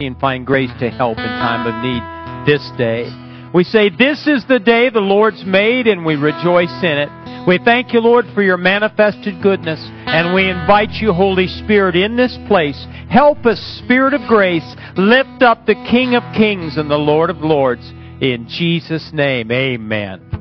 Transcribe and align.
and 0.00 0.20
find 0.20 0.46
grace 0.46 0.70
to 0.78 0.90
help 0.90 1.18
in 1.18 1.24
time 1.24 1.66
of 1.66 1.74
need 1.82 2.46
this 2.46 2.70
day. 2.78 3.10
We 3.52 3.64
say, 3.64 3.90
This 3.90 4.28
is 4.28 4.44
the 4.46 4.60
day 4.60 4.90
the 4.90 5.00
Lord's 5.00 5.42
made, 5.44 5.88
and 5.88 6.06
we 6.06 6.14
rejoice 6.14 6.70
in 6.84 6.98
it. 6.98 7.48
We 7.48 7.58
thank 7.64 7.92
you, 7.92 7.98
Lord, 7.98 8.24
for 8.32 8.40
your 8.40 8.58
manifested 8.58 9.42
goodness, 9.42 9.80
and 10.06 10.32
we 10.36 10.48
invite 10.48 10.92
you, 11.02 11.12
Holy 11.12 11.48
Spirit, 11.48 11.96
in 11.96 12.16
this 12.16 12.38
place. 12.46 12.80
Help 13.10 13.44
us, 13.44 13.58
Spirit 13.84 14.14
of 14.14 14.20
grace, 14.28 14.76
lift 14.96 15.42
up 15.42 15.66
the 15.66 15.74
King 15.90 16.14
of 16.14 16.22
kings 16.32 16.76
and 16.76 16.88
the 16.88 16.94
Lord 16.94 17.28
of 17.28 17.38
lords. 17.38 17.82
In 18.20 18.46
Jesus' 18.48 19.10
name, 19.12 19.50
amen. 19.50 20.37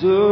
so 0.00 0.29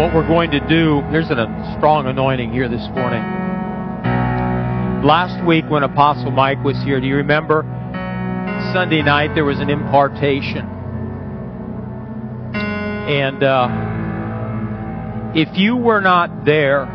what 0.00 0.14
we're 0.14 0.26
going 0.26 0.50
to 0.50 0.60
do, 0.60 1.02
there's 1.12 1.28
a 1.28 1.74
strong 1.76 2.06
anointing 2.06 2.50
here 2.50 2.70
this 2.70 2.88
morning. 2.94 3.20
Last 5.04 5.46
week, 5.46 5.66
when 5.68 5.82
Apostle 5.82 6.30
Mike 6.30 6.64
was 6.64 6.82
here, 6.84 7.02
do 7.02 7.06
you 7.06 7.16
remember? 7.16 7.64
Sunday 8.72 9.02
night, 9.02 9.34
there 9.34 9.44
was 9.44 9.60
an 9.60 9.68
impartation. 9.68 10.66
And 12.54 13.42
uh, 13.42 13.68
if 15.34 15.58
you 15.58 15.76
were 15.76 16.00
not 16.00 16.46
there 16.46 16.86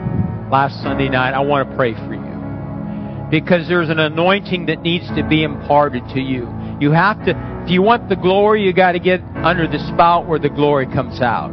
last 0.51 0.81
Sunday 0.81 1.07
night, 1.07 1.35
I 1.35 1.41
want 1.41 1.69
to 1.69 1.75
pray 1.75 1.93
for 1.93 2.15
you. 2.15 3.29
Because 3.29 3.67
there's 3.67 3.89
an 3.89 3.99
anointing 3.99 4.65
that 4.65 4.81
needs 4.81 5.07
to 5.15 5.23
be 5.23 5.43
imparted 5.43 6.01
to 6.15 6.19
you. 6.19 6.51
You 6.79 6.89
have 6.89 7.23
to, 7.25 7.61
if 7.65 7.69
you 7.69 7.83
want 7.83 8.09
the 8.09 8.15
glory, 8.15 8.63
you 8.63 8.73
got 8.73 8.93
to 8.93 8.99
get 8.99 9.21
under 9.43 9.67
the 9.67 9.77
spout 9.93 10.27
where 10.27 10.39
the 10.39 10.49
glory 10.49 10.87
comes 10.87 11.21
out. 11.21 11.51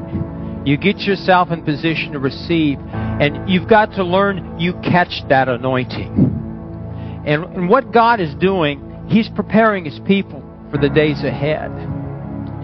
You 0.65 0.77
get 0.77 0.99
yourself 1.01 1.51
in 1.51 1.65
position 1.65 2.13
to 2.13 2.21
receive, 2.21 2.79
and 2.93 3.51
you've 3.51 3.69
got 3.69 3.93
to 3.93 4.05
learn 4.05 4.61
you 4.61 4.75
catch 4.75 5.23
that 5.29 5.49
anointing. 5.49 7.23
And, 7.27 7.45
and 7.45 7.69
what 7.69 7.93
God 7.93 8.21
is 8.21 8.35
doing, 8.37 9.07
He's 9.09 9.29
preparing 9.29 9.85
His 9.85 9.99
people 10.07 10.43
for 10.71 10.79
the 10.79 10.89
days 10.89 11.25
ahead. 11.25 11.71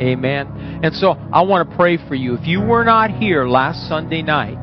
Amen. 0.00 0.80
And 0.84 0.94
so 0.94 1.12
I 1.32 1.42
want 1.42 1.68
to 1.68 1.76
pray 1.76 1.96
for 2.06 2.14
you. 2.14 2.34
If 2.34 2.46
you 2.46 2.60
were 2.60 2.84
not 2.84 3.10
here 3.10 3.48
last 3.48 3.88
Sunday 3.88 4.22
night, 4.22 4.58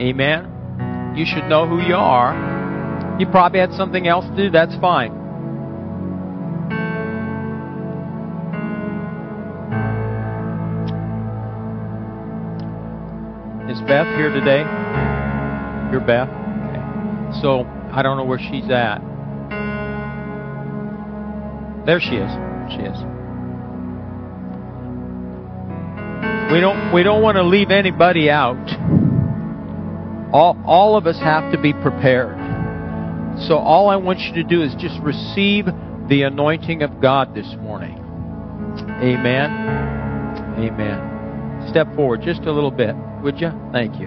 amen, 0.00 1.14
you 1.14 1.26
should 1.26 1.44
know 1.48 1.68
who 1.68 1.80
you 1.80 1.94
are. 1.94 3.16
You 3.20 3.26
probably 3.26 3.60
had 3.60 3.72
something 3.72 4.08
else 4.08 4.24
to 4.26 4.36
do. 4.36 4.50
That's 4.50 4.76
fine. 4.76 5.25
Is 13.76 13.82
Beth 13.82 14.06
here 14.16 14.30
today? 14.30 14.60
You're 15.92 16.00
Beth? 16.00 16.30
Okay. 16.30 17.40
So 17.42 17.66
I 17.92 18.00
don't 18.02 18.16
know 18.16 18.24
where 18.24 18.38
she's 18.38 18.70
at. 18.70 19.00
There 21.84 22.00
she 22.00 22.16
is. 22.16 22.32
She 22.72 22.80
is. 22.80 22.96
We 26.50 26.58
don't 26.58 26.90
we 26.94 27.02
don't 27.02 27.20
want 27.20 27.36
to 27.36 27.42
leave 27.42 27.70
anybody 27.70 28.30
out. 28.30 28.56
All 30.32 30.58
all 30.64 30.96
of 30.96 31.06
us 31.06 31.18
have 31.18 31.52
to 31.52 31.60
be 31.60 31.74
prepared. 31.74 32.38
So 33.46 33.58
all 33.58 33.90
I 33.90 33.96
want 33.96 34.20
you 34.20 34.32
to 34.36 34.42
do 34.42 34.62
is 34.62 34.74
just 34.76 34.98
receive 35.00 35.66
the 36.08 36.22
anointing 36.22 36.82
of 36.82 36.98
God 37.02 37.34
this 37.34 37.54
morning. 37.60 37.98
Amen. 39.02 39.50
Amen. 40.58 41.68
Step 41.68 41.94
forward 41.94 42.22
just 42.22 42.40
a 42.42 42.52
little 42.52 42.70
bit, 42.70 42.96
would 43.26 43.40
you? 43.40 43.50
Thank 43.72 43.98
you. 43.98 44.06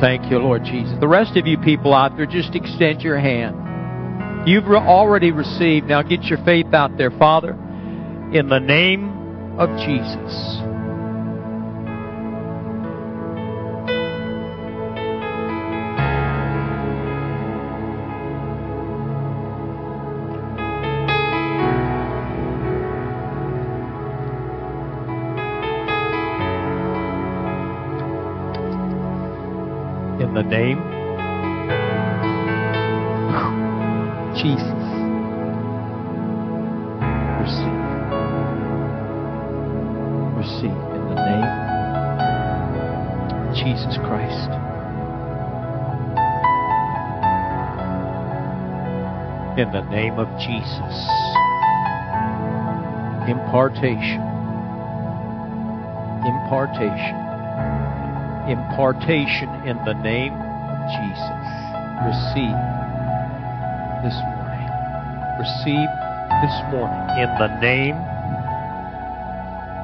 Thank 0.00 0.32
you, 0.32 0.38
Lord 0.38 0.64
Jesus. 0.64 0.98
The 0.98 1.06
rest 1.06 1.36
of 1.36 1.46
you 1.46 1.56
people 1.58 1.94
out 1.94 2.16
there, 2.16 2.26
just 2.26 2.56
extend 2.56 3.02
your 3.02 3.18
hand. 3.18 4.48
You've 4.48 4.66
already 4.66 5.30
received. 5.30 5.86
Now 5.86 6.02
get 6.02 6.24
your 6.24 6.44
faith 6.44 6.74
out 6.74 6.96
there, 6.98 7.12
Father, 7.12 7.52
in 8.32 8.48
the 8.48 8.58
name 8.58 9.58
of 9.58 9.68
Jesus. 9.78 10.67
In 49.58 49.72
the 49.72 49.82
name 49.90 50.18
of 50.18 50.28
Jesus. 50.38 50.94
Impartation. 53.28 54.22
Impartation 56.24 57.28
impartation 58.48 59.48
in 59.68 59.76
the 59.84 59.92
name 60.00 60.32
of 60.32 60.78
Jesus. 60.88 61.36
Receive 62.08 62.56
this 64.00 64.16
morning. 64.24 64.68
Receive 65.36 65.90
this 66.40 66.56
morning 66.72 67.04
in 67.20 67.28
the 67.36 67.52
name 67.60 67.96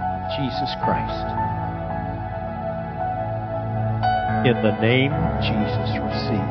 of 0.09 0.33
Jesus 0.33 0.73
Christ. 0.81 1.29
In 4.49 4.57
the 4.63 4.77
name 4.81 5.13
of 5.13 5.41
Jesus, 5.41 5.89
receive 6.01 6.49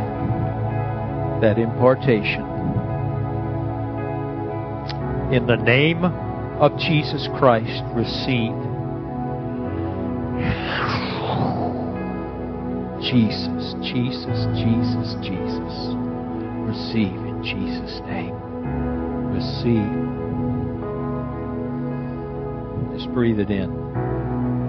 that 1.42 1.58
impartation. 1.58 2.53
In 5.34 5.48
the 5.48 5.56
name 5.56 6.06
of 6.06 6.78
Jesus 6.78 7.28
Christ, 7.40 7.82
receive 7.96 8.54
Jesus, 13.02 13.74
Jesus, 13.82 14.46
Jesus, 14.54 15.16
Jesus. 15.26 15.74
Receive 16.70 17.18
in 17.18 17.42
Jesus' 17.42 18.00
name. 18.06 18.36
Receive. 19.34 19.90
Just 22.96 23.12
breathe 23.12 23.40
it 23.40 23.50
in. 23.50 23.74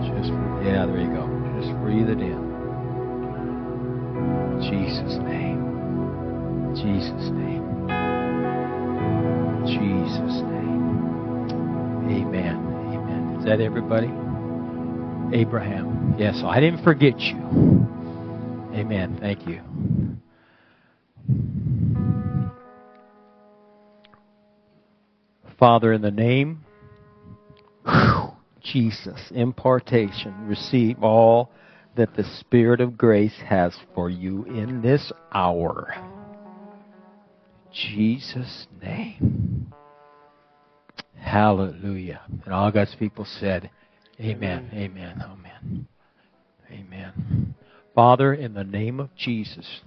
Just 0.01 0.31
yeah, 0.65 0.87
there 0.87 0.99
you 0.99 1.13
go. 1.13 1.29
Just 1.61 1.79
breathe 1.83 2.09
it 2.09 2.23
in. 2.23 2.44
That 13.57 13.63
everybody? 13.63 14.09
Abraham. 15.33 16.17
Yes, 16.19 16.43
I 16.45 16.59
didn't 16.59 16.83
forget 16.83 17.21
you. 17.21 17.37
Amen. 18.75 19.17
Thank 19.21 19.47
you. 19.47 19.61
Father, 25.57 25.93
in 25.93 26.03
the 26.03 26.11
name 26.11 26.65
Jesus, 28.61 29.21
impartation, 29.33 30.49
receive 30.49 31.03
all 31.05 31.51
that 31.97 32.17
the 32.17 32.25
Spirit 32.41 32.81
of 32.81 32.99
grace 32.99 33.37
has 33.47 33.77
for 33.95 34.11
you 34.11 34.45
in 34.47 34.83
this 34.83 35.13
hour. 35.33 35.95
Jesus' 37.73 38.67
name. 38.83 39.44
Hallelujah. 41.35 42.21
And 42.45 42.55
all 42.55 42.71
God's 42.71 42.95
people 42.95 43.25
said, 43.25 43.69
Amen, 44.21 44.71
amen, 44.73 45.21
amen. 45.21 45.89
Amen. 46.71 47.57
Father, 47.93 48.35
in 48.35 48.55
the 48.55 48.63
name 48.63 49.01
of 49.01 49.13
Jesus, 49.17 49.81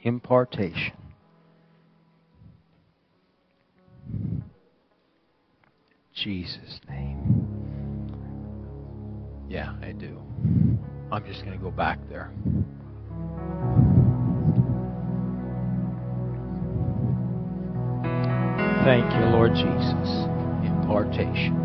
impartation. 0.00 0.94
Jesus' 6.14 6.80
name. 6.88 7.48
Yeah, 9.50 9.74
I 9.82 9.92
do. 9.92 10.18
I'm 11.12 11.22
just 11.26 11.44
going 11.44 11.58
to 11.58 11.62
go 11.62 11.70
back 11.70 11.98
there. 12.08 12.32
Thank 18.86 19.12
you, 19.12 19.26
Lord 19.26 19.54
Jesus. 19.54 20.33
Impartation. 20.84 21.63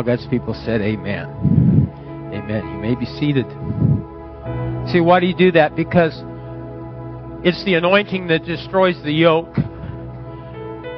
All 0.00 0.06
God's 0.06 0.26
people 0.28 0.54
said 0.54 0.80
amen. 0.80 1.26
Amen. 2.32 2.66
You 2.72 2.78
may 2.78 2.94
be 2.94 3.04
seated. 3.04 3.44
See, 4.90 4.98
why 4.98 5.20
do 5.20 5.26
you 5.26 5.36
do 5.36 5.52
that? 5.52 5.76
Because 5.76 6.14
it's 7.44 7.62
the 7.66 7.74
anointing 7.74 8.28
that 8.28 8.46
destroys 8.46 8.96
the 9.02 9.12
yoke. 9.12 9.54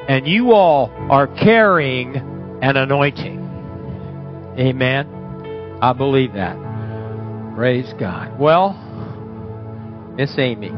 And 0.07 0.25
you 0.25 0.53
all 0.53 0.89
are 1.11 1.27
carrying 1.27 2.15
an 2.61 2.77
anointing. 2.77 3.43
Amen. 4.57 5.79
I 5.81 5.91
believe 5.91 6.31
that. 6.35 6.55
Praise 7.57 7.93
God. 7.99 8.39
Well, 8.39 8.71
Miss 10.15 10.33
Amy. 10.37 10.71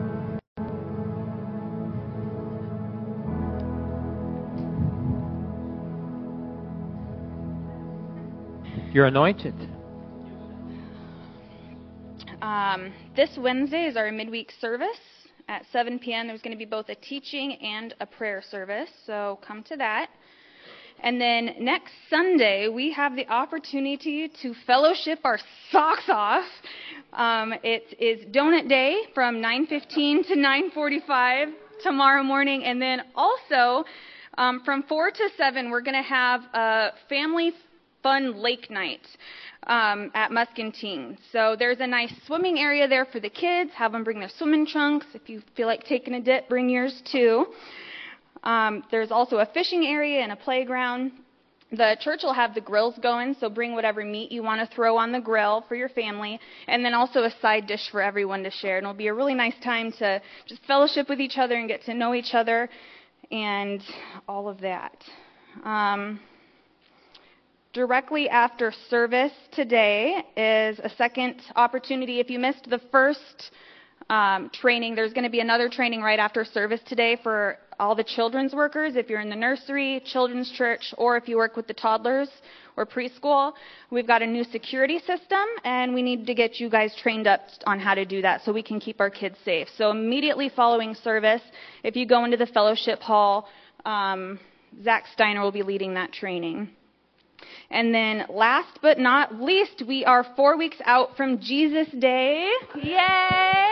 You're 8.96 9.08
anointed. 9.08 9.54
Um, 12.42 12.94
this 13.14 13.30
Wednesday 13.38 13.88
is 13.88 13.98
our 13.98 14.10
midweek 14.10 14.54
service 14.62 14.88
at 15.50 15.66
7 15.74 16.00
p.m. 16.00 16.28
There's 16.28 16.42
going 16.42 16.54
to 16.54 16.58
be 16.58 16.64
both 16.64 16.88
a 16.88 16.96
teaching 16.96 17.58
and 17.62 17.94
a 18.00 18.06
prayer 18.06 18.42
service, 18.50 18.88
so 19.06 19.38
come 19.46 19.64
to 19.64 19.76
that. 19.76 20.12
And 21.04 21.20
then 21.20 21.56
next 21.60 21.92
Sunday, 22.10 22.70
we 22.70 22.94
have 22.94 23.18
the 23.18 23.28
opportunity 23.28 24.32
to 24.42 24.54
fellowship 24.66 25.20
our 25.26 25.40
socks 25.74 26.08
off. 26.08 26.46
Um, 27.12 27.54
it 27.64 27.98
is 28.00 28.26
Donut 28.34 28.70
Day 28.70 29.02
from 29.14 29.42
9:15 29.42 30.26
to 30.28 30.36
9:45 30.38 31.54
tomorrow 31.84 32.24
morning, 32.24 32.64
and 32.64 32.82
then 32.82 33.02
also 33.14 33.84
um, 34.38 34.62
from 34.64 34.84
4 34.84 35.12
to 35.12 35.30
7, 35.36 35.70
we're 35.70 35.82
going 35.82 36.02
to 36.02 36.10
have 36.10 36.42
a 36.54 36.92
family 37.10 37.52
fun 38.06 38.39
lake 38.39 38.70
night 38.70 39.02
um, 39.65 40.12
at 40.13 40.30
Maskenthine. 40.30 41.18
So 41.32 41.56
there's 41.58 41.80
a 41.80 41.88
nice 41.88 42.13
swimming 42.28 42.60
area 42.60 42.88
there 42.88 43.06
for 43.06 43.20
the 43.20 43.32
kids. 43.32 43.72
Have 43.74 43.94
them 43.94 44.04
bring 44.04 44.20
their 44.20 44.30
swimming 44.30 44.68
trunks. 44.68 45.08
If 45.15 45.28
you 45.28 45.41
feel 45.58 45.65
like 45.65 45.86
taking 45.86 46.13
a 46.13 46.22
dip, 46.22 46.48
bring 46.48 46.70
yours 46.70 47.02
too. 47.12 47.48
Um, 48.44 48.84
there's 48.91 49.10
also 49.10 49.38
a 49.38 49.48
fishing 49.48 49.88
area 49.88 50.22
and 50.22 50.32
a 50.32 50.36
playground. 50.36 51.13
The 51.72 51.98
church 52.00 52.20
will 52.22 52.36
have 52.36 52.54
the 52.54 52.62
grills 52.62 52.94
going, 53.02 53.36
so 53.39 53.50
bring 53.50 53.74
whatever 53.74 54.06
meat 54.06 54.32
you 54.32 54.44
want 54.44 54.62
to 54.62 54.76
throw 54.76 54.98
on 54.98 55.12
the 55.12 55.20
grill 55.20 55.65
for 55.68 55.74
your 55.74 55.89
family, 55.89 56.39
and 56.68 56.86
then 56.86 56.94
also 56.94 57.24
a 57.24 57.32
side 57.41 57.65
dish 57.65 57.89
for 57.89 58.04
everyone 58.04 58.44
to 58.44 58.52
share. 58.52 58.78
And 58.78 58.86
it'll 58.86 58.94
be 58.94 59.08
a 59.08 59.15
really 59.15 59.34
nice 59.34 59.56
time 59.63 59.91
to 59.94 60.22
just 60.48 60.63
fellowship 60.68 61.10
with 61.10 61.20
each 61.20 61.39
other 61.39 61.56
and 61.56 61.68
get 61.68 61.84
to 61.86 61.96
know 61.96 62.13
each 62.13 62.36
other 62.36 62.70
and 63.32 63.82
all 64.28 64.48
of 64.48 64.62
that. 64.62 64.96
Um, 65.63 66.20
directly 67.76 68.30
after 68.30 68.72
service 68.90 69.34
today 69.52 70.24
is 70.38 70.80
a 70.80 70.90
second 70.98 71.42
opportunity. 71.58 72.22
If 72.22 72.30
you 72.30 72.40
missed 72.40 72.70
the 72.70 72.80
first 72.90 73.52
um, 74.10 74.50
training, 74.54 74.96
there's 74.96 75.12
going 75.12 75.26
to 75.26 75.30
be 75.30 75.42
another 75.42 75.68
training 75.68 76.02
right 76.02 76.18
after 76.18 76.46
service 76.46 76.80
today 76.88 77.18
for 77.22 77.58
all 77.78 77.94
the 77.94 78.04
children's 78.06 78.54
workers. 78.54 78.96
If 78.96 79.10
you're 79.10 79.20
in 79.20 79.30
the 79.30 79.36
nursery, 79.36 80.02
children's 80.06 80.50
church, 80.52 80.94
or 80.98 81.18
if 81.18 81.28
you 81.28 81.36
work 81.36 81.58
with 81.58 81.68
the 81.68 81.74
toddlers 81.74 82.30
or 82.78 82.86
preschool, 82.86 83.52
we've 83.92 84.08
got 84.08 84.22
a 84.22 84.26
new 84.26 84.46
security 84.46 85.00
system, 85.00 85.46
and 85.66 85.94
we 85.94 86.02
need 86.02 86.26
to 86.28 86.34
get 86.34 86.62
you 86.62 86.70
guys 86.70 86.96
trained 87.04 87.28
up 87.28 87.42
on 87.68 87.78
how 87.78 87.94
to 87.94 88.06
do 88.06 88.22
that 88.22 88.42
so 88.46 88.54
we 88.54 88.64
can 88.64 88.80
keep 88.80 89.02
our 89.02 89.10
kids 89.10 89.36
safe. 89.44 89.68
So 89.78 89.92
immediately 89.92 90.48
following 90.48 90.96
service, 90.96 91.42
if 91.84 91.98
you 91.98 92.08
go 92.08 92.24
into 92.24 92.38
the 92.38 92.48
fellowship 92.48 93.02
hall, 93.02 93.50
um, 93.84 94.40
Zach 94.82 95.04
Steiner 95.12 95.42
will 95.42 95.52
be 95.52 95.64
leading 95.64 95.96
that 95.96 96.14
training. 96.14 96.70
And 97.70 97.94
then 97.94 98.26
last 98.30 98.80
but 98.82 99.00
not 99.00 99.42
least, 99.42 99.84
we 99.88 100.06
are 100.06 100.26
four 100.36 100.58
weeks 100.58 100.78
out 100.86 101.16
from 101.18 101.40
Jesus 101.40 101.88
Day. 102.00 102.52
Yay! 102.82 103.66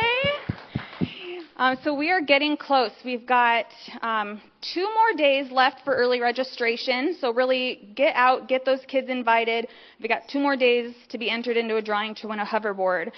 Um, 1.56 1.78
so 1.84 1.94
we 1.94 2.10
are 2.10 2.20
getting 2.20 2.58
close. 2.58 2.92
We've 3.06 3.28
got 3.28 3.68
um, 4.02 4.42
two 4.74 4.82
more 4.82 5.14
days 5.16 5.52
left 5.52 5.82
for 5.86 5.94
early 5.94 6.20
registration. 6.20 7.16
So 7.22 7.32
really 7.32 7.90
get 7.96 8.16
out, 8.16 8.48
get 8.48 8.66
those 8.66 8.80
kids 8.88 9.10
invited. 9.10 9.68
We've 10.00 10.10
got 10.10 10.24
two 10.28 10.40
more 10.40 10.58
days 10.58 10.96
to 11.10 11.18
be 11.18 11.30
entered 11.30 11.56
into 11.56 11.76
a 11.76 11.82
drawing 11.82 12.16
to 12.16 12.28
win 12.28 12.40
a 12.40 12.46
hoverboard. 12.46 13.12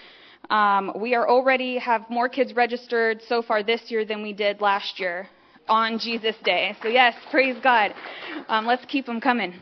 Um, 0.50 0.92
we 1.00 1.16
are 1.16 1.28
already 1.28 1.78
have 1.78 2.10
more 2.10 2.28
kids 2.30 2.54
registered 2.54 3.22
so 3.28 3.42
far 3.42 3.64
this 3.64 3.82
year 3.88 4.06
than 4.06 4.22
we 4.22 4.34
did 4.34 4.62
last 4.62 5.00
year 5.00 5.28
on 5.68 5.98
Jesus 5.98 6.36
Day. 6.44 6.76
So 6.84 6.90
yes, 6.90 7.16
praise 7.32 7.58
God. 7.64 7.94
Um, 8.48 8.66
let's 8.66 8.86
keep 8.86 9.06
them 9.06 9.22
coming. 9.22 9.56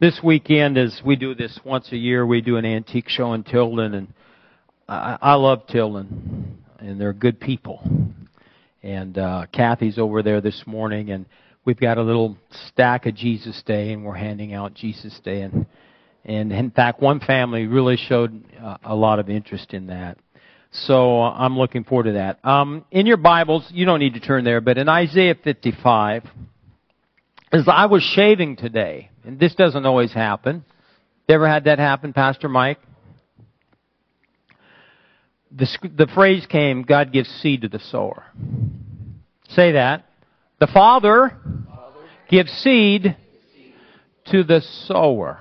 This 0.00 0.20
weekend, 0.22 0.78
as 0.78 1.02
we 1.04 1.16
do 1.16 1.34
this 1.34 1.58
once 1.64 1.90
a 1.90 1.96
year, 1.96 2.24
we 2.24 2.40
do 2.40 2.56
an 2.56 2.64
antique 2.64 3.08
show 3.08 3.32
in 3.32 3.42
Tilden, 3.42 3.94
and 3.94 4.14
I, 4.88 5.18
I 5.20 5.34
love 5.34 5.66
Tilden, 5.66 6.56
and 6.78 7.00
they're 7.00 7.12
good 7.12 7.40
people. 7.40 7.82
And 8.80 9.18
uh, 9.18 9.46
Kathy's 9.52 9.98
over 9.98 10.22
there 10.22 10.40
this 10.40 10.62
morning, 10.66 11.10
and 11.10 11.26
we've 11.64 11.80
got 11.80 11.98
a 11.98 12.02
little 12.02 12.38
stack 12.68 13.06
of 13.06 13.16
Jesus 13.16 13.60
Day, 13.66 13.92
and 13.92 14.04
we're 14.04 14.14
handing 14.14 14.54
out 14.54 14.72
Jesus 14.72 15.18
Day, 15.24 15.40
and 15.40 15.66
and 16.24 16.52
in 16.52 16.70
fact, 16.70 17.02
one 17.02 17.18
family 17.18 17.66
really 17.66 17.96
showed 17.96 18.44
uh, 18.62 18.76
a 18.84 18.94
lot 18.94 19.18
of 19.18 19.28
interest 19.28 19.74
in 19.74 19.88
that. 19.88 20.16
So 20.70 21.22
uh, 21.22 21.32
I'm 21.32 21.58
looking 21.58 21.82
forward 21.82 22.04
to 22.04 22.12
that. 22.12 22.38
Um, 22.44 22.84
in 22.92 23.06
your 23.06 23.16
Bibles, 23.16 23.66
you 23.72 23.84
don't 23.84 23.98
need 23.98 24.14
to 24.14 24.20
turn 24.20 24.44
there, 24.44 24.60
but 24.60 24.78
in 24.78 24.88
Isaiah 24.88 25.34
55, 25.42 26.22
as 27.50 27.64
I 27.66 27.86
was 27.86 28.04
shaving 28.04 28.54
today, 28.54 29.10
and 29.28 29.38
this 29.38 29.54
doesn't 29.54 29.84
always 29.84 30.10
happen. 30.10 30.64
You 31.28 31.34
ever 31.34 31.46
had 31.46 31.64
that 31.64 31.78
happen, 31.78 32.14
Pastor 32.14 32.48
Mike? 32.48 32.78
The, 35.52 35.66
the 35.94 36.06
phrase 36.14 36.46
came, 36.46 36.82
God 36.82 37.12
gives 37.12 37.28
seed 37.28 37.60
to 37.60 37.68
the 37.68 37.78
sower. 37.78 38.24
Say 39.50 39.72
that. 39.72 40.06
The 40.60 40.66
Father 40.66 41.36
gives 42.30 42.50
seed 42.52 43.18
to 44.30 44.44
the 44.44 44.62
sower. 44.86 45.40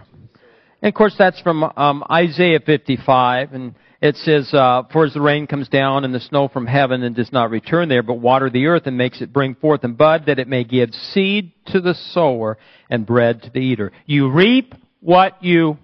And 0.82 0.90
of 0.90 0.94
course, 0.94 1.16
that's 1.18 1.40
from 1.40 1.64
um, 1.64 2.04
Isaiah 2.12 2.60
55, 2.60 3.54
and 3.54 3.74
it 4.02 4.16
says, 4.18 4.54
uh, 4.54 4.84
For 4.92 5.06
as 5.06 5.14
the 5.14 5.22
rain 5.22 5.48
comes 5.48 5.70
down 5.70 6.06
and 6.06 6.14
the 6.14 6.20
snow 6.20 6.48
from 6.48 6.68
heaven 6.68 7.04
and 7.04 7.16
does 7.16 7.32
not 7.32 7.50
return 7.50 7.90
there, 7.90 8.04
but 8.04 8.16
water 8.16 8.50
the 8.50 8.68
earth 8.68 8.84
and 8.86 8.98
makes 8.98 9.22
it 9.22 9.34
bring 9.34 9.56
forth 9.56 9.84
and 9.84 9.98
bud, 9.98 10.26
that 10.28 10.40
it 10.40 10.48
may 10.48 10.64
give 10.64 10.94
seed 10.94 11.52
to 11.68 11.82
the 11.82 11.96
sower 11.96 12.58
and 12.90 13.06
bread 13.06 13.42
to 13.44 13.50
the 13.50 13.60
eater. 13.60 13.92
You 14.06 14.32
reap 14.32 14.76
what 15.00 15.44
you 15.44 15.78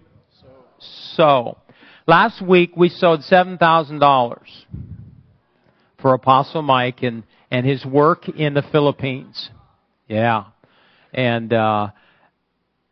sow. 1.15 1.57
Last 2.05 2.41
week 2.41 2.75
we 2.75 2.89
sowed 2.89 3.21
$7,000 3.21 4.39
for 6.01 6.13
Apostle 6.13 6.61
Mike 6.61 7.01
and, 7.01 7.23
and 7.49 7.65
his 7.65 7.83
work 7.85 8.29
in 8.29 8.53
the 8.53 8.63
Philippines. 8.71 9.49
Yeah. 10.07 10.45
And, 11.13 11.51
uh, 11.51 11.89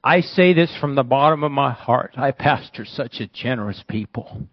I 0.03 0.21
say 0.21 0.53
this 0.53 0.75
from 0.81 0.95
the 0.95 1.03
bottom 1.03 1.43
of 1.43 1.51
my 1.51 1.71
heart. 1.71 2.13
I 2.17 2.31
pastor 2.31 2.85
such 2.85 3.19
a 3.19 3.27
generous 3.27 3.83
people. 3.87 4.47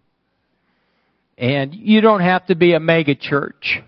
And 1.39 1.73
you 1.73 2.01
don't 2.01 2.19
have 2.19 2.45
to 2.47 2.55
be 2.55 2.73
a 2.73 2.79
mega 2.79 3.15
church. 3.15 3.81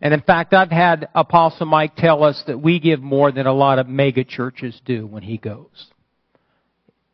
And 0.00 0.14
in 0.14 0.20
fact, 0.20 0.54
I've 0.54 0.70
had 0.70 1.08
Apostle 1.14 1.66
Mike 1.66 1.96
tell 1.96 2.22
us 2.22 2.42
that 2.46 2.60
we 2.60 2.78
give 2.78 3.00
more 3.00 3.32
than 3.32 3.46
a 3.46 3.52
lot 3.52 3.80
of 3.80 3.88
mega 3.88 4.24
churches 4.24 4.80
do 4.84 5.06
when 5.06 5.24
he 5.24 5.38
goes. 5.38 5.88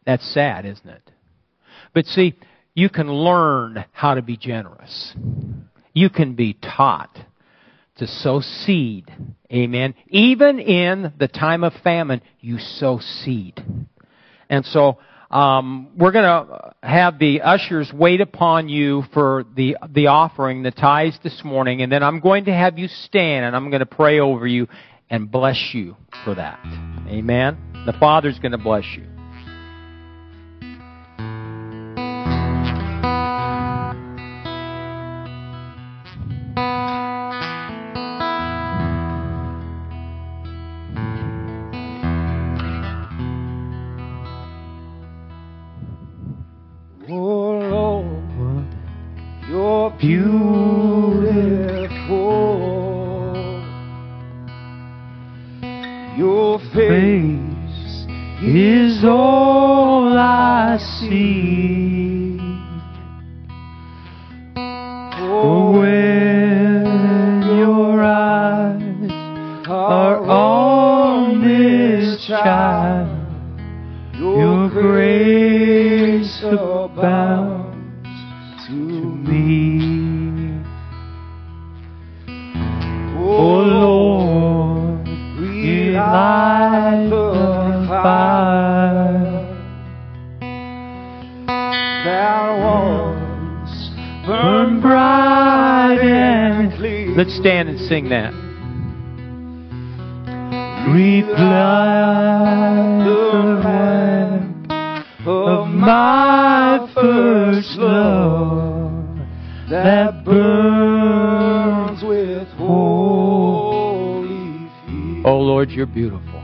That's 0.05 0.27
sad, 0.33 0.67
isn't 0.67 0.89
it? 0.89 1.11
But 1.95 2.05
see, 2.07 2.35
you 2.75 2.91
can 2.91 3.11
learn 3.11 3.85
how 3.93 4.15
to 4.15 4.23
be 4.23 4.37
generous. 4.37 5.15
You 5.95 6.11
can 6.11 6.35
be 6.35 6.55
taught 6.55 7.19
to 7.97 8.07
sow 8.07 8.41
seed. 8.41 9.11
Amen. 9.53 9.95
Even 10.09 10.59
in 10.61 11.13
the 11.19 11.29
time 11.29 11.65
of 11.65 11.73
famine, 11.83 12.21
you 12.41 12.59
sow 12.59 13.01
seed. 13.01 13.65
And 14.49 14.65
so, 14.65 14.99
um, 15.31 15.91
we're 15.97 16.13
going 16.13 16.25
to 16.25 16.75
have 16.83 17.19
the 17.19 17.43
ushers 17.43 17.91
wait 17.93 18.21
upon 18.21 18.69
you 18.69 19.05
for 19.13 19.45
the 19.57 19.77
the 19.91 20.07
offering, 20.07 20.63
the 20.63 20.71
tithes 20.71 21.19
this 21.23 21.43
morning, 21.45 21.83
and 21.83 21.93
then 21.93 22.03
I'm 22.03 22.21
going 22.21 22.47
to 22.47 22.53
have 22.53 22.79
you 22.79 22.89
stand 22.89 23.45
and 23.45 23.55
I'm 23.55 23.71
going 23.71 23.81
to 23.81 23.87
pray 23.87 24.21
over 24.21 24.47
you 24.47 24.69
and 25.11 25.31
bless 25.31 25.71
you 25.73 25.97
for 26.25 26.35
that. 26.35 26.61
Amen. 27.09 27.57
The 27.87 27.95
Father's 27.95 28.39
going 28.39 28.53
to 28.53 28.59
bless 28.59 28.85
you. 28.97 29.08
First 107.01 107.79
love 107.79 109.19
that 109.71 110.25
burns 110.25 112.03
with 112.03 112.49
holy 112.57 114.29
fear. 114.87 115.23
Oh 115.25 115.39
Lord, 115.39 115.71
you're 115.71 115.87
beautiful. 115.87 116.43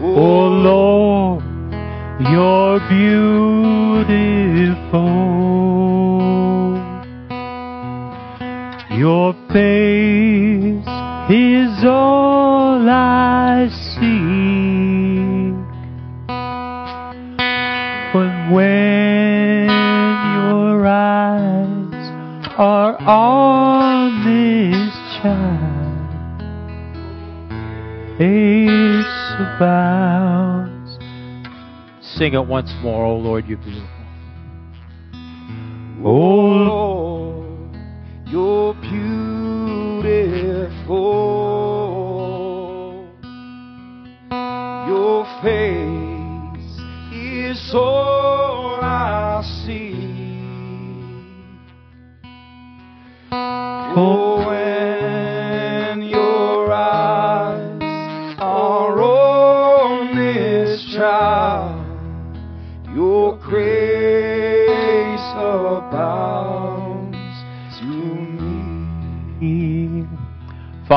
Oh, 0.00 0.16
oh 0.16 0.48
Lord, 0.70 1.44
you're 2.30 2.80
beautiful. 2.88 3.24
Your 8.96 9.34
face 9.52 10.03
Sing 32.16 32.34
it 32.34 32.46
once 32.46 32.72
more, 32.80 33.04
oh 33.04 33.16
Lord, 33.16 33.46
you're 33.46 33.58
beautiful. 33.58 33.88
Oh 36.04 36.43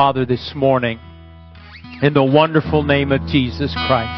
Father, 0.08 0.24
this 0.24 0.54
morning, 0.56 0.98
in 2.00 2.14
the 2.14 2.24
wonderful 2.24 2.82
name 2.82 3.12
of 3.12 3.20
Jesus 3.26 3.74
Christ, 3.74 4.08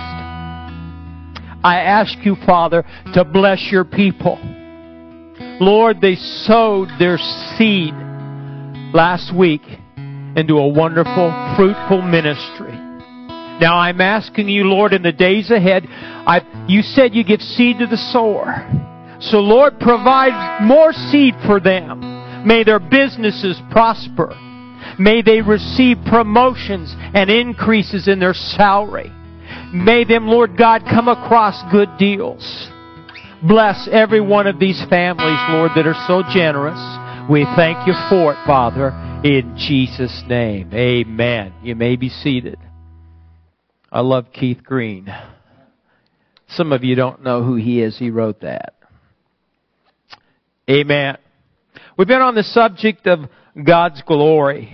I 1.65 1.81
ask 1.85 2.17
you, 2.25 2.37
Father, 2.47 2.85
to 3.13 3.25
bless 3.25 3.73
your 3.73 3.85
people. 3.85 4.39
Lord, 5.61 6.01
they 6.01 6.15
sowed 6.15 6.91
their 7.01 7.19
seed 7.19 7.93
last 8.95 9.35
week 9.35 9.63
into 10.37 10.59
a 10.59 10.69
wonderful, 10.69 11.57
fruitful 11.57 12.03
ministry. 12.03 12.71
Now 13.59 13.77
I'm 13.77 14.01
asking 14.01 14.49
you, 14.49 14.67
Lord, 14.67 14.93
in 14.93 15.03
the 15.03 15.11
days 15.11 15.51
ahead, 15.51 15.87
I, 15.89 16.67
you 16.69 16.83
said 16.83 17.17
you 17.17 17.25
give 17.25 17.43
seed 17.43 17.81
to 17.81 17.89
the 17.89 17.97
sower. 17.97 18.65
So 19.21 19.41
Lord, 19.41 19.81
provide 19.81 20.63
more 20.63 20.93
seed 20.93 21.35
for 21.45 21.59
them. 21.59 22.47
May 22.47 22.63
their 22.63 22.79
businesses 22.79 23.61
prosper. 23.73 24.37
May 24.99 25.23
they 25.23 25.41
receive 25.41 25.99
promotions 26.07 26.95
and 27.15 27.31
increases 27.31 28.09
in 28.09 28.19
their 28.19 28.35
salary. 28.35 29.13
May 29.73 30.05
them, 30.05 30.27
Lord 30.27 30.57
God, 30.57 30.83
come 30.89 31.09
across 31.09 31.63
good 31.73 31.89
deals. 31.99 32.69
Bless 33.43 33.89
every 33.91 34.21
one 34.21 34.47
of 34.47 34.59
these 34.59 34.83
families, 34.91 35.39
Lord, 35.49 35.73
that 35.75 35.87
are 35.87 36.07
so 36.07 36.23
generous. 36.33 36.79
We 37.31 37.45
thank 37.57 37.87
you 37.87 37.95
for 38.09 38.33
it, 38.33 38.47
Father, 38.47 38.89
in 39.25 39.57
Jesus' 39.57 40.23
name. 40.29 40.71
Amen. 40.75 41.55
You 41.63 41.75
may 41.75 41.97
be 41.97 42.09
seated. 42.09 42.59
I 43.91 44.01
love 44.01 44.27
Keith 44.33 44.63
Green. 44.63 45.09
Some 46.49 46.73
of 46.73 46.85
you 46.85 46.95
don't 46.97 47.23
know 47.23 47.43
who 47.43 47.57
he 47.57 47.81
is. 47.81 47.99
He 47.99 48.11
wrote 48.11 48.41
that. 48.41 48.75
Amen. 50.69 51.17
We've 51.97 52.09
been 52.09 52.21
on 52.21 52.35
the 52.35 52.43
subject 52.43 53.07
of 53.07 53.29
God's 53.65 54.03
glory. 54.03 54.71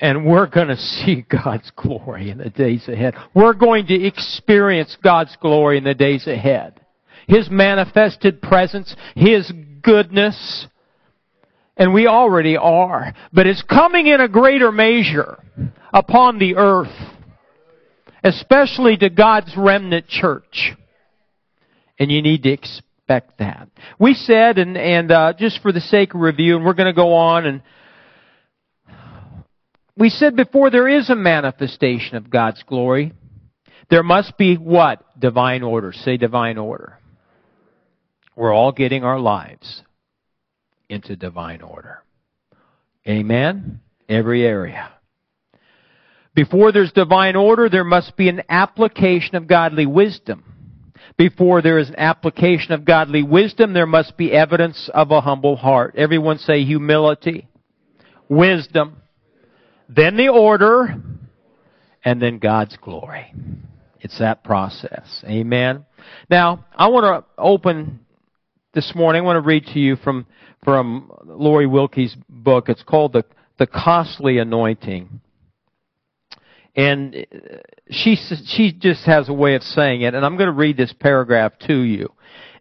And 0.00 0.24
we're 0.24 0.46
going 0.46 0.68
to 0.68 0.76
see 0.76 1.26
God's 1.28 1.70
glory 1.76 2.30
in 2.30 2.38
the 2.38 2.48
days 2.48 2.88
ahead. 2.88 3.14
We're 3.34 3.52
going 3.52 3.86
to 3.88 4.06
experience 4.06 4.96
God's 5.02 5.36
glory 5.36 5.76
in 5.76 5.84
the 5.84 5.94
days 5.94 6.26
ahead. 6.26 6.80
His 7.28 7.50
manifested 7.50 8.40
presence, 8.40 8.96
His 9.14 9.52
goodness, 9.82 10.66
and 11.76 11.94
we 11.94 12.06
already 12.06 12.56
are. 12.56 13.14
But 13.32 13.46
it's 13.46 13.62
coming 13.62 14.06
in 14.06 14.20
a 14.20 14.28
greater 14.28 14.72
measure 14.72 15.38
upon 15.92 16.38
the 16.38 16.56
earth, 16.56 16.94
especially 18.24 18.96
to 18.98 19.10
God's 19.10 19.56
remnant 19.56 20.06
church. 20.06 20.72
And 21.98 22.10
you 22.10 22.22
need 22.22 22.42
to 22.44 22.50
expect 23.10 23.38
that. 23.38 23.68
We 23.98 24.14
said, 24.14 24.58
and, 24.58 24.76
and 24.76 25.10
uh, 25.10 25.32
just 25.36 25.60
for 25.62 25.72
the 25.72 25.80
sake 25.80 26.14
of 26.14 26.20
review, 26.20 26.56
and 26.56 26.64
we're 26.64 26.74
going 26.74 26.86
to 26.86 26.92
go 26.92 27.14
on 27.14 27.46
and 27.46 27.62
we 29.96 30.08
said 30.08 30.36
before 30.36 30.70
there 30.70 30.88
is 30.88 31.10
a 31.10 31.16
manifestation 31.16 32.16
of 32.16 32.30
God's 32.30 32.62
glory. 32.62 33.12
There 33.90 34.02
must 34.02 34.38
be 34.38 34.54
what? 34.56 35.04
Divine 35.18 35.62
order. 35.62 35.92
Say 35.92 36.16
divine 36.16 36.56
order. 36.56 36.98
We're 38.34 38.54
all 38.54 38.72
getting 38.72 39.04
our 39.04 39.18
lives 39.18 39.82
into 40.88 41.16
divine 41.16 41.60
order. 41.60 42.02
Amen? 43.06 43.80
Every 44.08 44.46
area. 44.46 44.90
Before 46.34 46.72
there's 46.72 46.92
divine 46.92 47.36
order, 47.36 47.68
there 47.68 47.84
must 47.84 48.16
be 48.16 48.28
an 48.28 48.42
application 48.48 49.34
of 49.34 49.48
godly 49.48 49.84
wisdom. 49.84 50.49
Before 51.20 51.60
there 51.60 51.78
is 51.78 51.90
an 51.90 51.96
application 51.98 52.72
of 52.72 52.86
godly 52.86 53.22
wisdom, 53.22 53.74
there 53.74 53.84
must 53.84 54.16
be 54.16 54.32
evidence 54.32 54.88
of 54.94 55.10
a 55.10 55.20
humble 55.20 55.54
heart. 55.54 55.96
Everyone 55.98 56.38
say 56.38 56.64
humility, 56.64 57.46
wisdom, 58.30 59.02
then 59.86 60.16
the 60.16 60.30
order, 60.30 60.94
and 62.02 62.22
then 62.22 62.38
God's 62.38 62.74
glory. 62.78 63.34
It's 64.00 64.18
that 64.18 64.42
process. 64.44 65.22
Amen. 65.28 65.84
Now, 66.30 66.64
I 66.74 66.88
want 66.88 67.04
to 67.04 67.30
open 67.36 68.00
this 68.72 68.94
morning. 68.94 69.20
I 69.20 69.24
want 69.26 69.36
to 69.36 69.46
read 69.46 69.66
to 69.74 69.78
you 69.78 69.96
from 69.96 70.24
from 70.64 71.12
Lori 71.26 71.66
Wilkie's 71.66 72.16
book. 72.30 72.70
It's 72.70 72.82
called 72.82 73.12
the 73.12 73.26
the 73.58 73.66
Costly 73.66 74.38
Anointing, 74.38 75.20
and 76.80 77.14
uh, 77.14 77.56
she 77.90 78.16
she 78.16 78.72
just 78.72 79.04
has 79.04 79.28
a 79.28 79.32
way 79.32 79.54
of 79.54 79.62
saying 79.62 80.02
it. 80.02 80.14
And 80.14 80.24
I'm 80.24 80.36
going 80.36 80.46
to 80.46 80.52
read 80.52 80.76
this 80.76 80.92
paragraph 80.92 81.52
to 81.66 81.74
you, 81.74 82.12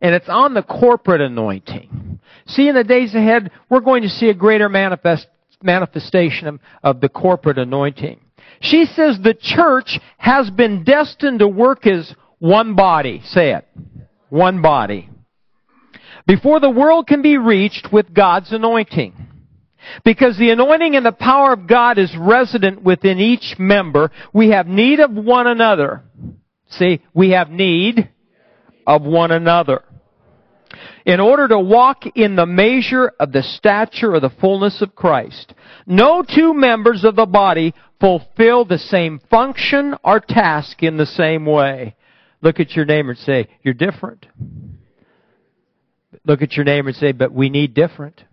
and 0.02 0.14
it's 0.14 0.28
on 0.28 0.54
the 0.54 0.64
corporate 0.64 1.22
anointing. 1.22 2.20
See, 2.48 2.68
in 2.68 2.76
the 2.76 2.84
days 2.84 3.16
ahead, 3.16 3.52
we're 3.70 3.80
going 3.80 4.04
to 4.04 4.10
see 4.10 4.30
a 4.30 4.34
greater 4.34 4.68
manifest 4.68 5.28
manifestation 5.62 6.48
of, 6.48 6.60
of 6.84 7.02
the 7.02 7.10
corporate 7.10 7.58
anointing. 7.58 8.20
She 8.62 8.86
says 8.86 9.18
the 9.24 9.38
church 9.40 10.00
has 10.18 10.50
been 10.50 10.84
destined 10.84 11.40
to 11.40 11.48
work 11.48 11.88
as 11.88 12.14
one 12.40 12.76
body. 12.76 13.22
Say 13.26 13.54
it. 13.54 13.68
One 14.30 14.62
body. 14.62 15.10
Before 16.28 16.60
the 16.60 16.70
world 16.70 17.08
can 17.08 17.22
be 17.22 17.38
reached 17.38 17.90
with 17.92 18.14
God's 18.14 18.52
anointing. 18.52 19.29
Because 20.04 20.38
the 20.38 20.50
anointing 20.52 20.96
and 20.96 21.06
the 21.06 21.12
power 21.12 21.54
of 21.54 21.68
God 21.68 21.98
is 21.98 22.16
resident 22.18 22.84
within 22.84 23.20
each 23.20 23.56
member, 23.58 24.12
we 24.34 24.50
have 24.50 24.68
need 24.68 25.00
of 25.00 25.12
one 25.12 25.48
another. 25.48 26.04
See, 26.72 27.02
we 27.14 27.32
have 27.32 27.50
need 27.50 28.10
of 28.86 29.04
one 29.04 29.32
another 29.32 29.84
in 31.06 31.20
order 31.20 31.48
to 31.48 31.60
walk 31.60 32.04
in 32.16 32.36
the 32.36 32.46
measure 32.46 33.12
of 33.20 33.32
the 33.32 33.42
stature 33.42 34.14
of 34.14 34.22
the 34.22 34.30
fullness 34.30 34.82
of 34.82 34.96
Christ. 34.96 35.54
No 35.86 36.24
two 36.24 36.54
members 36.54 37.04
of 37.04 37.16
the 37.16 37.26
body 37.26 37.74
fulfill 38.00 38.66
the 38.66 38.78
same 38.78 39.20
function 39.30 39.96
or 40.04 40.20
task 40.20 40.84
in 40.84 40.98
the 40.98 41.06
same 41.06 41.46
way. 41.46 41.96
Look 42.42 42.60
at 42.60 42.72
your 42.72 42.86
neighbor 42.86 43.12
and 43.12 43.20
say, 43.20 43.48
you're 43.64 43.74
different. 43.74 44.26
Look 46.26 46.42
at 46.42 46.54
your 46.54 46.66
neighbor 46.66 46.90
and 46.90 46.98
say, 46.98 47.12
but 47.12 47.34
we 47.34 47.50
need 47.50 47.74
different. 47.74 48.24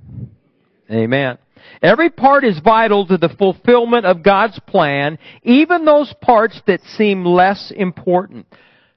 Amen. 0.90 1.38
Every 1.82 2.10
part 2.10 2.44
is 2.44 2.60
vital 2.60 3.06
to 3.06 3.16
the 3.16 3.28
fulfillment 3.28 4.06
of 4.06 4.22
God's 4.22 4.58
plan, 4.66 5.18
even 5.42 5.84
those 5.84 6.12
parts 6.20 6.60
that 6.66 6.80
seem 6.82 7.24
less 7.24 7.72
important. 7.74 8.46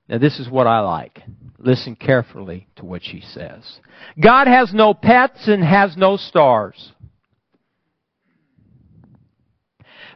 Now 0.07 0.17
this 0.17 0.39
is 0.39 0.49
what 0.49 0.67
I 0.67 0.79
like. 0.79 1.21
Listen 1.57 1.95
carefully 1.95 2.67
to 2.77 2.85
what 2.85 3.03
she 3.03 3.21
says. 3.21 3.79
God 4.21 4.47
has 4.47 4.73
no 4.73 4.93
pets 4.93 5.47
and 5.47 5.63
has 5.63 5.97
no 5.97 6.15
stars. 6.17 6.93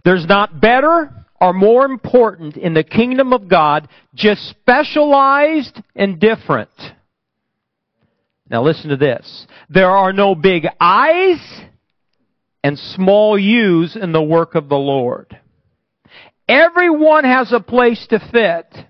There's 0.06 0.26
not 0.26 0.60
better 0.60 1.12
or 1.40 1.54
more 1.54 1.86
important 1.86 2.56
in 2.56 2.74
the 2.74 2.84
kingdom 2.84 3.34
of 3.34 3.50
God, 3.50 3.90
just 4.16 4.50
specialized 4.50 5.82
and 5.96 6.20
different. 6.20 6.70
Now 8.50 8.64
listen 8.64 8.90
to 8.90 8.98
this. 8.98 9.48
There 9.70 9.90
are 9.90 10.14
no 10.14 10.36
big 10.36 10.68
I's 10.80 11.62
and 12.64 12.78
small 12.78 13.38
U's 13.38 13.96
in 13.96 14.12
the 14.12 14.24
work 14.24 14.56
of 14.56 14.70
the 14.70 14.76
Lord. 14.76 15.38
Everyone 16.48 17.24
has 17.24 17.52
a 17.52 17.60
place 17.60 18.06
to 18.08 18.20
fit. 18.20 18.86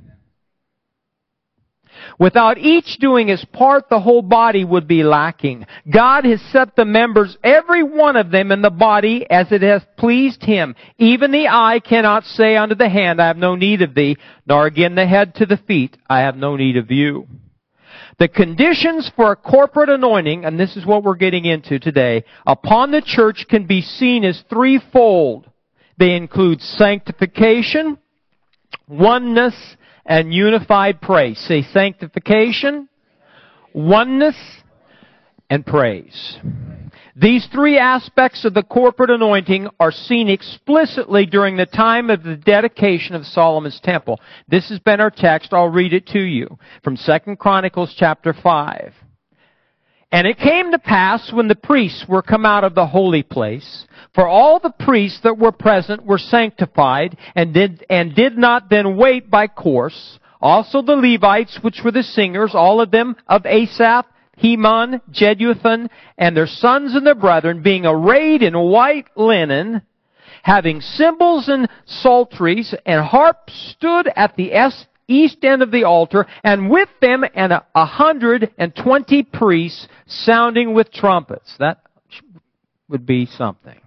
Without 2.19 2.57
each 2.57 2.97
doing 2.99 3.27
his 3.27 3.43
part, 3.45 3.89
the 3.89 3.99
whole 3.99 4.21
body 4.21 4.63
would 4.63 4.87
be 4.87 5.03
lacking. 5.03 5.65
God 5.91 6.25
has 6.25 6.41
set 6.51 6.75
the 6.75 6.85
members, 6.85 7.37
every 7.43 7.83
one 7.83 8.15
of 8.15 8.31
them 8.31 8.51
in 8.51 8.61
the 8.61 8.69
body, 8.69 9.25
as 9.29 9.51
it 9.51 9.61
has 9.61 9.81
pleased 9.97 10.43
him. 10.43 10.75
Even 10.97 11.31
the 11.31 11.47
eye 11.47 11.79
cannot 11.79 12.25
say 12.25 12.55
unto 12.55 12.75
the 12.75 12.89
hand, 12.89 13.21
I 13.21 13.27
have 13.27 13.37
no 13.37 13.55
need 13.55 13.81
of 13.81 13.95
thee, 13.95 14.17
nor 14.45 14.65
again 14.65 14.95
the 14.95 15.07
head 15.07 15.35
to 15.35 15.45
the 15.45 15.57
feet, 15.57 15.97
I 16.09 16.19
have 16.19 16.35
no 16.35 16.55
need 16.55 16.77
of 16.77 16.91
you. 16.91 17.27
The 18.19 18.27
conditions 18.27 19.11
for 19.15 19.31
a 19.31 19.35
corporate 19.35 19.89
anointing, 19.89 20.45
and 20.45 20.59
this 20.59 20.75
is 20.77 20.85
what 20.85 21.03
we're 21.03 21.15
getting 21.15 21.45
into 21.45 21.79
today, 21.79 22.25
upon 22.45 22.91
the 22.91 23.01
church 23.01 23.45
can 23.49 23.65
be 23.65 23.81
seen 23.81 24.23
as 24.23 24.43
threefold. 24.49 25.49
They 25.97 26.15
include 26.15 26.61
sanctification, 26.61 27.97
oneness, 28.87 29.55
and 30.05 30.33
unified 30.33 31.01
praise. 31.01 31.39
Say 31.39 31.61
sanctification, 31.61 32.89
oneness, 33.73 34.35
and 35.49 35.65
praise. 35.65 36.37
These 37.15 37.47
three 37.51 37.77
aspects 37.77 38.43
of 38.43 38.55
the 38.55 38.63
corporate 38.63 39.11
anointing 39.11 39.67
are 39.79 39.91
seen 39.91 40.29
explicitly 40.29 41.27
during 41.27 41.57
the 41.57 41.67
time 41.67 42.09
of 42.09 42.23
the 42.23 42.35
dedication 42.35 43.13
of 43.13 43.27
Solomon's 43.27 43.79
temple. 43.83 44.19
This 44.47 44.69
has 44.69 44.79
been 44.79 44.99
our 44.99 45.11
text. 45.11 45.53
I'll 45.53 45.67
read 45.67 45.93
it 45.93 46.07
to 46.07 46.19
you 46.19 46.57
from 46.83 46.97
2 46.97 47.35
Chronicles 47.35 47.93
chapter 47.95 48.33
5. 48.33 48.93
And 50.11 50.27
it 50.27 50.39
came 50.39 50.71
to 50.71 50.79
pass 50.79 51.31
when 51.31 51.47
the 51.47 51.55
priests 51.55 52.05
were 52.07 52.23
come 52.23 52.45
out 52.47 52.63
of 52.63 52.73
the 52.73 52.87
holy 52.87 53.23
place, 53.23 53.85
for 54.15 54.27
all 54.27 54.59
the 54.59 54.73
priests 54.79 55.19
that 55.23 55.37
were 55.37 55.51
present 55.51 56.05
were 56.05 56.19
sanctified 56.19 57.17
and 57.35 57.53
did, 57.53 57.85
and 57.89 58.15
did 58.15 58.37
not 58.37 58.69
then 58.69 58.97
wait 58.97 59.29
by 59.29 59.47
course. 59.47 60.19
Also 60.41 60.81
the 60.81 60.95
Levites, 60.95 61.59
which 61.61 61.81
were 61.83 61.91
the 61.91 62.03
singers, 62.03 62.51
all 62.53 62.81
of 62.81 62.91
them 62.91 63.15
of 63.27 63.45
Asaph, 63.45 64.05
Heman, 64.37 65.01
Jeduthun, 65.11 65.89
and 66.17 66.35
their 66.35 66.47
sons 66.47 66.95
and 66.95 67.05
their 67.05 67.15
brethren, 67.15 67.61
being 67.61 67.85
arrayed 67.85 68.41
in 68.41 68.57
white 68.57 69.07
linen, 69.15 69.81
having 70.41 70.81
cymbals 70.81 71.47
and 71.47 71.69
psalteries 71.85 72.73
and 72.85 73.05
harps, 73.05 73.75
stood 73.77 74.09
at 74.15 74.35
the 74.35 74.51
east 75.07 75.43
end 75.43 75.61
of 75.61 75.71
the 75.71 75.83
altar, 75.83 76.25
and 76.43 76.69
with 76.69 76.89
them 77.01 77.23
and 77.35 77.53
a 77.53 77.85
hundred 77.85 78.51
and 78.57 78.75
twenty 78.75 79.23
priests 79.23 79.87
sounding 80.07 80.73
with 80.73 80.91
trumpets. 80.91 81.55
That 81.59 81.79
would 82.89 83.05
be 83.05 83.25
something. 83.25 83.79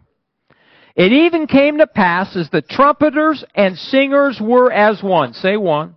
It 0.94 1.12
even 1.12 1.46
came 1.46 1.78
to 1.78 1.86
pass 1.86 2.36
as 2.36 2.48
the 2.48 2.62
trumpeters 2.62 3.44
and 3.54 3.76
singers 3.76 4.40
were 4.40 4.72
as 4.72 5.02
one. 5.02 5.34
Say 5.34 5.56
one. 5.56 5.96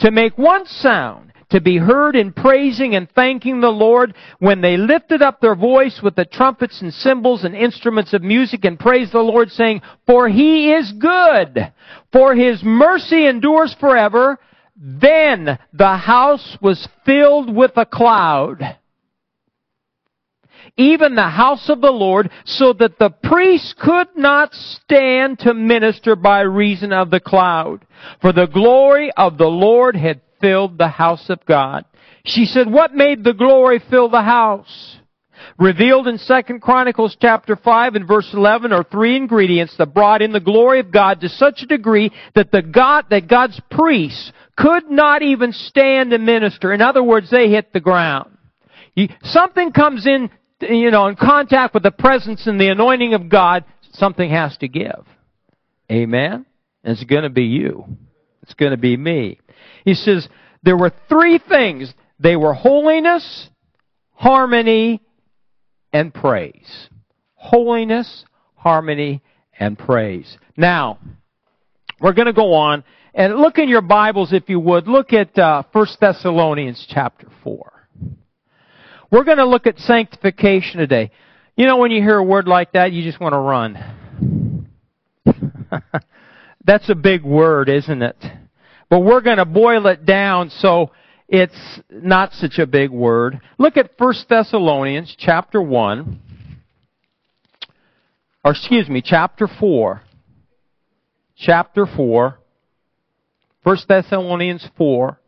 To 0.00 0.10
make 0.10 0.38
one 0.38 0.66
sound, 0.66 1.27
to 1.50 1.60
be 1.60 1.78
heard 1.78 2.14
in 2.14 2.32
praising 2.32 2.94
and 2.94 3.10
thanking 3.10 3.60
the 3.60 3.70
Lord 3.70 4.14
when 4.38 4.60
they 4.60 4.76
lifted 4.76 5.22
up 5.22 5.40
their 5.40 5.54
voice 5.54 6.00
with 6.02 6.14
the 6.14 6.24
trumpets 6.24 6.82
and 6.82 6.92
cymbals 6.92 7.44
and 7.44 7.54
instruments 7.54 8.12
of 8.12 8.22
music 8.22 8.64
and 8.64 8.78
praised 8.78 9.12
the 9.12 9.20
Lord 9.20 9.50
saying, 9.50 9.80
For 10.06 10.28
He 10.28 10.72
is 10.72 10.92
good, 10.92 11.72
for 12.12 12.34
His 12.34 12.62
mercy 12.62 13.26
endures 13.26 13.74
forever. 13.80 14.38
Then 14.76 15.58
the 15.72 15.96
house 15.96 16.56
was 16.60 16.86
filled 17.04 17.54
with 17.54 17.72
a 17.76 17.86
cloud 17.86 18.76
even 20.78 21.16
the 21.16 21.28
house 21.28 21.68
of 21.68 21.80
the 21.80 21.90
Lord, 21.90 22.30
so 22.44 22.72
that 22.74 22.98
the 22.98 23.10
priests 23.10 23.74
could 23.78 24.08
not 24.16 24.54
stand 24.54 25.40
to 25.40 25.52
minister 25.52 26.14
by 26.14 26.40
reason 26.40 26.92
of 26.92 27.10
the 27.10 27.20
cloud. 27.20 27.84
For 28.20 28.32
the 28.32 28.46
glory 28.46 29.10
of 29.16 29.38
the 29.38 29.48
Lord 29.48 29.96
had 29.96 30.20
filled 30.40 30.78
the 30.78 30.88
house 30.88 31.28
of 31.30 31.44
God. 31.46 31.84
She 32.24 32.44
said, 32.44 32.70
what 32.70 32.94
made 32.94 33.24
the 33.24 33.32
glory 33.32 33.80
fill 33.90 34.08
the 34.08 34.22
house? 34.22 34.96
Revealed 35.58 36.08
in 36.08 36.18
2 36.18 36.58
Chronicles 36.58 37.16
chapter 37.20 37.56
5 37.56 37.94
and 37.94 38.08
verse 38.08 38.28
11 38.32 38.72
are 38.72 38.84
three 38.84 39.16
ingredients 39.16 39.76
that 39.78 39.94
brought 39.94 40.20
in 40.20 40.32
the 40.32 40.40
glory 40.40 40.80
of 40.80 40.90
God 40.90 41.20
to 41.20 41.28
such 41.28 41.62
a 41.62 41.66
degree 41.66 42.10
that 42.34 42.50
the 42.50 42.62
God, 42.62 43.06
that 43.10 43.28
God's 43.28 43.60
priests 43.70 44.32
could 44.56 44.90
not 44.90 45.22
even 45.22 45.52
stand 45.52 46.12
and 46.12 46.26
minister. 46.26 46.72
In 46.72 46.80
other 46.80 47.02
words, 47.02 47.30
they 47.30 47.48
hit 47.48 47.72
the 47.72 47.80
ground. 47.80 48.36
Something 49.22 49.70
comes 49.70 50.06
in, 50.06 50.28
you 50.60 50.90
know, 50.90 51.06
in 51.06 51.14
contact 51.14 51.72
with 51.72 51.84
the 51.84 51.92
presence 51.92 52.48
and 52.48 52.60
the 52.60 52.68
anointing 52.68 53.14
of 53.14 53.28
God, 53.28 53.64
something 53.92 54.28
has 54.30 54.56
to 54.58 54.66
give. 54.66 55.06
Amen? 55.90 56.44
And 56.82 56.92
it's 56.92 57.04
going 57.04 57.22
to 57.22 57.30
be 57.30 57.44
you. 57.44 57.84
It's 58.42 58.54
going 58.54 58.72
to 58.72 58.76
be 58.76 58.96
me. 58.96 59.38
He 59.84 59.94
says 59.94 60.28
there 60.62 60.76
were 60.76 60.92
three 61.08 61.38
things. 61.38 61.92
They 62.18 62.36
were 62.36 62.54
holiness, 62.54 63.48
harmony, 64.12 65.02
and 65.92 66.12
praise. 66.12 66.88
Holiness, 67.34 68.24
harmony, 68.54 69.22
and 69.58 69.78
praise. 69.78 70.36
Now, 70.56 70.98
we're 72.00 72.12
going 72.12 72.26
to 72.26 72.32
go 72.32 72.54
on 72.54 72.84
and 73.14 73.36
look 73.36 73.58
in 73.58 73.68
your 73.68 73.82
Bibles, 73.82 74.32
if 74.32 74.48
you 74.48 74.60
would. 74.60 74.86
Look 74.88 75.12
at 75.12 75.36
uh, 75.38 75.62
1 75.72 75.86
Thessalonians 76.00 76.86
chapter 76.88 77.28
4. 77.42 77.72
We're 79.10 79.24
going 79.24 79.38
to 79.38 79.46
look 79.46 79.66
at 79.66 79.78
sanctification 79.78 80.78
today. 80.78 81.10
You 81.56 81.66
know, 81.66 81.78
when 81.78 81.90
you 81.90 82.02
hear 82.02 82.18
a 82.18 82.24
word 82.24 82.46
like 82.46 82.72
that, 82.72 82.92
you 82.92 83.02
just 83.02 83.20
want 83.20 83.32
to 83.32 83.38
run. 83.38 84.68
That's 86.64 86.88
a 86.90 86.94
big 86.94 87.24
word, 87.24 87.68
isn't 87.68 88.02
it? 88.02 88.16
But 88.90 89.00
we're 89.00 89.20
going 89.20 89.36
to 89.36 89.44
boil 89.44 89.86
it 89.86 90.04
down 90.04 90.50
so 90.50 90.90
it's 91.28 91.80
not 91.90 92.32
such 92.32 92.58
a 92.58 92.66
big 92.66 92.90
word. 92.90 93.40
Look 93.58 93.76
at 93.76 93.90
1 93.98 94.14
Thessalonians 94.28 95.14
chapter 95.18 95.60
1. 95.60 96.20
Or 98.44 98.50
excuse 98.52 98.88
me, 98.88 99.02
chapter 99.04 99.46
4. 99.46 100.02
Chapter 101.36 101.86
4. 101.86 102.38
1 103.62 103.76
Thessalonians 103.86 104.66
4. 104.78 105.20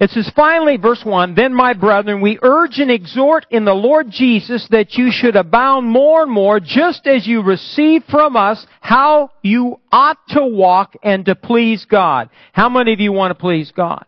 It 0.00 0.10
says, 0.10 0.30
finally, 0.36 0.76
verse 0.76 1.02
1, 1.04 1.34
Then 1.34 1.52
my 1.52 1.72
brethren, 1.72 2.20
we 2.20 2.38
urge 2.40 2.78
and 2.78 2.90
exhort 2.90 3.46
in 3.50 3.64
the 3.64 3.74
Lord 3.74 4.10
Jesus 4.10 4.66
that 4.70 4.94
you 4.94 5.10
should 5.10 5.34
abound 5.34 5.88
more 5.88 6.22
and 6.22 6.30
more, 6.30 6.60
just 6.60 7.06
as 7.08 7.26
you 7.26 7.42
receive 7.42 8.04
from 8.08 8.36
us 8.36 8.64
how 8.80 9.30
you 9.42 9.80
ought 9.90 10.18
to 10.28 10.44
walk 10.44 10.94
and 11.02 11.24
to 11.24 11.34
please 11.34 11.84
God. 11.84 12.30
How 12.52 12.68
many 12.68 12.92
of 12.92 13.00
you 13.00 13.12
want 13.12 13.32
to 13.32 13.40
please 13.40 13.72
God? 13.72 14.04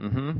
Mm-hmm. 0.00 0.38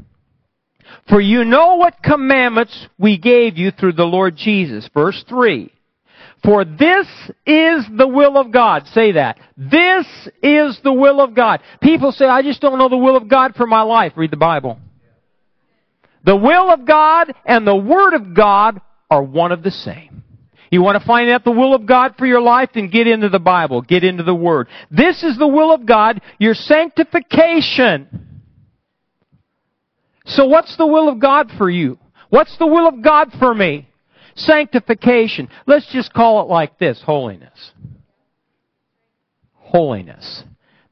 For 1.08 1.20
you 1.20 1.44
know 1.44 1.74
what 1.74 2.02
commandments 2.02 2.86
we 2.96 3.18
gave 3.18 3.58
you 3.58 3.72
through 3.72 3.94
the 3.94 4.04
Lord 4.04 4.36
Jesus. 4.36 4.88
Verse 4.94 5.24
3. 5.28 5.72
For 6.44 6.64
this 6.64 7.06
is 7.46 7.84
the 7.96 8.06
will 8.06 8.38
of 8.38 8.52
God. 8.52 8.86
Say 8.88 9.12
that. 9.12 9.38
This 9.56 10.06
is 10.42 10.78
the 10.84 10.92
will 10.92 11.20
of 11.20 11.34
God. 11.34 11.60
People 11.82 12.12
say, 12.12 12.26
I 12.26 12.42
just 12.42 12.60
don't 12.60 12.78
know 12.78 12.88
the 12.88 12.96
will 12.96 13.16
of 13.16 13.28
God 13.28 13.54
for 13.56 13.66
my 13.66 13.82
life. 13.82 14.12
Read 14.16 14.30
the 14.30 14.36
Bible. 14.36 14.78
The 16.24 16.36
will 16.36 16.70
of 16.72 16.86
God 16.86 17.34
and 17.44 17.66
the 17.66 17.76
Word 17.76 18.14
of 18.14 18.34
God 18.34 18.80
are 19.10 19.22
one 19.22 19.52
of 19.52 19.62
the 19.62 19.70
same. 19.70 20.22
You 20.70 20.82
want 20.82 21.00
to 21.00 21.06
find 21.06 21.30
out 21.30 21.44
the 21.44 21.50
will 21.50 21.74
of 21.74 21.86
God 21.86 22.14
for 22.18 22.26
your 22.26 22.42
life? 22.42 22.70
Then 22.74 22.90
get 22.90 23.06
into 23.06 23.30
the 23.30 23.38
Bible. 23.38 23.80
Get 23.80 24.04
into 24.04 24.22
the 24.22 24.34
Word. 24.34 24.68
This 24.90 25.22
is 25.22 25.38
the 25.38 25.48
will 25.48 25.72
of 25.72 25.86
God, 25.86 26.20
your 26.38 26.54
sanctification. 26.54 28.42
So 30.26 30.44
what's 30.44 30.76
the 30.76 30.86
will 30.86 31.08
of 31.08 31.18
God 31.18 31.50
for 31.56 31.70
you? 31.70 31.98
What's 32.28 32.56
the 32.58 32.66
will 32.66 32.86
of 32.86 33.02
God 33.02 33.32
for 33.38 33.54
me? 33.54 33.87
Sanctification. 34.38 35.48
Let's 35.66 35.90
just 35.92 36.12
call 36.12 36.42
it 36.42 36.48
like 36.48 36.78
this, 36.78 37.02
holiness. 37.04 37.72
Holiness. 39.54 40.44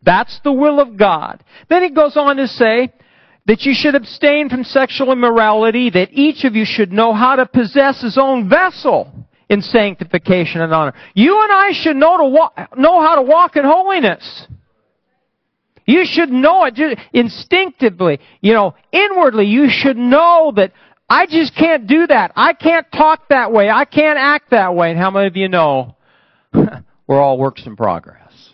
That's 0.03 0.39
the 0.45 0.53
will 0.53 0.81
of 0.81 0.97
God. 0.97 1.43
Then 1.69 1.83
he 1.83 1.91
goes 1.91 2.17
on 2.17 2.37
to 2.37 2.47
say 2.47 2.93
that 3.47 3.63
you 3.63 3.75
should 3.75 3.95
abstain 3.95 4.49
from 4.49 4.65
sexual 4.65 5.13
immorality, 5.13 5.91
that 5.91 6.11
each 6.13 6.45
of 6.45 6.55
you 6.55 6.65
should 6.65 6.93
know 6.93 7.13
how 7.15 7.37
to 7.37 7.47
possess 7.47 8.03
his 8.03 8.19
own 8.19 8.49
vessel 8.49 9.13
in 9.49 9.63
sanctification 9.63 10.61
and 10.61 10.73
honor. 10.73 10.95
You 11.15 11.41
and 11.43 11.53
I 11.53 11.71
should 11.73 11.97
know 11.97 12.19
to 12.19 12.25
walk, 12.25 12.77
know 12.77 13.01
how 13.01 13.17
to 13.17 13.23
walk 13.23 13.57
in 13.57 13.65
holiness. 13.65 14.47
You 15.87 16.05
should 16.05 16.31
know 16.31 16.65
it 16.65 16.99
instinctively. 17.13 18.19
You 18.41 18.55
know, 18.55 18.75
inwardly, 18.91 19.47
you 19.47 19.69
should 19.71 19.97
know 19.97 20.53
that 20.57 20.73
I 21.09 21.27
just 21.27 21.55
can't 21.55 21.87
do 21.87 22.07
that. 22.07 22.33
I 22.35 22.53
can't 22.53 22.87
talk 22.91 23.29
that 23.29 23.53
way. 23.53 23.71
I 23.71 23.85
can't 23.85 24.19
act 24.19 24.51
that 24.51 24.75
way. 24.75 24.91
And 24.91 24.99
how 24.99 25.11
many 25.11 25.29
of 25.29 25.37
you 25.37 25.49
know 25.49 25.97
we're 26.53 27.21
all 27.21 27.39
works 27.39 27.65
in 27.67 27.77
progress? 27.77 28.53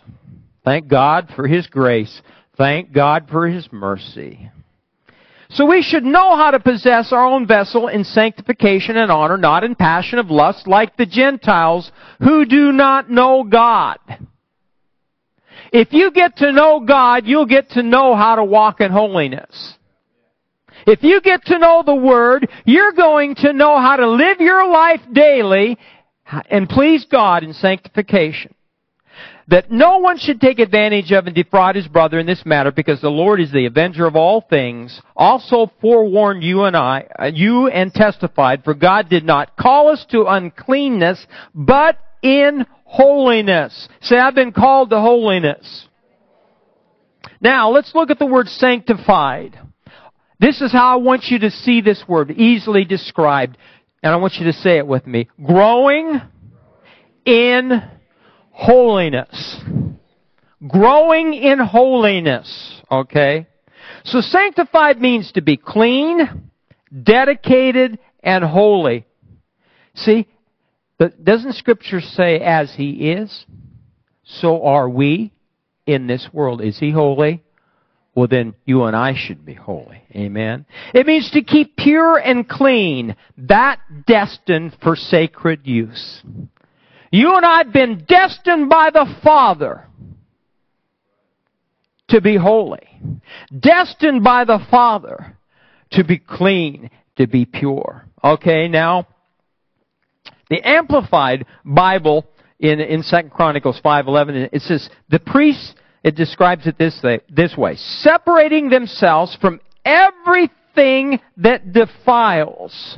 Thank 0.63 0.87
God 0.87 1.29
for 1.35 1.47
His 1.47 1.67
grace. 1.67 2.21
Thank 2.55 2.91
God 2.91 3.27
for 3.29 3.47
His 3.47 3.67
mercy. 3.71 4.51
So 5.49 5.65
we 5.65 5.81
should 5.83 6.03
know 6.03 6.35
how 6.35 6.51
to 6.51 6.59
possess 6.59 7.11
our 7.11 7.25
own 7.25 7.47
vessel 7.47 7.87
in 7.87 8.03
sanctification 8.03 8.97
and 8.97 9.11
honor, 9.11 9.37
not 9.37 9.63
in 9.63 9.75
passion 9.75 10.17
of 10.17 10.31
lust 10.31 10.67
like 10.67 10.97
the 10.97 11.05
Gentiles 11.05 11.91
who 12.19 12.45
do 12.45 12.71
not 12.71 13.09
know 13.09 13.43
God. 13.43 13.99
If 15.71 15.91
you 15.91 16.11
get 16.11 16.37
to 16.37 16.51
know 16.51 16.79
God, 16.79 17.25
you'll 17.25 17.45
get 17.45 17.71
to 17.71 17.83
know 17.83 18.15
how 18.15 18.35
to 18.35 18.43
walk 18.43 18.81
in 18.81 18.91
holiness. 18.91 19.75
If 20.85 21.03
you 21.03 21.21
get 21.21 21.45
to 21.45 21.59
know 21.59 21.83
the 21.85 21.95
Word, 21.95 22.47
you're 22.65 22.91
going 22.91 23.35
to 23.35 23.53
know 23.53 23.77
how 23.79 23.95
to 23.95 24.09
live 24.09 24.39
your 24.39 24.69
life 24.69 25.01
daily 25.11 25.77
and 26.49 26.67
please 26.67 27.05
God 27.05 27.43
in 27.43 27.53
sanctification. 27.53 28.53
That 29.49 29.69
no 29.69 29.97
one 29.97 30.17
should 30.17 30.39
take 30.39 30.59
advantage 30.59 31.11
of 31.11 31.27
and 31.27 31.35
defraud 31.35 31.75
his 31.75 31.87
brother 31.87 32.17
in 32.17 32.25
this 32.25 32.45
matter 32.45 32.71
because 32.71 33.01
the 33.01 33.09
Lord 33.09 33.41
is 33.41 33.51
the 33.51 33.65
avenger 33.65 34.05
of 34.05 34.15
all 34.15 34.39
things, 34.39 35.01
also 35.17 35.69
forewarned 35.81 36.43
you 36.43 36.63
and 36.63 36.77
I, 36.77 37.07
uh, 37.19 37.25
you 37.25 37.67
and 37.67 37.93
testified, 37.93 38.63
for 38.63 38.73
God 38.73 39.09
did 39.09 39.25
not 39.25 39.57
call 39.57 39.89
us 39.89 40.05
to 40.11 40.25
uncleanness, 40.25 41.27
but 41.53 41.97
in 42.21 42.65
holiness. 42.85 43.89
Say, 44.01 44.17
I've 44.17 44.33
been 44.33 44.53
called 44.53 44.91
to 44.91 44.99
holiness. 45.01 45.87
Now, 47.41 47.69
let's 47.71 47.93
look 47.93 48.09
at 48.11 48.19
the 48.19 48.25
word 48.25 48.47
sanctified. 48.47 49.59
This 50.43 50.59
is 50.59 50.73
how 50.73 50.91
I 50.91 50.95
want 50.97 51.27
you 51.29 51.39
to 51.39 51.49
see 51.49 51.79
this 51.79 52.03
word, 52.05 52.29
easily 52.31 52.83
described. 52.83 53.57
And 54.01 54.11
I 54.11 54.17
want 54.17 54.33
you 54.33 54.47
to 54.47 54.53
say 54.53 54.77
it 54.77 54.85
with 54.85 55.07
me. 55.07 55.29
Growing 55.41 56.19
in 57.23 57.81
holiness. 58.51 59.61
Growing 60.67 61.33
in 61.33 61.59
holiness. 61.59 62.81
Okay? 62.91 63.47
So 64.03 64.19
sanctified 64.19 64.99
means 64.99 65.31
to 65.31 65.41
be 65.41 65.55
clean, 65.55 66.51
dedicated, 66.91 67.97
and 68.21 68.43
holy. 68.43 69.05
See, 69.95 70.27
doesn't 71.23 71.53
Scripture 71.53 72.01
say, 72.01 72.41
as 72.41 72.73
He 72.75 73.11
is, 73.11 73.45
so 74.25 74.65
are 74.65 74.89
we 74.89 75.31
in 75.85 76.07
this 76.07 76.27
world? 76.33 76.61
Is 76.61 76.79
He 76.79 76.91
holy? 76.91 77.42
Well, 78.15 78.27
then 78.27 78.53
you 78.65 78.83
and 78.83 78.95
I 78.95 79.15
should 79.15 79.43
be 79.43 79.55
holy. 79.55 80.01
Amen. 80.15 80.65
It 80.93 81.07
means 81.07 81.31
to 81.31 81.41
keep 81.41 81.75
pure 81.75 82.17
and 82.17 82.47
clean, 82.47 83.15
that 83.37 83.79
destined 84.05 84.77
for 84.83 84.95
sacred 84.95 85.61
use. 85.65 86.21
You 87.11 87.35
and 87.35 87.45
I 87.45 87.59
have 87.59 87.73
been 87.73 88.05
destined 88.07 88.69
by 88.69 88.91
the 88.91 89.11
Father 89.23 89.87
to 92.09 92.21
be 92.21 92.37
holy. 92.37 92.87
Destined 93.57 94.23
by 94.23 94.45
the 94.45 94.59
Father 94.69 95.37
to 95.91 96.03
be 96.03 96.19
clean, 96.19 96.91
to 97.17 97.27
be 97.27 97.45
pure. 97.45 98.05
Okay, 98.23 98.67
now, 98.67 99.07
the 100.49 100.61
Amplified 100.67 101.45
Bible 101.65 102.27
in, 102.59 102.79
in 102.79 103.03
2 103.03 103.29
Chronicles 103.29 103.79
5.11, 103.83 104.49
it 104.51 104.61
says, 104.61 104.89
the 105.09 105.19
priests, 105.19 105.73
it 106.03 106.15
describes 106.15 106.67
it 106.67 106.77
this 106.77 106.99
way, 107.01 107.21
this 107.29 107.55
way, 107.57 107.75
separating 107.77 108.69
themselves 108.69 109.37
from 109.39 109.61
everything 109.85 111.19
that 111.37 111.71
defiles. 111.71 112.97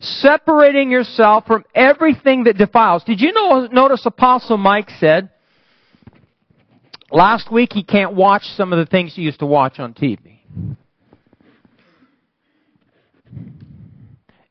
Separating 0.00 0.90
yourself 0.90 1.46
from 1.46 1.64
everything 1.74 2.44
that 2.44 2.56
defiles. 2.58 3.04
Did 3.04 3.20
you 3.20 3.32
know, 3.32 3.66
notice 3.70 4.04
Apostle 4.04 4.56
Mike 4.56 4.90
said, 4.98 5.30
last 7.10 7.50
week 7.52 7.72
he 7.72 7.82
can't 7.82 8.14
watch 8.14 8.42
some 8.56 8.72
of 8.72 8.78
the 8.78 8.86
things 8.86 9.14
he 9.14 9.22
used 9.22 9.38
to 9.40 9.46
watch 9.46 9.78
on 9.78 9.94
TV. 9.94 10.38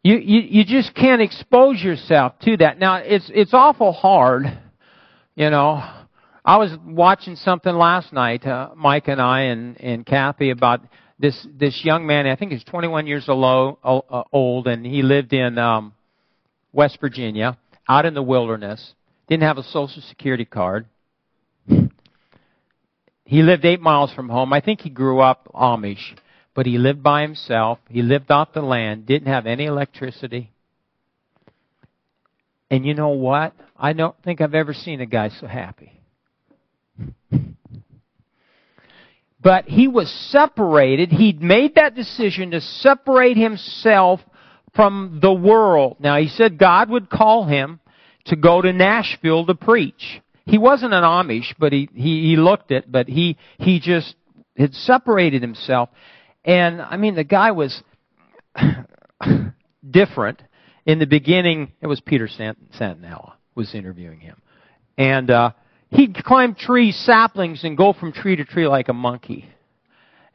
You, 0.04 0.18
you, 0.18 0.42
you 0.42 0.66
just 0.66 0.94
can't 0.96 1.22
expose 1.22 1.82
yourself 1.82 2.34
to 2.42 2.58
that. 2.58 2.78
Now, 2.78 2.98
it's, 2.98 3.32
it's 3.34 3.54
awful 3.54 3.94
hard, 3.94 4.46
you 5.36 5.50
know. 5.50 5.82
I 6.46 6.58
was 6.58 6.72
watching 6.86 7.36
something 7.36 7.74
last 7.74 8.12
night, 8.12 8.46
uh, 8.46 8.72
Mike 8.76 9.08
and 9.08 9.22
I 9.22 9.42
and, 9.44 9.80
and 9.80 10.06
Kathy, 10.06 10.50
about 10.50 10.82
this, 11.18 11.48
this 11.58 11.82
young 11.86 12.06
man, 12.06 12.28
I 12.28 12.36
think 12.36 12.52
he's 12.52 12.64
21 12.66 13.08
years 13.08 13.26
old, 13.30 13.78
uh, 13.84 14.70
and 14.70 14.86
he 14.86 15.02
lived 15.02 15.32
in, 15.32 15.58
um, 15.58 15.94
West 16.74 16.98
Virginia, 17.00 17.58
out 17.88 18.06
in 18.06 18.14
the 18.14 18.24
wilderness, 18.24 18.94
didn't 19.28 19.44
have 19.44 19.58
a 19.58 19.64
social 19.64 20.02
security 20.02 20.46
card. 20.46 20.86
He 23.26 23.42
lived 23.42 23.64
eight 23.64 23.80
miles 23.80 24.12
from 24.14 24.28
home. 24.28 24.52
I 24.52 24.60
think 24.60 24.82
he 24.82 24.90
grew 24.90 25.22
up 25.22 25.50
Amish 25.54 26.14
but 26.54 26.66
he 26.66 26.78
lived 26.78 27.02
by 27.02 27.22
himself. 27.22 27.80
He 27.90 28.02
lived 28.02 28.32
off 28.32 28.54
the 28.54 28.62
land, 28.62 29.06
didn't 29.06 29.28
have 29.28 29.46
any 29.46 29.66
electricity. 29.66 30.52
And 32.70 32.86
you 32.86 32.94
know 32.94 33.10
what? 33.10 33.54
I 33.76 33.94
don't 33.94 34.16
think 34.24 34.42
I've 34.42 34.54
ever 34.54 34.74
seen 34.74 35.02
a 35.02 35.06
guy 35.06 35.30
so 35.30 35.48
happy. 35.48 35.92
But 39.42 39.66
he 39.66 39.88
was 39.90 40.10
separated. 40.32 41.12
He'd 41.12 41.42
made 41.42 41.76
that 41.76 41.96
decision 41.96 42.52
to 42.52 42.62
separate 42.62 43.36
himself 43.36 44.22
from 44.74 45.20
the 45.22 45.34
world. 45.34 45.98
Now, 46.00 46.18
he 46.18 46.30
said 46.30 46.58
God 46.58 46.90
would 46.90 47.10
call 47.10 47.46
him 47.46 47.80
to 48.26 48.38
go 48.38 48.62
to 48.62 48.72
Nashville 48.72 49.46
to 49.46 49.54
preach. 49.54 50.22
He 50.46 50.58
wasn't 50.58 50.94
an 50.94 51.04
Amish, 51.04 51.54
but 51.60 51.74
he, 51.74 51.90
he, 51.94 52.30
he 52.30 52.36
looked 52.38 52.72
it, 52.72 52.90
but 52.92 53.08
he, 53.08 53.38
he 53.58 53.80
just 53.80 54.16
had 54.58 54.74
separated 54.74 55.42
himself. 55.42 55.90
And 56.46 56.82
I 56.82 56.98
mean, 56.98 57.16
the 57.16 57.24
guy 57.24 57.52
was 57.52 57.82
different. 59.90 60.42
In 60.86 61.00
the 61.00 61.06
beginning, 61.06 61.72
it 61.82 61.88
was 61.88 62.02
Peter 62.02 62.28
Santenello 62.28 63.34
was 63.56 63.74
interviewing 63.74 64.20
him, 64.20 64.42
and 64.98 65.30
uh, 65.30 65.52
he'd 65.94 66.24
climb 66.24 66.56
trees, 66.56 66.96
saplings, 66.96 67.64
and 67.64 67.78
go 67.78 67.94
from 67.94 68.12
tree 68.12 68.36
to 68.36 68.46
tree 68.46 68.68
like 68.68 68.90
a 68.90 68.94
monkey. 68.94 69.50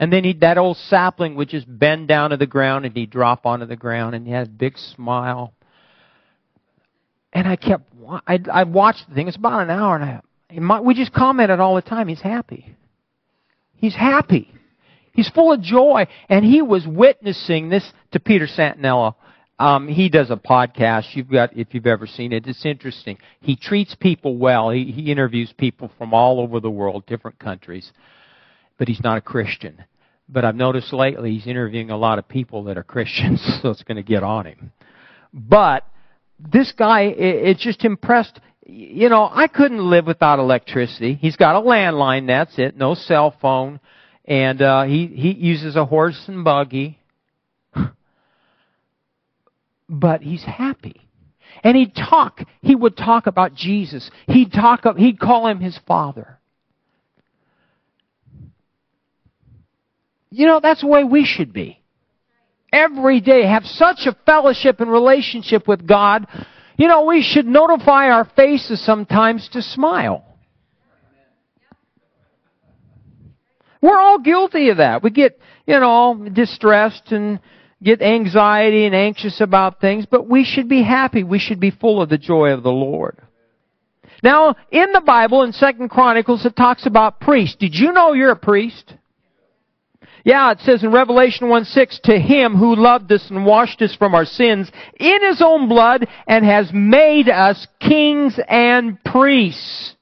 And 0.01 0.13
then 0.13 0.25
he 0.25 0.33
that 0.35 0.59
old 0.59 0.77
sapling 0.77 1.35
would 1.35 1.49
just 1.49 1.67
bend 1.69 2.09
down 2.09 2.31
to 2.31 2.37
the 2.37 2.47
ground, 2.47 2.87
and 2.87 2.97
he'd 2.97 3.11
drop 3.11 3.45
onto 3.47 3.67
the 3.67 3.77
ground, 3.77 4.15
and 4.15 4.27
he 4.27 4.33
had 4.33 4.47
a 4.47 4.51
big 4.51 4.79
smile. 4.79 5.53
And 7.33 7.47
I 7.47 7.57
kept, 7.57 7.85
I 8.27 8.39
I 8.51 8.65
watched 8.65 9.09
the 9.09 9.15
thing. 9.15 9.29
It's 9.29 9.37
about 9.37 9.63
an 9.63 9.71
hour 9.71 9.97
and 9.97 10.05
half. 10.05 10.25
We 10.83 10.95
just 10.95 11.13
commented 11.13 11.61
all 11.61 11.75
the 11.75 11.83
time. 11.83 12.09
He's 12.09 12.23
happy. 12.23 12.75
He's 13.75 13.95
happy. 13.95 14.51
He's 15.13 15.29
full 15.29 15.53
of 15.53 15.61
joy. 15.61 16.07
And 16.29 16.45
he 16.45 16.63
was 16.63 16.87
witnessing 16.87 17.69
this 17.69 17.93
to 18.13 18.21
Peter 18.21 18.47
Santenello. 18.47 19.15
Um, 19.59 19.89
he 19.89 20.09
does 20.09 20.31
a 20.31 20.37
podcast. 20.37 21.15
You've 21.15 21.31
got, 21.31 21.57
if 21.57 21.75
you've 21.75 21.87
ever 21.87 22.07
seen 22.07 22.33
it, 22.33 22.47
it's 22.47 22.65
interesting. 22.65 23.19
He 23.41 23.57
treats 23.57 23.95
people 23.95 24.37
well. 24.37 24.71
He, 24.71 24.85
he 24.93 25.11
interviews 25.11 25.53
people 25.57 25.91
from 25.99 26.15
all 26.15 26.41
over 26.41 26.61
the 26.61 26.71
world, 26.71 27.07
different 27.07 27.39
countries. 27.39 27.91
But 28.79 28.89
he's 28.89 29.03
not 29.03 29.19
a 29.19 29.21
Christian. 29.21 29.85
But 30.29 30.45
I've 30.45 30.55
noticed 30.55 30.93
lately 30.93 31.33
he's 31.33 31.47
interviewing 31.47 31.91
a 31.91 31.97
lot 31.97 32.19
of 32.19 32.29
people 32.29 32.65
that 32.65 32.79
are 32.79 32.85
Christians, 32.85 33.41
so 33.63 33.71
it's 33.71 33.83
going 33.83 33.97
to 33.97 34.03
get 34.03 34.23
on 34.23 34.47
him. 34.47 34.73
But 35.33 35.85
this 36.39 36.73
guy, 36.73 37.03
it, 37.03 37.49
it 37.49 37.59
just 37.59 37.85
impressed. 37.85 38.39
You 38.65 39.09
know, 39.09 39.29
I 39.33 39.49
couldn't 39.49 39.91
live 39.91 40.07
without 40.07 40.39
electricity. 40.39 41.15
He's 41.15 41.37
got 41.37 41.57
a 41.57 41.61
landline, 41.61 42.27
that's 42.29 42.59
it. 42.59 42.77
No 42.77 42.95
cell 42.95 43.35
phone 43.41 43.81
and 44.29 44.61
uh, 44.61 44.83
he 44.83 45.07
he 45.07 45.33
uses 45.33 45.75
a 45.75 45.87
horse 45.87 46.23
and 46.29 46.45
buggy, 46.45 46.98
but 49.89 50.23
he's 50.23 50.45
happy. 50.45 51.01
And 51.65 51.77
he'd 51.77 51.95
talk. 51.95 52.41
He 52.61 52.75
would 52.75 52.97
talk 52.97 53.27
about 53.27 53.55
Jesus. 53.55 54.11
He'd 54.27 54.53
talk. 54.53 54.85
He'd 54.97 55.19
call 55.19 55.49
him 55.49 55.61
his 55.61 55.79
father. 55.87 56.39
You 60.31 60.47
know 60.47 60.61
that's 60.63 60.83
the 60.83 60.87
way 60.87 61.05
we 61.05 61.25
should 61.25 61.53
be. 61.53 61.81
Every 62.73 63.21
day 63.21 63.47
have 63.47 63.65
such 63.65 64.01
a 64.07 64.17
fellowship 64.27 64.81
and 64.81 64.93
relationship 64.93 65.67
with 65.67 65.87
God. 65.87 66.27
You 66.77 66.87
know 66.87 67.07
we 67.07 67.23
should 67.23 67.47
notify 67.47 68.11
our 68.11 68.27
faces 68.37 68.85
sometimes 68.85 69.49
to 69.53 69.63
smile. 69.63 70.25
We're 73.81 73.99
all 73.99 74.19
guilty 74.19 74.71
of 74.71 74.79
that. 74.79 75.03
We 75.03 75.11
get, 75.11 75.39
you 75.67 75.79
know, 75.79 76.29
distressed 76.33 77.13
and 77.13 77.41
get 77.83 78.03
anxiety 78.03 78.87
and 78.87 78.95
anxious 78.95 79.41
about 79.41 79.81
things, 79.81 80.07
but 80.07 80.27
we 80.27 80.45
should 80.45 80.69
be 80.69 80.83
happy. 80.83 81.23
We 81.23 81.39
should 81.39 81.61
be 81.61 81.71
full 81.71 82.03
of 82.03 82.09
the 82.09 82.19
joy 82.19 82.51
of 82.51 82.63
the 82.63 82.73
Lord. 82.73 83.19
Now, 84.23 84.57
in 84.71 84.93
the 84.93 85.01
Bible, 85.01 85.43
in 85.43 85.53
Second 85.53 85.91
Chronicles, 85.91 86.45
it 86.45 86.57
talks 86.57 86.87
about 86.87 87.21
priests. 87.21 87.57
Did 87.57 87.75
you 87.75 87.93
know 87.93 88.15
you're 88.15 88.33
a 88.33 88.37
priest? 88.37 88.95
Yeah, 90.25 90.51
it 90.51 90.61
says 90.61 90.83
in 90.83 90.91
Revelation 90.91 91.49
1 91.49 91.65
6, 91.65 92.01
to 92.05 92.19
him 92.19 92.57
who 92.57 92.75
loved 92.75 93.11
us 93.13 93.31
and 93.31 93.47
washed 93.47 93.81
us 93.81 93.95
from 93.95 94.15
our 94.15 94.25
sins 94.25 94.71
in 94.99 95.23
his 95.23 95.41
own 95.41 95.69
blood 95.69 96.07
and 96.27 96.45
has 96.45 96.71
made 96.73 97.29
us 97.29 97.67
kings 97.81 98.39
and 98.49 99.03
priests. 99.05 99.95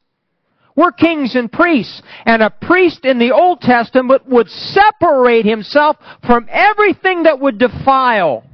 We're 0.76 0.92
kings 0.92 1.34
and 1.34 1.50
priests. 1.50 2.02
And 2.24 2.42
a 2.42 2.50
priest 2.50 3.04
in 3.04 3.18
the 3.18 3.32
Old 3.32 3.62
Testament 3.62 4.28
would 4.28 4.48
separate 4.48 5.46
himself 5.46 5.96
from 6.24 6.46
everything 6.50 7.24
that 7.24 7.40
would 7.40 7.58
defile. 7.58 8.44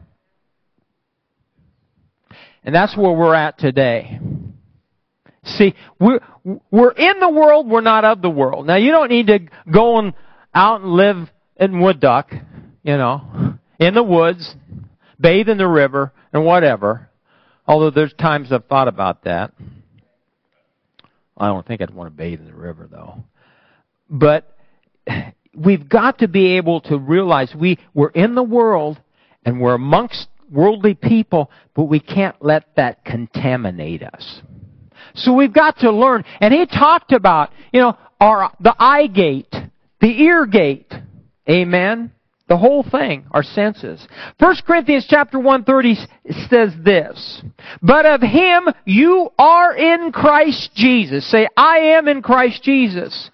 And 2.64 2.74
that's 2.74 2.96
where 2.96 3.12
we're 3.12 3.34
at 3.34 3.58
today. 3.58 4.20
See, 5.44 5.74
we're, 5.98 6.20
we're 6.70 6.92
in 6.92 7.18
the 7.18 7.28
world, 7.28 7.68
we're 7.68 7.80
not 7.80 8.04
of 8.04 8.22
the 8.22 8.30
world. 8.30 8.66
Now 8.66 8.76
you 8.76 8.92
don't 8.92 9.10
need 9.10 9.26
to 9.26 9.40
go 9.70 9.98
and 9.98 10.14
out 10.54 10.82
and 10.82 10.92
live 10.92 11.28
in 11.56 11.80
wood 11.80 11.98
duck, 11.98 12.32
you 12.84 12.96
know, 12.96 13.56
in 13.80 13.94
the 13.94 14.02
woods, 14.02 14.54
bathe 15.18 15.48
in 15.48 15.58
the 15.58 15.66
river, 15.66 16.12
and 16.32 16.44
whatever. 16.44 17.08
Although 17.66 17.90
there's 17.90 18.12
times 18.14 18.52
I've 18.52 18.66
thought 18.66 18.86
about 18.86 19.24
that. 19.24 19.52
I 21.36 21.46
don't 21.46 21.66
think 21.66 21.80
I'd 21.80 21.94
want 21.94 22.08
to 22.08 22.16
bathe 22.16 22.40
in 22.40 22.46
the 22.46 22.54
river 22.54 22.88
though. 22.90 23.24
But 24.08 24.56
we've 25.54 25.88
got 25.88 26.18
to 26.18 26.28
be 26.28 26.56
able 26.56 26.80
to 26.82 26.98
realize 26.98 27.54
we, 27.54 27.78
we're 27.94 28.10
in 28.10 28.34
the 28.34 28.42
world 28.42 29.00
and 29.44 29.60
we're 29.60 29.74
amongst 29.74 30.28
worldly 30.50 30.94
people, 30.94 31.50
but 31.74 31.84
we 31.84 31.98
can't 31.98 32.36
let 32.40 32.76
that 32.76 33.04
contaminate 33.04 34.02
us. 34.02 34.42
So 35.14 35.32
we've 35.32 35.52
got 35.52 35.78
to 35.78 35.90
learn. 35.90 36.24
And 36.40 36.52
he 36.52 36.66
talked 36.66 37.12
about, 37.12 37.50
you 37.72 37.80
know, 37.80 37.96
our, 38.20 38.52
the 38.60 38.74
eye 38.78 39.06
gate, 39.06 39.52
the 40.00 40.22
ear 40.22 40.46
gate. 40.46 40.92
Amen. 41.48 42.12
The 42.52 42.58
whole 42.58 42.82
thing, 42.82 43.24
our 43.30 43.42
senses. 43.42 44.06
1 44.38 44.56
Corinthians 44.66 45.06
chapter 45.08 45.38
130 45.38 45.94
says 46.50 46.74
this, 46.84 47.42
But 47.80 48.04
of 48.04 48.20
him 48.20 48.68
you 48.84 49.30
are 49.38 49.74
in 49.74 50.12
Christ 50.12 50.68
Jesus. 50.74 51.26
Say, 51.30 51.48
I 51.56 51.78
am 51.96 52.08
in 52.08 52.20
Christ 52.20 52.62
Jesus. 52.62 53.30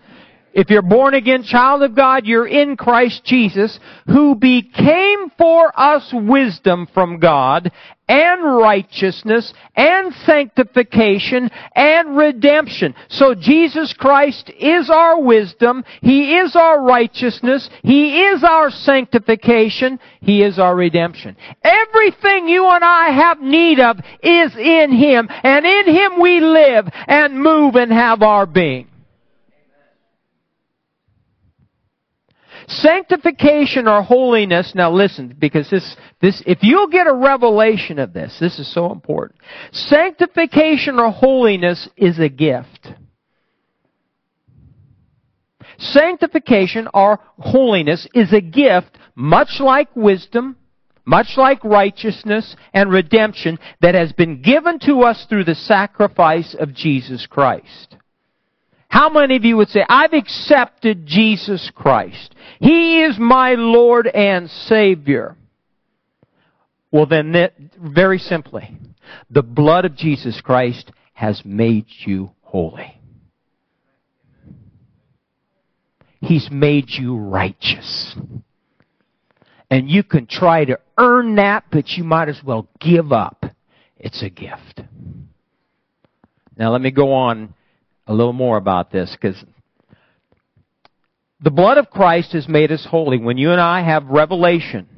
If 0.59 0.71
you're 0.71 0.83
born 0.83 1.15
again 1.15 1.45
child 1.45 1.85
of 1.85 1.95
God, 1.95 2.27
you're 2.27 2.49
in 2.49 2.77
Christ 2.77 3.25
Jesus, 3.25 3.79
who 4.09 4.35
became 4.35 5.31
for 5.39 5.73
us 5.79 6.11
wisdom 6.13 6.89
from 6.93 7.21
God 7.21 7.71
and 8.09 8.43
righteousness 8.43 9.55
and 9.77 10.13
sanctification 10.27 11.49
and 11.77 12.17
redemption. 12.17 12.97
So 13.09 13.37
Jesus 13.37 13.93
Christ 13.93 14.51
is 14.59 14.91
our 14.91 15.23
wisdom. 15.23 15.85
He 16.03 16.37
is 16.39 16.57
our 16.57 16.83
righteousness. 16.83 17.71
He 17.85 18.23
is 18.25 18.43
our 18.43 18.73
sanctification. 18.73 20.01
He 20.21 20.43
is 20.43 20.59
our 20.59 20.75
redemption. 20.75 21.37
Everything 21.63 22.49
you 22.49 22.67
and 22.67 22.83
I 22.83 23.11
have 23.11 23.41
need 23.41 23.79
of 23.79 24.01
is 24.25 24.57
in 24.57 24.91
Him 24.91 25.29
and 25.31 25.65
in 25.65 25.95
Him 25.95 26.21
we 26.21 26.41
live 26.41 26.89
and 27.07 27.41
move 27.41 27.77
and 27.77 27.93
have 27.93 28.23
our 28.23 28.45
being. 28.45 28.89
Sanctification 32.69 33.89
or 33.89 34.03
holiness, 34.03 34.73
now 34.75 34.93
listen, 34.93 35.35
because 35.39 35.71
this, 35.71 35.97
this, 36.21 36.43
if 36.47 36.59
you'll 36.61 36.89
get 36.89 37.07
a 37.07 37.15
revelation 37.15 37.99
of 37.99 38.13
this, 38.13 38.37
this 38.39 38.59
is 38.59 38.73
so 38.73 38.93
important. 38.93 39.41
Sanctification 39.73 40.99
or 40.99 41.11
holiness 41.11 41.89
is 41.97 42.19
a 42.19 42.29
gift. 42.29 42.89
Sanctification 45.79 46.89
or 46.93 47.21
holiness 47.39 48.07
is 48.13 48.35
a 48.35 48.41
gift, 48.43 48.99
much 49.15 49.61
like 49.61 49.89
wisdom, 49.97 50.57
much 51.07 51.39
like 51.39 51.65
righteousness 51.65 52.55
and 52.75 52.93
redemption 52.93 53.59
that 53.81 53.95
has 53.95 54.13
been 54.13 54.43
given 54.43 54.79
to 54.81 55.01
us 55.01 55.25
through 55.27 55.45
the 55.45 55.55
sacrifice 55.55 56.55
of 56.59 56.75
Jesus 56.75 57.27
Christ. 57.27 57.97
How 58.89 59.11
many 59.11 59.37
of 59.37 59.45
you 59.45 59.57
would 59.59 59.69
say, 59.69 59.85
I've 59.89 60.15
accepted 60.15 61.07
Jesus 61.07 61.71
Christ. 61.75 62.35
He 62.59 63.03
is 63.03 63.19
my 63.19 63.55
Lord 63.55 64.07
and 64.07 64.49
Savior. 64.51 65.37
Well 66.91 67.07
then, 67.07 67.71
very 67.79 68.19
simply, 68.19 68.77
the 69.31 69.43
blood 69.43 69.85
of 69.85 69.95
Jesus 69.95 70.41
Christ 70.41 70.91
has 71.13 71.43
made 71.45 71.87
you 72.07 72.31
holy. 72.41 72.99
He's 76.21 76.49
made 76.51 76.87
you 76.89 77.17
righteous. 77.17 78.17
And 79.71 79.89
you 79.89 80.03
can 80.03 80.27
try 80.27 80.65
to 80.65 80.81
earn 80.97 81.37
that, 81.37 81.65
but 81.71 81.91
you 81.91 82.05
might 82.05 82.29
as 82.29 82.41
well 82.45 82.69
give 82.81 83.13
up. 83.13 83.45
It's 83.99 84.23
a 84.23 84.31
gift. 84.31 84.81
Now 86.57 86.73
let 86.73 86.81
me 86.81 86.91
go 86.91 87.13
on 87.13 87.55
a 88.09 88.15
little 88.15 88.33
more 88.33 88.57
about 88.57 88.91
this 88.91 89.11
because 89.13 89.45
the 91.41 91.51
blood 91.51 91.79
of 91.79 91.91
Christ 91.91 92.33
has 92.33 92.49
made 92.49 92.73
us 92.73 92.85
holy. 92.91 93.19
When 93.19 93.39
you 93.39 93.53
and 93.53 93.61
I 93.61 93.83
have 93.83 94.07
revelation, 94.07 94.89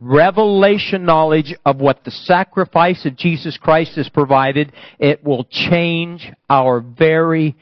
revelation 0.00 1.04
knowledge 1.04 1.54
of 1.66 1.78
what 1.78 2.04
the 2.04 2.10
sacrifice 2.10 3.04
of 3.04 3.16
Jesus 3.16 3.58
Christ 3.58 3.96
has 3.96 4.08
provided, 4.08 4.72
it 4.98 5.22
will 5.22 5.44
change 5.50 6.30
our 6.48 6.80
very 6.80 7.56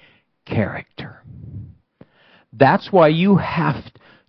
character. 0.45 1.23
That's 2.53 2.93
why 2.93 3.09
you 3.09 3.37
have 3.37 3.83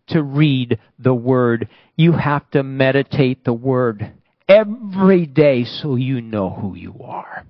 to 0.07 0.23
read 0.23 0.79
the 0.97 1.13
Word. 1.13 1.67
You 1.97 2.13
have 2.13 2.49
to 2.51 2.63
meditate 2.63 3.43
the 3.43 3.53
Word 3.53 4.11
every 4.47 5.25
day 5.25 5.65
so 5.65 5.95
you 5.95 6.21
know 6.21 6.49
who 6.49 6.75
you 6.75 6.95
are 7.03 7.45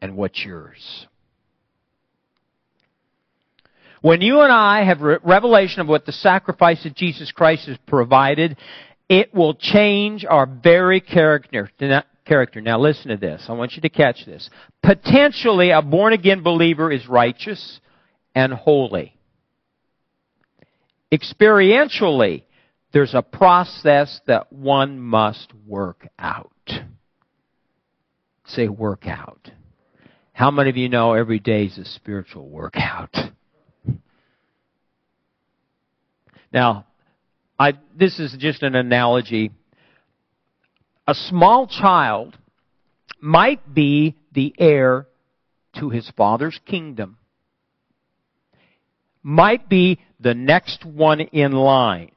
and 0.00 0.16
what's 0.16 0.44
yours. 0.44 1.06
When 4.02 4.22
you 4.22 4.40
and 4.40 4.52
I 4.52 4.84
have 4.84 5.00
re- 5.02 5.18
revelation 5.22 5.80
of 5.80 5.88
what 5.88 6.06
the 6.06 6.12
sacrifice 6.12 6.84
of 6.86 6.94
Jesus 6.94 7.32
Christ 7.32 7.66
has 7.68 7.76
provided, 7.86 8.56
it 9.08 9.34
will 9.34 9.54
change 9.54 10.24
our 10.24 10.46
very 10.46 11.00
character. 11.00 11.70
Character. 12.24 12.60
Now 12.60 12.78
listen 12.78 13.08
to 13.08 13.16
this. 13.16 13.44
I 13.48 13.52
want 13.52 13.72
you 13.72 13.82
to 13.82 13.88
catch 13.88 14.24
this. 14.24 14.48
Potentially, 14.82 15.70
a 15.70 15.82
born 15.82 16.12
again 16.12 16.42
believer 16.42 16.92
is 16.92 17.08
righteous 17.08 17.80
and 18.34 18.52
holy. 18.52 19.16
Experientially, 21.12 22.44
there's 22.92 23.14
a 23.14 23.22
process 23.22 24.20
that 24.26 24.52
one 24.52 25.00
must 25.00 25.52
work 25.66 26.06
out. 26.18 26.52
Say 28.46 28.68
work 28.68 29.06
out. 29.06 29.50
How 30.32 30.50
many 30.50 30.70
of 30.70 30.76
you 30.76 30.88
know 30.88 31.14
every 31.14 31.40
day 31.40 31.64
is 31.64 31.78
a 31.78 31.84
spiritual 31.84 32.48
workout? 32.48 33.14
Now, 36.52 36.86
I, 37.58 37.74
this 37.96 38.18
is 38.18 38.34
just 38.38 38.62
an 38.62 38.74
analogy. 38.74 39.52
A 41.06 41.14
small 41.14 41.66
child 41.66 42.36
might 43.20 43.74
be 43.74 44.16
the 44.32 44.54
heir 44.58 45.06
to 45.78 45.90
his 45.90 46.10
father's 46.16 46.58
kingdom, 46.66 47.18
might 49.22 49.68
be 49.68 50.00
the 50.18 50.34
next 50.34 50.84
one 50.84 51.20
in 51.20 51.52
line. 51.52 52.12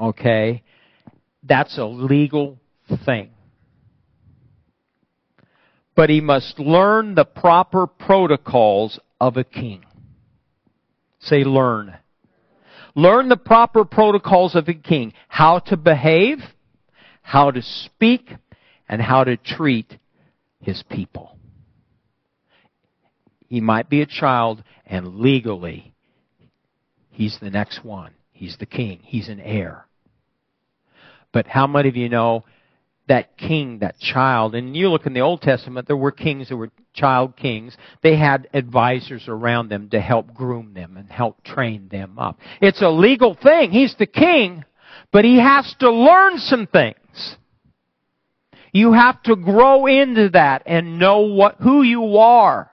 Okay? 0.00 0.62
That's 1.42 1.76
a 1.78 1.84
legal 1.84 2.58
thing. 3.04 3.30
But 5.94 6.08
he 6.08 6.20
must 6.20 6.58
learn 6.58 7.14
the 7.14 7.24
proper 7.24 7.86
protocols 7.86 8.98
of 9.20 9.36
a 9.36 9.44
king. 9.44 9.84
Say 11.20 11.44
learn. 11.44 11.94
Learn 12.94 13.28
the 13.28 13.36
proper 13.36 13.84
protocols 13.84 14.54
of 14.54 14.68
a 14.68 14.74
king. 14.74 15.12
How 15.28 15.58
to 15.60 15.76
behave, 15.76 16.38
how 17.22 17.50
to 17.50 17.62
speak, 17.62 18.30
and 18.88 19.00
how 19.00 19.24
to 19.24 19.36
treat 19.36 19.98
his 20.60 20.82
people. 20.90 21.36
He 23.46 23.60
might 23.60 23.88
be 23.88 24.02
a 24.02 24.06
child, 24.06 24.62
and 24.86 25.16
legally, 25.16 25.92
he's 27.10 27.38
the 27.40 27.50
next 27.50 27.84
one. 27.84 28.12
He's 28.32 28.56
the 28.58 28.66
king. 28.66 29.00
He's 29.02 29.28
an 29.28 29.40
heir. 29.40 29.86
But 31.32 31.46
how 31.46 31.66
many 31.66 31.88
of 31.88 31.96
you 31.96 32.08
know 32.08 32.44
that 33.10 33.36
king, 33.36 33.80
that 33.80 33.98
child, 33.98 34.54
and 34.54 34.76
you 34.76 34.88
look 34.88 35.04
in 35.04 35.14
the 35.14 35.20
Old 35.20 35.42
Testament, 35.42 35.88
there 35.88 35.96
were 35.96 36.12
kings 36.12 36.48
that 36.48 36.56
were 36.56 36.70
child 36.94 37.36
kings. 37.36 37.76
They 38.04 38.16
had 38.16 38.48
advisors 38.54 39.24
around 39.26 39.68
them 39.68 39.90
to 39.90 40.00
help 40.00 40.32
groom 40.32 40.74
them 40.74 40.96
and 40.96 41.10
help 41.10 41.42
train 41.42 41.88
them 41.88 42.20
up. 42.20 42.38
It's 42.60 42.82
a 42.82 42.88
legal 42.88 43.34
thing. 43.34 43.72
He's 43.72 43.96
the 43.98 44.06
king, 44.06 44.64
but 45.10 45.24
he 45.24 45.40
has 45.40 45.74
to 45.80 45.90
learn 45.90 46.38
some 46.38 46.68
things. 46.68 47.36
You 48.72 48.92
have 48.92 49.20
to 49.24 49.34
grow 49.34 49.86
into 49.86 50.28
that 50.28 50.62
and 50.64 51.00
know 51.00 51.22
what, 51.22 51.56
who 51.56 51.82
you 51.82 52.18
are 52.18 52.70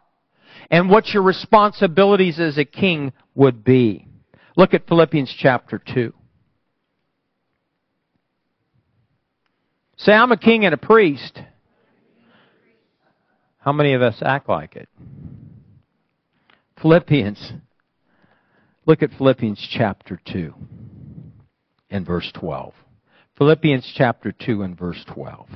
and 0.70 0.88
what 0.88 1.08
your 1.08 1.24
responsibilities 1.24 2.40
as 2.40 2.60
a 2.60 2.66
king 2.66 3.12
would 3.34 3.64
be. 3.64 4.08
Look 4.56 4.76
at 4.76 4.88
Philippians 4.88 5.34
chapter 5.36 5.82
2. 5.96 6.14
Say, 9.98 10.14
I'm 10.14 10.32
a 10.32 10.38
king 10.38 10.66
and 10.66 10.74
a 10.74 10.78
priest. 10.78 11.40
How 13.60 13.72
many 13.72 13.94
of 13.94 14.02
us 14.02 14.16
act 14.22 14.48
like 14.48 14.76
it? 14.76 14.88
Philippians. 16.82 17.54
Look 18.86 19.04
at 19.04 19.10
Philippians 19.18 19.68
chapter 19.72 20.20
2 20.32 20.54
and 21.90 22.06
verse 22.06 22.32
12. 22.34 22.74
Philippians 23.38 23.92
chapter 23.96 24.32
2 24.32 24.62
and 24.62 24.78
verse 24.78 25.04
12. 25.14 25.48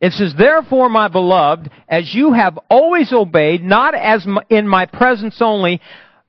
It 0.00 0.12
says, 0.12 0.34
Therefore, 0.36 0.88
my 0.88 1.08
beloved, 1.08 1.70
as 1.88 2.14
you 2.14 2.32
have 2.32 2.58
always 2.68 3.12
obeyed, 3.12 3.62
not 3.62 3.94
as 3.94 4.26
in 4.50 4.68
my 4.68 4.86
presence 4.86 5.36
only, 5.40 5.80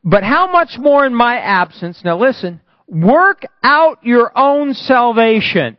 but 0.03 0.23
how 0.23 0.51
much 0.51 0.77
more 0.77 1.05
in 1.05 1.13
my 1.13 1.37
absence, 1.37 2.01
now 2.03 2.17
listen, 2.17 2.61
work 2.87 3.45
out 3.63 4.03
your 4.03 4.31
own 4.35 4.73
salvation. 4.73 5.77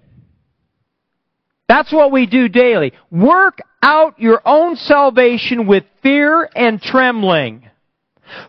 That's 1.69 1.93
what 1.93 2.13
we 2.13 2.27
do 2.27 2.49
daily. 2.49 2.93
Work 3.11 3.59
out 3.83 4.19
your 4.19 4.41
own 4.45 4.77
salvation 4.77 5.67
with 5.67 5.85
fear 6.03 6.49
and 6.55 6.81
trembling. 6.81 7.69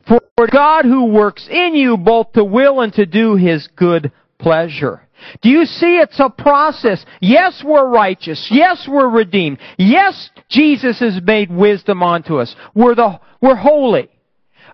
For 0.08 0.48
God 0.52 0.86
who 0.86 1.06
works 1.06 1.48
in 1.50 1.76
you 1.76 1.98
both 1.98 2.34
to 2.34 2.44
will 2.44 2.82
and 2.82 2.94
to 2.94 3.06
do 3.06 3.36
His 3.36 3.68
good 3.76 4.12
pleasure. 4.38 5.02
Do 5.42 5.50
you 5.50 5.66
see 5.66 5.98
it's 5.98 6.20
a 6.20 6.30
process? 6.30 7.06
Yes, 7.22 7.62
we're 7.66 7.88
righteous. 7.88 8.48
Yes, 8.52 8.88
we're 8.90 9.10
redeemed. 9.10 9.60
Yes, 9.78 10.30
Jesus 10.50 11.00
has 11.00 11.22
made 11.22 11.52
wisdom 11.52 12.02
onto 12.02 12.38
us. 12.38 12.56
We're 12.74 12.96
the, 12.96 13.20
we're 13.42 13.56
holy. 13.56 14.10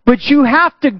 But 0.06 0.26
you 0.26 0.44
have 0.44 0.80
to 0.82 0.92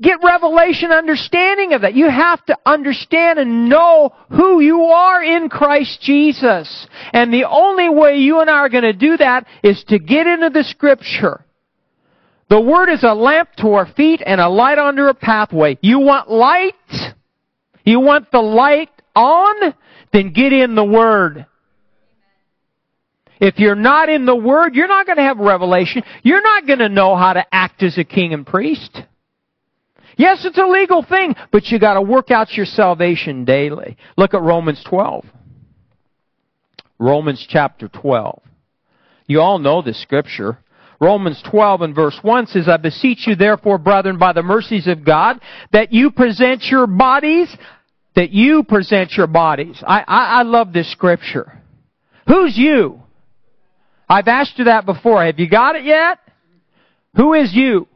get 0.00 0.18
revelation 0.22 0.92
understanding 0.92 1.72
of 1.72 1.80
that. 1.80 1.94
You 1.94 2.10
have 2.10 2.44
to 2.46 2.58
understand 2.66 3.38
and 3.38 3.70
know 3.70 4.14
who 4.30 4.60
you 4.60 4.82
are 4.82 5.24
in 5.24 5.48
Christ 5.48 6.02
Jesus. 6.02 6.86
And 7.14 7.32
the 7.32 7.44
only 7.48 7.88
way 7.88 8.18
you 8.18 8.40
and 8.40 8.50
I 8.50 8.58
are 8.58 8.68
going 8.68 8.84
to 8.84 8.92
do 8.92 9.16
that 9.16 9.46
is 9.62 9.82
to 9.88 9.98
get 9.98 10.26
into 10.26 10.50
the 10.50 10.64
scripture. 10.64 11.44
The 12.50 12.60
Word 12.60 12.90
is 12.90 13.02
a 13.02 13.14
lamp 13.14 13.48
to 13.58 13.72
our 13.72 13.86
feet 13.86 14.22
and 14.24 14.40
a 14.40 14.48
light 14.48 14.78
under 14.78 15.08
a 15.08 15.14
pathway. 15.14 15.78
You 15.80 16.00
want 16.00 16.30
light? 16.30 16.74
You 17.84 18.00
want 18.00 18.30
the 18.30 18.42
light 18.42 18.90
on? 19.14 19.74
Then 20.12 20.32
get 20.32 20.52
in 20.52 20.74
the 20.74 20.84
Word. 20.84 21.46
If 23.40 23.58
you're 23.58 23.74
not 23.74 24.08
in 24.08 24.26
the 24.26 24.36
Word, 24.36 24.74
you're 24.74 24.88
not 24.88 25.06
going 25.06 25.16
to 25.16 25.22
have 25.22 25.38
revelation. 25.38 26.02
You're 26.22 26.42
not 26.42 26.66
going 26.66 26.78
to 26.78 26.88
know 26.88 27.16
how 27.16 27.34
to 27.34 27.44
act 27.52 27.82
as 27.82 27.98
a 27.98 28.04
king 28.04 28.32
and 28.32 28.46
priest. 28.46 29.00
Yes, 30.16 30.44
it's 30.46 30.58
a 30.58 30.66
legal 30.66 31.02
thing, 31.02 31.34
but 31.52 31.66
you 31.66 31.78
got 31.78 31.94
to 31.94 32.02
work 32.02 32.30
out 32.30 32.52
your 32.52 32.64
salvation 32.64 33.44
daily. 33.44 33.96
Look 34.16 34.32
at 34.32 34.40
Romans 34.40 34.82
12. 34.88 35.26
Romans 36.98 37.46
chapter 37.48 37.88
12. 37.88 38.42
You 39.26 39.40
all 39.40 39.58
know 39.58 39.82
the 39.82 39.92
scripture. 39.92 40.58
Romans 40.98 41.42
12 41.50 41.82
and 41.82 41.94
verse 41.94 42.18
1 42.22 42.46
says, 42.46 42.68
I 42.68 42.78
beseech 42.78 43.26
you 43.26 43.34
therefore, 43.34 43.76
brethren, 43.76 44.18
by 44.18 44.32
the 44.32 44.42
mercies 44.42 44.86
of 44.86 45.04
God, 45.04 45.40
that 45.72 45.92
you 45.92 46.10
present 46.10 46.64
your 46.64 46.86
bodies, 46.86 47.54
that 48.14 48.30
you 48.30 48.62
present 48.62 49.12
your 49.12 49.26
bodies. 49.26 49.82
I, 49.86 50.00
I, 50.00 50.24
I 50.38 50.42
love 50.42 50.72
this 50.72 50.90
scripture. 50.90 51.60
Who's 52.26 52.56
you? 52.56 53.02
I've 54.08 54.28
asked 54.28 54.58
you 54.58 54.64
that 54.66 54.86
before. 54.86 55.24
Have 55.24 55.38
you 55.38 55.48
got 55.48 55.76
it 55.76 55.84
yet? 55.84 56.18
Who 57.16 57.34
is 57.34 57.52
you? 57.52 57.88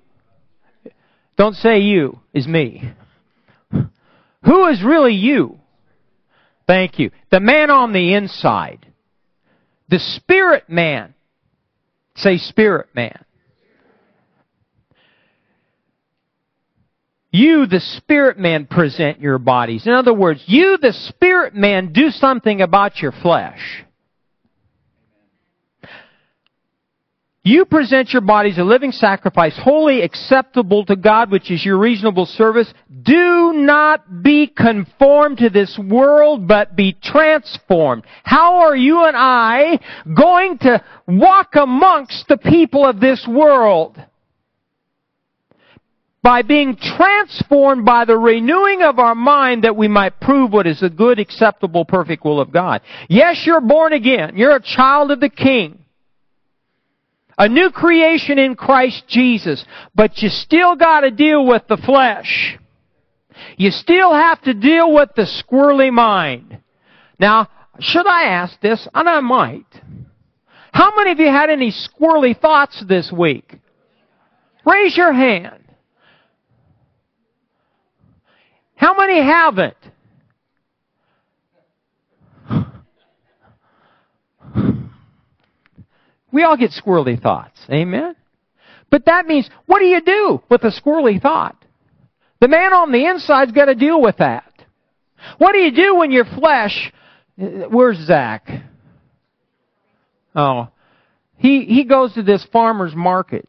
Don't 1.37 1.55
say 1.55 1.81
you 1.81 2.19
is 2.35 2.47
me. 2.47 2.93
Who 4.45 4.67
is 4.67 4.83
really 4.83 5.15
you? 5.15 5.59
Thank 6.67 6.99
you. 6.99 7.11
The 7.31 7.41
man 7.41 7.71
on 7.71 7.93
the 7.93 8.15
inside. 8.15 8.87
The 9.89 9.99
spirit 9.99 10.69
man. 10.69 11.15
Say 12.17 12.39
spirit 12.39 12.89
man. 12.95 13.25
You, 17.33 17.67
the 17.67 17.81
spirit 17.81 18.39
man, 18.39 18.67
present 18.67 19.21
your 19.21 19.39
bodies. 19.39 19.87
In 19.87 19.93
other 19.93 20.13
words, 20.13 20.43
you, 20.47 20.79
the 20.79 20.93
spirit 20.93 21.55
man, 21.55 21.93
do 21.93 22.11
something 22.11 22.61
about 22.61 23.01
your 23.01 23.13
flesh. 23.13 23.85
You 27.43 27.65
present 27.65 28.13
your 28.13 28.21
bodies 28.21 28.59
a 28.59 28.65
living 28.65 28.93
sacrifice, 28.93 29.57
wholly 29.57 30.03
acceptable 30.03 30.85
to 30.85 30.95
God, 30.95 31.31
which 31.31 31.51
is 31.51 31.65
your 31.65 31.79
reasonable 31.79 32.27
service. 32.27 32.71
Do 33.03 33.53
not 33.55 34.23
be 34.23 34.47
conformed 34.47 35.39
to 35.39 35.49
this 35.49 35.79
world, 35.79 36.47
but 36.47 36.77
be 36.77 36.93
transformed. 37.03 38.05
How 38.25 38.61
are 38.61 38.77
you 38.77 39.07
and 39.07 39.17
I 39.17 39.81
going 40.15 40.59
to 40.59 40.85
walk 41.07 41.55
amongst 41.55 42.29
the 42.29 42.37
people 42.37 42.85
of 42.85 43.01
this 43.01 43.27
world? 43.27 43.97
By 46.23 46.43
being 46.43 46.77
transformed 46.77 47.87
by 47.87 48.05
the 48.05 48.19
renewing 48.19 48.83
of 48.83 48.99
our 48.99 49.15
mind 49.15 49.65
that 49.65 49.77
we 49.77 49.89
might 49.89 50.21
prove 50.21 50.53
what 50.53 50.67
is 50.67 50.81
the 50.81 50.91
good, 50.91 51.19
acceptable, 51.19 51.87
perfect 51.87 52.23
will 52.23 52.39
of 52.39 52.53
God. 52.53 52.83
Yes, 53.09 53.45
you're 53.47 53.63
born 53.63 53.95
again. 53.95 54.37
You're 54.37 54.57
a 54.57 54.63
child 54.63 55.11
of 55.11 55.21
the 55.21 55.31
King 55.31 55.81
a 57.41 57.49
new 57.49 57.71
creation 57.71 58.39
in 58.39 58.55
Christ 58.55 59.05
Jesus, 59.09 59.65
but 59.95 60.19
you 60.19 60.29
still 60.29 60.77
got 60.77 61.01
to 61.01 61.11
deal 61.11 61.47
with 61.47 61.63
the 61.69 61.79
flesh. 61.79 62.59
You 63.57 63.71
still 63.71 64.13
have 64.13 64.43
to 64.43 64.53
deal 64.53 64.93
with 64.93 65.09
the 65.17 65.23
squirrely 65.23 65.91
mind. 65.91 66.59
Now, 67.19 67.49
should 67.79 68.07
I 68.07 68.25
ask 68.25 68.61
this? 68.61 68.87
And 68.93 69.09
I 69.09 69.21
might. 69.21 69.65
How 70.71 70.95
many 70.95 71.13
of 71.13 71.19
you 71.19 71.29
had 71.29 71.49
any 71.49 71.73
squirrely 71.73 72.39
thoughts 72.39 72.85
this 72.87 73.11
week? 73.11 73.59
Raise 74.67 74.95
your 74.95 75.15
hand. 75.15 75.65
How 78.77 78.95
many 78.95 79.17
haven't? 79.17 79.77
We 86.33 86.43
all 86.43 86.57
get 86.57 86.71
squirrely 86.71 87.21
thoughts. 87.21 87.61
Amen? 87.71 88.15
But 88.91 89.07
that 89.07 89.27
means, 89.27 89.49
what 89.67 89.79
do 89.79 89.87
you 89.87 90.01
do 90.01 90.43
with 90.49 90.63
a 90.65 90.71
squirrely 90.71 91.21
thought? 91.21 91.57
The 92.41 92.49
man 92.49 92.73
on 92.73 92.93
the 92.93 93.07
inside's 93.07 93.53
got 93.53 93.67
to 93.67 93.75
deal 93.75 94.01
with 94.01 94.17
that. 94.19 94.45
What 95.39 95.53
do 95.53 95.59
you 95.59 95.71
do 95.71 95.97
when 95.97 96.11
your 96.11 96.25
flesh, 96.25 96.93
uh, 97.41 97.69
where's 97.69 97.99
Zach? 97.99 98.49
Oh, 100.35 100.69
he, 101.37 101.65
he 101.65 101.85
goes 101.85 102.15
to 102.15 102.23
this 102.23 102.47
farmer's 102.53 102.95
market. 102.95 103.49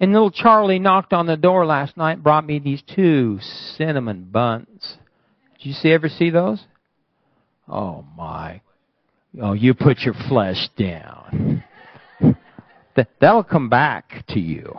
And 0.00 0.12
little 0.12 0.30
Charlie 0.30 0.78
knocked 0.78 1.12
on 1.12 1.26
the 1.26 1.36
door 1.36 1.66
last 1.66 1.96
night 1.96 2.14
and 2.14 2.22
brought 2.22 2.46
me 2.46 2.58
these 2.58 2.82
two 2.82 3.38
cinnamon 3.76 4.28
buns. 4.30 4.96
Did 5.58 5.66
you 5.66 5.72
see, 5.72 5.90
ever 5.90 6.08
see 6.08 6.30
those? 6.30 6.62
Oh 7.68 8.04
my 8.16 8.60
Oh, 9.40 9.52
you 9.52 9.74
put 9.74 10.00
your 10.00 10.14
flesh 10.28 10.68
down. 10.76 11.62
That, 12.96 13.08
that'll 13.20 13.44
come 13.44 13.68
back 13.68 14.24
to 14.30 14.40
you. 14.40 14.74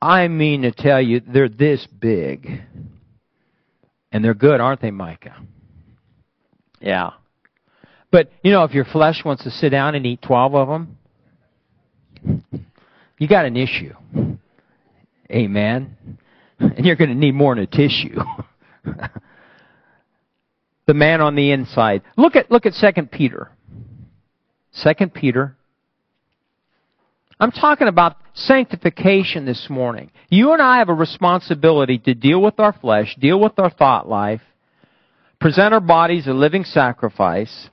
I 0.00 0.28
mean 0.28 0.62
to 0.62 0.72
tell 0.72 1.02
you, 1.02 1.20
they're 1.20 1.50
this 1.50 1.86
big. 1.86 2.62
And 4.12 4.24
they're 4.24 4.34
good, 4.34 4.60
aren't 4.60 4.80
they, 4.80 4.90
Micah? 4.90 5.36
Yeah. 6.80 7.10
But, 8.10 8.30
you 8.42 8.50
know, 8.50 8.64
if 8.64 8.72
your 8.72 8.86
flesh 8.86 9.22
wants 9.24 9.44
to 9.44 9.50
sit 9.50 9.68
down 9.68 9.94
and 9.94 10.06
eat 10.06 10.22
12 10.22 10.54
of 10.54 10.68
them, 10.68 10.96
you 13.18 13.28
got 13.28 13.44
an 13.44 13.56
issue. 13.56 13.94
Amen. 15.30 16.18
And 16.58 16.86
you're 16.86 16.96
going 16.96 17.10
to 17.10 17.16
need 17.16 17.34
more 17.34 17.54
than 17.54 17.64
a 17.64 17.66
tissue. 17.66 18.18
the 20.90 20.94
man 20.94 21.20
on 21.20 21.36
the 21.36 21.52
inside. 21.52 22.02
Look 22.16 22.34
at, 22.34 22.50
look 22.50 22.66
at 22.66 22.72
2 22.74 23.02
Peter. 23.06 23.48
2 24.82 25.06
Peter. 25.14 25.56
I'm 27.38 27.52
talking 27.52 27.86
about 27.86 28.16
sanctification 28.34 29.46
this 29.46 29.68
morning. 29.70 30.10
You 30.30 30.52
and 30.52 30.60
I 30.60 30.78
have 30.78 30.88
a 30.88 30.94
responsibility 30.94 31.98
to 31.98 32.14
deal 32.14 32.42
with 32.42 32.58
our 32.58 32.72
flesh, 32.72 33.14
deal 33.20 33.38
with 33.38 33.56
our 33.60 33.70
thought 33.70 34.08
life, 34.08 34.40
present 35.40 35.72
our 35.72 35.80
bodies 35.80 36.26
a 36.26 36.32
living 36.32 36.64
sacrifice. 36.64 37.70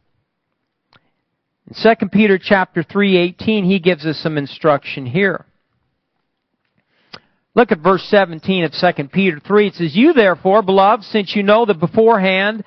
In 1.66 1.98
2 2.00 2.10
Peter 2.10 2.38
chapter 2.38 2.84
3:18, 2.84 3.66
he 3.66 3.80
gives 3.80 4.06
us 4.06 4.20
some 4.20 4.38
instruction 4.38 5.08
here. 5.08 5.44
Look 7.56 7.72
at 7.72 7.80
verse 7.80 8.04
17 8.12 8.66
of 8.66 8.72
2 8.74 9.08
Peter 9.08 9.40
3. 9.40 9.68
It 9.70 9.74
says, 9.74 9.96
You 9.96 10.14
therefore, 10.14 10.62
beloved, 10.62 11.04
since 11.04 11.36
you 11.36 11.42
know 11.42 11.66
that 11.66 11.80
beforehand 11.80 12.64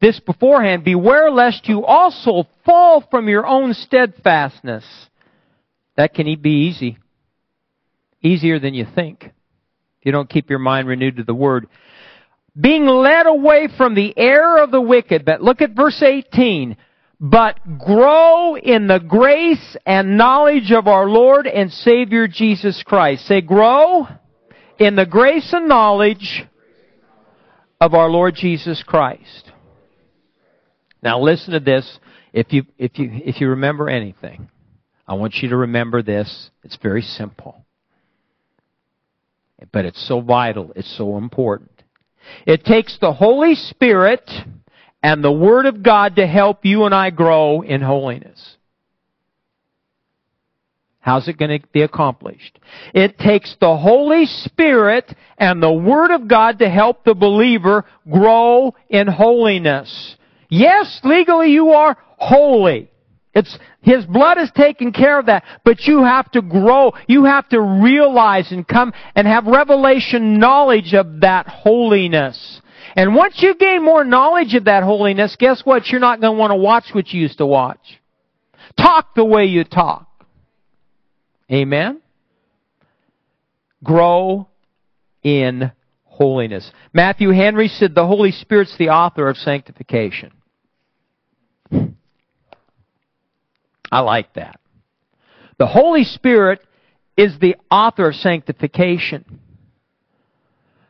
this 0.00 0.18
beforehand, 0.20 0.84
beware 0.84 1.30
lest 1.30 1.68
you 1.68 1.84
also 1.84 2.46
fall 2.64 3.04
from 3.10 3.28
your 3.28 3.46
own 3.46 3.74
steadfastness. 3.74 4.84
That 5.96 6.14
can 6.14 6.26
be 6.40 6.68
easy. 6.68 6.98
Easier 8.22 8.58
than 8.58 8.74
you 8.74 8.86
think. 8.94 9.24
If 9.24 10.06
you 10.06 10.12
don't 10.12 10.30
keep 10.30 10.48
your 10.48 10.58
mind 10.58 10.88
renewed 10.88 11.16
to 11.16 11.24
the 11.24 11.34
Word. 11.34 11.68
Being 12.58 12.86
led 12.86 13.26
away 13.26 13.68
from 13.76 13.94
the 13.94 14.12
error 14.16 14.62
of 14.62 14.70
the 14.70 14.80
wicked. 14.80 15.24
But 15.24 15.42
look 15.42 15.60
at 15.60 15.76
verse 15.76 16.02
18. 16.02 16.76
but 17.20 17.60
grow 17.78 18.56
in 18.56 18.86
the 18.86 18.98
grace 18.98 19.76
and 19.84 20.16
knowledge 20.16 20.72
of 20.72 20.86
our 20.86 21.06
Lord 21.06 21.46
and 21.46 21.70
Savior 21.70 22.26
Jesus 22.26 22.82
Christ. 22.82 23.26
Say, 23.26 23.42
grow 23.42 24.08
in 24.78 24.96
the 24.96 25.04
grace 25.04 25.52
and 25.52 25.68
knowledge 25.68 26.44
of 27.78 27.92
our 27.92 28.08
Lord 28.08 28.34
Jesus 28.36 28.82
Christ. 28.82 29.49
Now 31.02 31.20
listen 31.20 31.52
to 31.52 31.60
this. 31.60 31.98
If 32.32 32.52
you, 32.52 32.64
if 32.78 32.98
you, 32.98 33.10
if 33.12 33.40
you 33.40 33.50
remember 33.50 33.88
anything, 33.88 34.48
I 35.06 35.14
want 35.14 35.34
you 35.36 35.48
to 35.50 35.56
remember 35.56 36.02
this. 36.02 36.50
It's 36.62 36.78
very 36.82 37.02
simple. 37.02 37.64
But 39.72 39.84
it's 39.84 40.06
so 40.06 40.20
vital. 40.20 40.72
It's 40.76 40.96
so 40.96 41.18
important. 41.18 41.82
It 42.46 42.64
takes 42.64 42.98
the 42.98 43.12
Holy 43.12 43.54
Spirit 43.54 44.30
and 45.02 45.24
the 45.24 45.32
Word 45.32 45.66
of 45.66 45.82
God 45.82 46.16
to 46.16 46.26
help 46.26 46.64
you 46.64 46.84
and 46.84 46.94
I 46.94 47.10
grow 47.10 47.62
in 47.62 47.80
holiness. 47.80 48.56
How's 51.00 51.28
it 51.28 51.38
going 51.38 51.60
to 51.60 51.66
be 51.68 51.80
accomplished? 51.80 52.58
It 52.94 53.18
takes 53.18 53.56
the 53.58 53.76
Holy 53.76 54.26
Spirit 54.26 55.12
and 55.38 55.62
the 55.62 55.72
Word 55.72 56.10
of 56.10 56.28
God 56.28 56.58
to 56.58 56.68
help 56.68 57.04
the 57.04 57.14
believer 57.14 57.86
grow 58.10 58.74
in 58.90 59.06
holiness. 59.06 60.16
Yes, 60.50 61.00
legally 61.04 61.52
you 61.52 61.70
are 61.70 61.96
holy. 62.18 62.90
It's, 63.34 63.56
His 63.80 64.04
blood 64.04 64.36
has 64.36 64.50
taken 64.50 64.92
care 64.92 65.18
of 65.18 65.26
that, 65.26 65.44
but 65.64 65.84
you 65.84 66.02
have 66.02 66.30
to 66.32 66.42
grow. 66.42 66.92
You 67.06 67.24
have 67.24 67.48
to 67.50 67.60
realize 67.60 68.50
and 68.50 68.66
come 68.66 68.92
and 69.14 69.26
have 69.26 69.46
revelation 69.46 70.38
knowledge 70.38 70.92
of 70.94 71.20
that 71.20 71.46
holiness. 71.46 72.60
And 72.96 73.14
once 73.14 73.36
you 73.38 73.54
gain 73.54 73.84
more 73.84 74.04
knowledge 74.04 74.54
of 74.54 74.64
that 74.64 74.82
holiness, 74.82 75.36
guess 75.38 75.62
what? 75.64 75.86
You're 75.86 76.00
not 76.00 76.20
going 76.20 76.34
to 76.34 76.38
want 76.38 76.50
to 76.50 76.56
watch 76.56 76.86
what 76.92 77.08
you 77.12 77.20
used 77.20 77.38
to 77.38 77.46
watch. 77.46 78.00
Talk 78.76 79.14
the 79.14 79.24
way 79.24 79.44
you 79.44 79.62
talk. 79.62 80.08
Amen? 81.50 82.00
Grow 83.84 84.48
in 85.22 85.70
holiness. 86.04 86.70
Matthew 86.92 87.30
Henry 87.30 87.68
said 87.68 87.94
the 87.94 88.06
Holy 88.06 88.32
Spirit's 88.32 88.76
the 88.76 88.88
author 88.88 89.28
of 89.28 89.36
sanctification. 89.36 90.32
I 93.92 94.00
like 94.00 94.34
that. 94.34 94.60
The 95.58 95.66
Holy 95.66 96.04
Spirit 96.04 96.60
is 97.16 97.38
the 97.38 97.56
author 97.70 98.08
of 98.08 98.14
sanctification. 98.14 99.40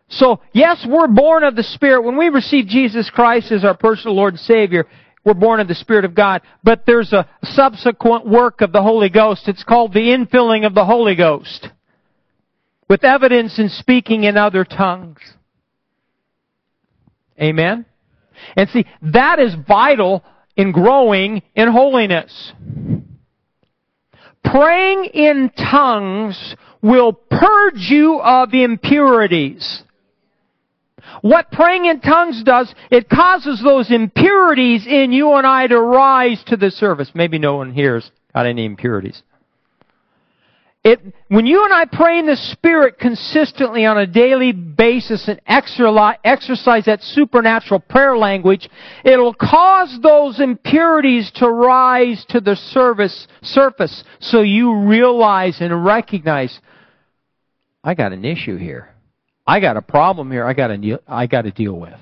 So, 0.08 0.40
yes, 0.52 0.84
we're 0.88 1.08
born 1.08 1.44
of 1.44 1.56
the 1.56 1.62
Spirit. 1.62 2.02
When 2.02 2.16
we 2.16 2.28
receive 2.28 2.66
Jesus 2.66 3.10
Christ 3.10 3.52
as 3.52 3.64
our 3.64 3.76
personal 3.76 4.16
Lord 4.16 4.34
and 4.34 4.40
Savior, 4.40 4.86
we're 5.24 5.34
born 5.34 5.60
of 5.60 5.68
the 5.68 5.74
Spirit 5.74 6.04
of 6.04 6.14
God. 6.14 6.42
But 6.64 6.84
there's 6.86 7.12
a 7.12 7.28
subsequent 7.42 8.26
work 8.26 8.60
of 8.60 8.72
the 8.72 8.82
Holy 8.82 9.08
Ghost. 9.08 9.48
It's 9.48 9.64
called 9.64 9.92
the 9.92 10.00
infilling 10.00 10.66
of 10.66 10.74
the 10.74 10.84
Holy 10.84 11.14
Ghost. 11.14 11.68
With 12.88 13.04
evidence 13.04 13.58
in 13.58 13.68
speaking 13.68 14.24
in 14.24 14.36
other 14.36 14.64
tongues. 14.64 15.20
Amen? 17.40 17.86
And 18.56 18.68
see, 18.70 18.86
that 19.02 19.38
is 19.38 19.54
vital 19.66 20.24
in 20.60 20.72
growing 20.72 21.42
in 21.54 21.68
holiness. 21.68 22.52
Praying 24.44 25.06
in 25.06 25.50
tongues 25.56 26.54
will 26.82 27.12
purge 27.12 27.88
you 27.88 28.20
of 28.20 28.52
impurities. 28.52 29.82
What 31.22 31.50
praying 31.50 31.86
in 31.86 32.00
tongues 32.00 32.42
does, 32.44 32.72
it 32.90 33.08
causes 33.08 33.62
those 33.62 33.90
impurities 33.90 34.86
in 34.86 35.12
you 35.12 35.32
and 35.32 35.46
I 35.46 35.66
to 35.66 35.80
rise 35.80 36.42
to 36.48 36.56
the 36.56 36.70
surface. 36.70 37.10
Maybe 37.14 37.38
no 37.38 37.56
one 37.56 37.72
here's 37.72 38.10
got 38.34 38.46
any 38.46 38.64
impurities. 38.64 39.22
It, 40.82 40.98
when 41.28 41.44
you 41.44 41.62
and 41.64 41.74
I 41.74 41.84
pray 41.84 42.18
in 42.18 42.26
the 42.26 42.36
Spirit 42.36 42.98
consistently 42.98 43.84
on 43.84 43.98
a 43.98 44.06
daily 44.06 44.52
basis 44.52 45.28
and 45.28 45.38
exercise 45.44 46.84
that 46.86 47.02
supernatural 47.02 47.80
prayer 47.80 48.16
language, 48.16 48.66
it'll 49.04 49.34
cause 49.34 49.98
those 50.02 50.40
impurities 50.40 51.30
to 51.34 51.50
rise 51.50 52.24
to 52.30 52.40
the 52.40 52.56
surface, 52.56 53.28
surface 53.42 54.04
so 54.20 54.40
you 54.40 54.74
realize 54.86 55.60
and 55.60 55.84
recognize, 55.84 56.58
I 57.84 57.92
got 57.92 58.12
an 58.12 58.24
issue 58.24 58.56
here. 58.56 58.88
I 59.46 59.60
got 59.60 59.76
a 59.76 59.82
problem 59.82 60.30
here 60.30 60.46
I 60.46 60.54
got 60.54 60.68
to, 60.68 61.00
I 61.06 61.26
got 61.26 61.42
to 61.42 61.50
deal 61.50 61.78
with. 61.78 61.98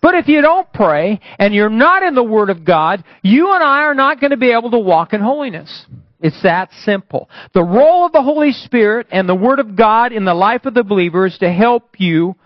But 0.00 0.14
if 0.14 0.28
you 0.28 0.42
don't 0.42 0.72
pray 0.72 1.18
and 1.40 1.52
you're 1.52 1.68
not 1.68 2.04
in 2.04 2.14
the 2.14 2.22
Word 2.22 2.50
of 2.50 2.64
God, 2.64 3.02
you 3.22 3.52
and 3.52 3.64
I 3.64 3.82
are 3.82 3.94
not 3.94 4.20
going 4.20 4.30
to 4.30 4.36
be 4.36 4.52
able 4.52 4.70
to 4.70 4.78
walk 4.78 5.12
in 5.12 5.20
holiness. 5.20 5.86
It's 6.22 6.40
that 6.44 6.70
simple. 6.84 7.28
The 7.52 7.64
role 7.64 8.06
of 8.06 8.12
the 8.12 8.22
Holy 8.22 8.52
Spirit 8.52 9.08
and 9.10 9.28
the 9.28 9.34
Word 9.34 9.58
of 9.58 9.74
God 9.74 10.12
in 10.12 10.24
the 10.24 10.34
life 10.34 10.64
of 10.66 10.72
the 10.72 10.84
believer 10.84 11.26
is 11.26 11.36
to 11.38 11.52
help 11.52 11.98
you 11.98 12.36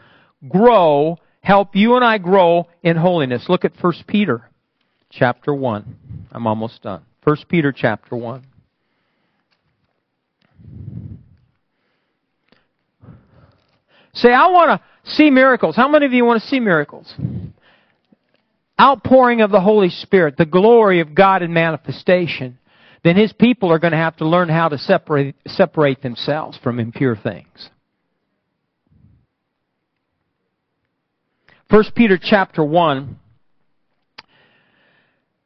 grow, 0.48 1.18
help 1.42 1.76
you 1.76 1.94
and 1.94 2.04
I 2.04 2.16
grow 2.16 2.68
in 2.82 2.96
holiness. 2.96 3.44
Look 3.50 3.66
at 3.66 3.72
1 3.78 3.92
Peter 4.06 4.48
chapter 5.10 5.54
1. 5.54 6.28
I'm 6.32 6.46
almost 6.46 6.82
done. 6.82 7.02
1 7.24 7.36
Peter 7.48 7.70
chapter 7.70 8.16
1. 8.16 8.46
Say, 14.14 14.32
I 14.32 14.46
want 14.46 14.80
to 14.80 15.10
see 15.10 15.30
miracles. 15.30 15.76
How 15.76 15.88
many 15.88 16.06
of 16.06 16.14
you 16.14 16.24
want 16.24 16.40
to 16.40 16.48
see 16.48 16.60
miracles? 16.60 17.14
Outpouring 18.80 19.42
of 19.42 19.50
the 19.50 19.60
Holy 19.60 19.90
Spirit, 19.90 20.38
the 20.38 20.46
glory 20.46 21.00
of 21.00 21.14
God 21.14 21.42
in 21.42 21.52
manifestation 21.52 22.58
then 23.06 23.16
his 23.16 23.32
people 23.32 23.70
are 23.72 23.78
going 23.78 23.92
to 23.92 23.98
have 23.98 24.16
to 24.16 24.26
learn 24.26 24.48
how 24.48 24.68
to 24.68 24.78
separate, 24.78 25.36
separate 25.46 26.02
themselves 26.02 26.58
from 26.62 26.80
impure 26.80 27.14
things. 27.14 27.70
1 31.68 31.84
Peter 31.94 32.18
chapter 32.20 32.64
1. 32.64 33.18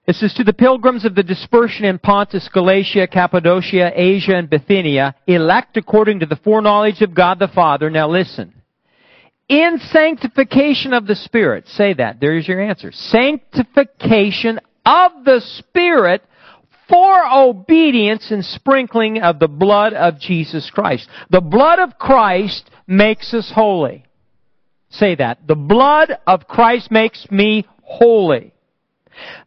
It 0.07 0.17
says, 0.17 0.35
To 0.35 0.45
the 0.45 0.53
pilgrims 0.53 1.05
of 1.05 1.15
the 1.15 1.23
dispersion 1.23 1.85
in 1.85 1.99
Pontus, 1.99 2.49
Galatia, 2.53 3.07
Cappadocia, 3.07 3.93
Asia, 3.95 4.37
and 4.37 4.51
Bithynia, 4.51 5.15
elect 5.27 5.77
according 5.77 6.21
to 6.21 6.27
the 6.27 6.37
foreknowledge 6.37 7.01
of 7.01 7.15
God 7.15 7.39
the 7.39 7.49
Father. 7.49 7.91
Now 7.91 8.09
listen. 8.09 8.55
In 9.49 9.79
sanctification 9.91 10.93
of 10.93 11.07
the 11.07 11.15
Spirit. 11.15 11.69
Say 11.69 11.95
that. 11.95 12.21
There's 12.21 12.47
your 12.47 12.61
answer. 12.61 12.93
Sanctification 12.93 14.61
of 14.85 15.13
the 15.25 15.41
Spirit 15.59 16.23
for 16.91 17.24
obedience 17.32 18.30
and 18.30 18.45
sprinkling 18.45 19.22
of 19.22 19.38
the 19.38 19.49
blood 19.49 19.95
of 19.95 20.18
Jesus 20.18 20.70
Christ. 20.70 21.09
The 21.30 21.41
blood 21.41 21.78
of 21.78 21.99
Christ 21.99 22.68
makes 22.86 23.32
us 23.32 23.51
holy. 23.55 24.05
Say 24.91 25.14
that. 25.14 25.47
The 25.47 25.55
blood 25.55 26.18
of 26.26 26.49
Christ 26.49 26.91
makes 26.91 27.30
me 27.30 27.66
holy. 27.82 28.53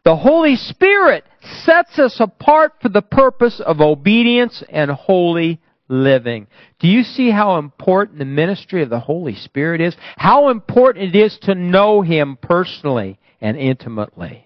The 0.04 0.16
Holy 0.16 0.56
Spirit 0.56 1.24
sets 1.64 1.98
us 1.98 2.16
apart 2.18 2.74
for 2.80 2.88
the 2.88 3.02
purpose 3.02 3.60
of 3.64 3.80
obedience 3.80 4.62
and 4.68 4.90
holy 4.90 5.60
living. 5.88 6.46
Do 6.78 6.88
you 6.88 7.02
see 7.02 7.30
how 7.30 7.58
important 7.58 8.18
the 8.18 8.24
ministry 8.24 8.82
of 8.82 8.90
the 8.90 9.00
Holy 9.00 9.34
Spirit 9.34 9.80
is? 9.80 9.94
How 10.16 10.48
important 10.48 11.14
it 11.14 11.18
is 11.18 11.38
to 11.42 11.54
know 11.54 12.00
Him 12.00 12.38
personally 12.40 13.18
and 13.40 13.56
intimately. 13.56 14.43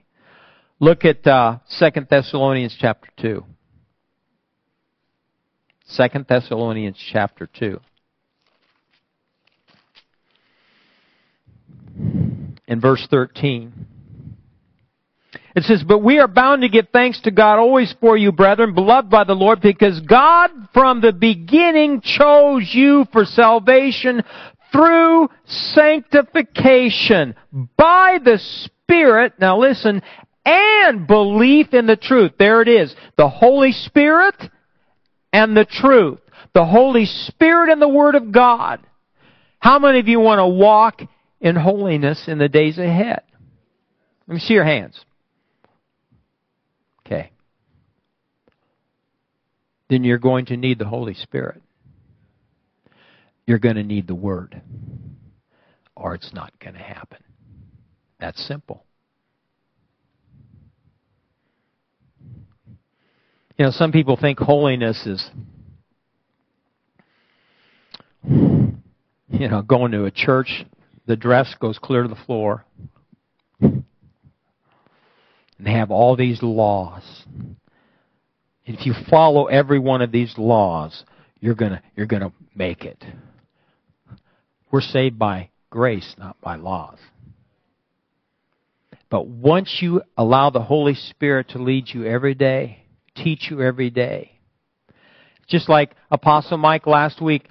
Look 0.80 1.04
at 1.04 1.26
uh, 1.26 1.58
2 1.78 2.06
Thessalonians 2.08 2.76
chapter 2.78 3.08
2. 3.20 3.44
2 5.96 6.08
Thessalonians 6.28 6.98
chapter 7.12 7.48
2. 7.58 7.80
In 12.68 12.80
verse 12.80 13.04
13. 13.10 13.86
It 15.56 15.64
says, 15.64 15.82
But 15.82 15.98
we 15.98 16.20
are 16.20 16.28
bound 16.28 16.62
to 16.62 16.68
give 16.68 16.88
thanks 16.92 17.20
to 17.22 17.32
God 17.32 17.58
always 17.58 17.92
for 18.00 18.16
you, 18.16 18.30
brethren, 18.30 18.74
beloved 18.74 19.10
by 19.10 19.24
the 19.24 19.34
Lord, 19.34 19.60
because 19.60 19.98
God 20.00 20.50
from 20.72 21.00
the 21.00 21.12
beginning 21.12 22.02
chose 22.02 22.70
you 22.72 23.06
for 23.10 23.24
salvation 23.24 24.22
through 24.70 25.28
sanctification 25.46 27.34
by 27.76 28.18
the 28.22 28.38
Spirit, 28.38 29.32
now 29.40 29.58
listen, 29.58 30.02
and 30.48 31.06
belief 31.06 31.74
in 31.74 31.86
the 31.86 31.96
truth. 31.96 32.32
There 32.38 32.62
it 32.62 32.68
is. 32.68 32.94
The 33.16 33.28
Holy 33.28 33.72
Spirit 33.72 34.34
and 35.32 35.54
the 35.54 35.66
truth. 35.66 36.20
The 36.54 36.64
Holy 36.64 37.04
Spirit 37.04 37.70
and 37.70 37.82
the 37.82 37.88
Word 37.88 38.14
of 38.14 38.32
God. 38.32 38.80
How 39.58 39.78
many 39.78 40.00
of 40.00 40.08
you 40.08 40.20
want 40.20 40.38
to 40.38 40.46
walk 40.46 41.02
in 41.40 41.54
holiness 41.54 42.24
in 42.26 42.38
the 42.38 42.48
days 42.48 42.78
ahead? 42.78 43.22
Let 44.26 44.34
me 44.34 44.40
see 44.40 44.54
your 44.54 44.64
hands. 44.64 44.98
Okay. 47.04 47.30
Then 49.90 50.04
you're 50.04 50.18
going 50.18 50.46
to 50.46 50.56
need 50.56 50.78
the 50.78 50.86
Holy 50.86 51.14
Spirit. 51.14 51.60
You're 53.46 53.58
going 53.58 53.76
to 53.76 53.82
need 53.82 54.06
the 54.06 54.14
Word. 54.14 54.62
Or 55.94 56.14
it's 56.14 56.32
not 56.32 56.52
going 56.58 56.74
to 56.74 56.82
happen. 56.82 57.18
That's 58.18 58.42
simple. 58.46 58.84
You 63.58 63.64
know, 63.64 63.70
some 63.72 63.90
people 63.90 64.16
think 64.16 64.38
holiness 64.38 65.04
is, 65.04 65.28
you 68.22 69.48
know, 69.48 69.62
going 69.62 69.90
to 69.92 70.04
a 70.04 70.12
church, 70.12 70.64
the 71.06 71.16
dress 71.16 71.56
goes 71.60 71.76
clear 71.76 72.04
to 72.04 72.08
the 72.08 72.14
floor. 72.14 72.64
And 73.60 73.84
they 75.58 75.72
have 75.72 75.90
all 75.90 76.14
these 76.14 76.40
laws. 76.40 77.02
If 78.64 78.86
you 78.86 78.94
follow 79.10 79.46
every 79.46 79.80
one 79.80 80.02
of 80.02 80.12
these 80.12 80.34
laws, 80.38 81.02
you're 81.40 81.56
gonna 81.56 81.82
you're 81.96 82.06
gonna 82.06 82.32
make 82.54 82.84
it. 82.84 83.04
We're 84.70 84.82
saved 84.82 85.18
by 85.18 85.50
grace, 85.68 86.14
not 86.16 86.40
by 86.40 86.54
laws. 86.56 86.98
But 89.10 89.26
once 89.26 89.78
you 89.80 90.02
allow 90.16 90.50
the 90.50 90.62
Holy 90.62 90.94
Spirit 90.94 91.48
to 91.50 91.58
lead 91.58 91.88
you 91.88 92.04
every 92.04 92.34
day, 92.34 92.84
teach 93.22 93.48
you 93.50 93.62
every 93.62 93.90
day, 93.90 94.32
just 95.46 95.68
like 95.68 95.94
Apostle 96.10 96.58
Mike 96.58 96.86
last 96.86 97.20
week, 97.20 97.48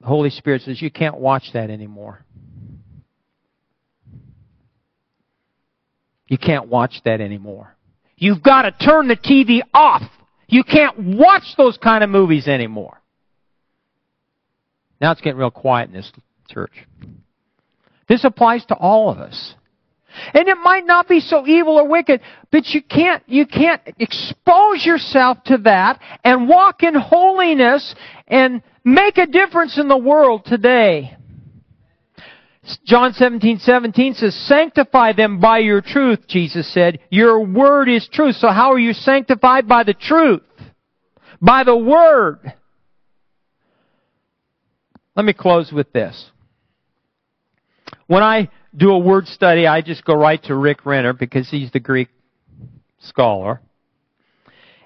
the 0.00 0.06
Holy 0.06 0.30
Spirit 0.30 0.62
says, 0.62 0.80
You 0.80 0.90
can't 0.90 1.18
watch 1.18 1.50
that 1.54 1.70
anymore. 1.70 2.24
You 6.28 6.38
can't 6.38 6.68
watch 6.68 7.00
that 7.04 7.20
anymore. 7.20 7.74
You've 8.16 8.42
got 8.42 8.62
to 8.62 8.72
turn 8.72 9.08
the 9.08 9.16
TV 9.16 9.60
off. 9.72 10.02
You 10.46 10.62
can't 10.62 10.98
watch 10.98 11.54
those 11.56 11.78
kind 11.78 12.04
of 12.04 12.10
movies 12.10 12.46
anymore. 12.46 13.00
Now 15.00 15.12
it's 15.12 15.20
getting 15.20 15.38
real 15.38 15.50
quiet 15.50 15.88
in 15.88 15.94
this 15.94 16.10
church. 16.48 16.72
This 18.08 18.24
applies 18.24 18.64
to 18.66 18.74
all 18.74 19.10
of 19.10 19.18
us. 19.18 19.54
And 20.34 20.48
it 20.48 20.58
might 20.62 20.86
not 20.86 21.08
be 21.08 21.20
so 21.20 21.46
evil 21.46 21.74
or 21.74 21.88
wicked, 21.88 22.20
but 22.50 22.66
you 22.68 22.82
can't, 22.82 23.22
you 23.26 23.46
can't 23.46 23.82
expose 23.98 24.84
yourself 24.84 25.42
to 25.44 25.58
that 25.58 26.00
and 26.24 26.48
walk 26.48 26.82
in 26.82 26.94
holiness 26.94 27.94
and 28.26 28.62
make 28.84 29.18
a 29.18 29.26
difference 29.26 29.78
in 29.78 29.88
the 29.88 29.96
world 29.96 30.44
today. 30.44 31.16
John 32.84 33.14
17, 33.14 33.60
17 33.60 34.14
says, 34.14 34.34
sanctify 34.46 35.12
them 35.14 35.40
by 35.40 35.58
your 35.58 35.80
truth, 35.80 36.26
Jesus 36.28 36.72
said. 36.72 36.98
Your 37.10 37.40
word 37.44 37.88
is 37.88 38.06
truth. 38.12 38.36
So 38.36 38.48
how 38.48 38.72
are 38.72 38.78
you 38.78 38.92
sanctified? 38.92 39.66
By 39.66 39.84
the 39.84 39.94
truth. 39.94 40.42
By 41.40 41.64
the 41.64 41.76
word. 41.76 42.52
Let 45.16 45.24
me 45.24 45.32
close 45.32 45.72
with 45.72 45.92
this. 45.92 46.30
When 48.08 48.22
I 48.22 48.48
do 48.74 48.90
a 48.90 48.98
word 48.98 49.28
study, 49.28 49.66
I 49.66 49.82
just 49.82 50.04
go 50.04 50.14
right 50.14 50.42
to 50.44 50.56
Rick 50.56 50.84
Renner 50.86 51.12
because 51.12 51.48
he's 51.50 51.70
the 51.70 51.78
Greek 51.78 52.08
scholar. 53.00 53.60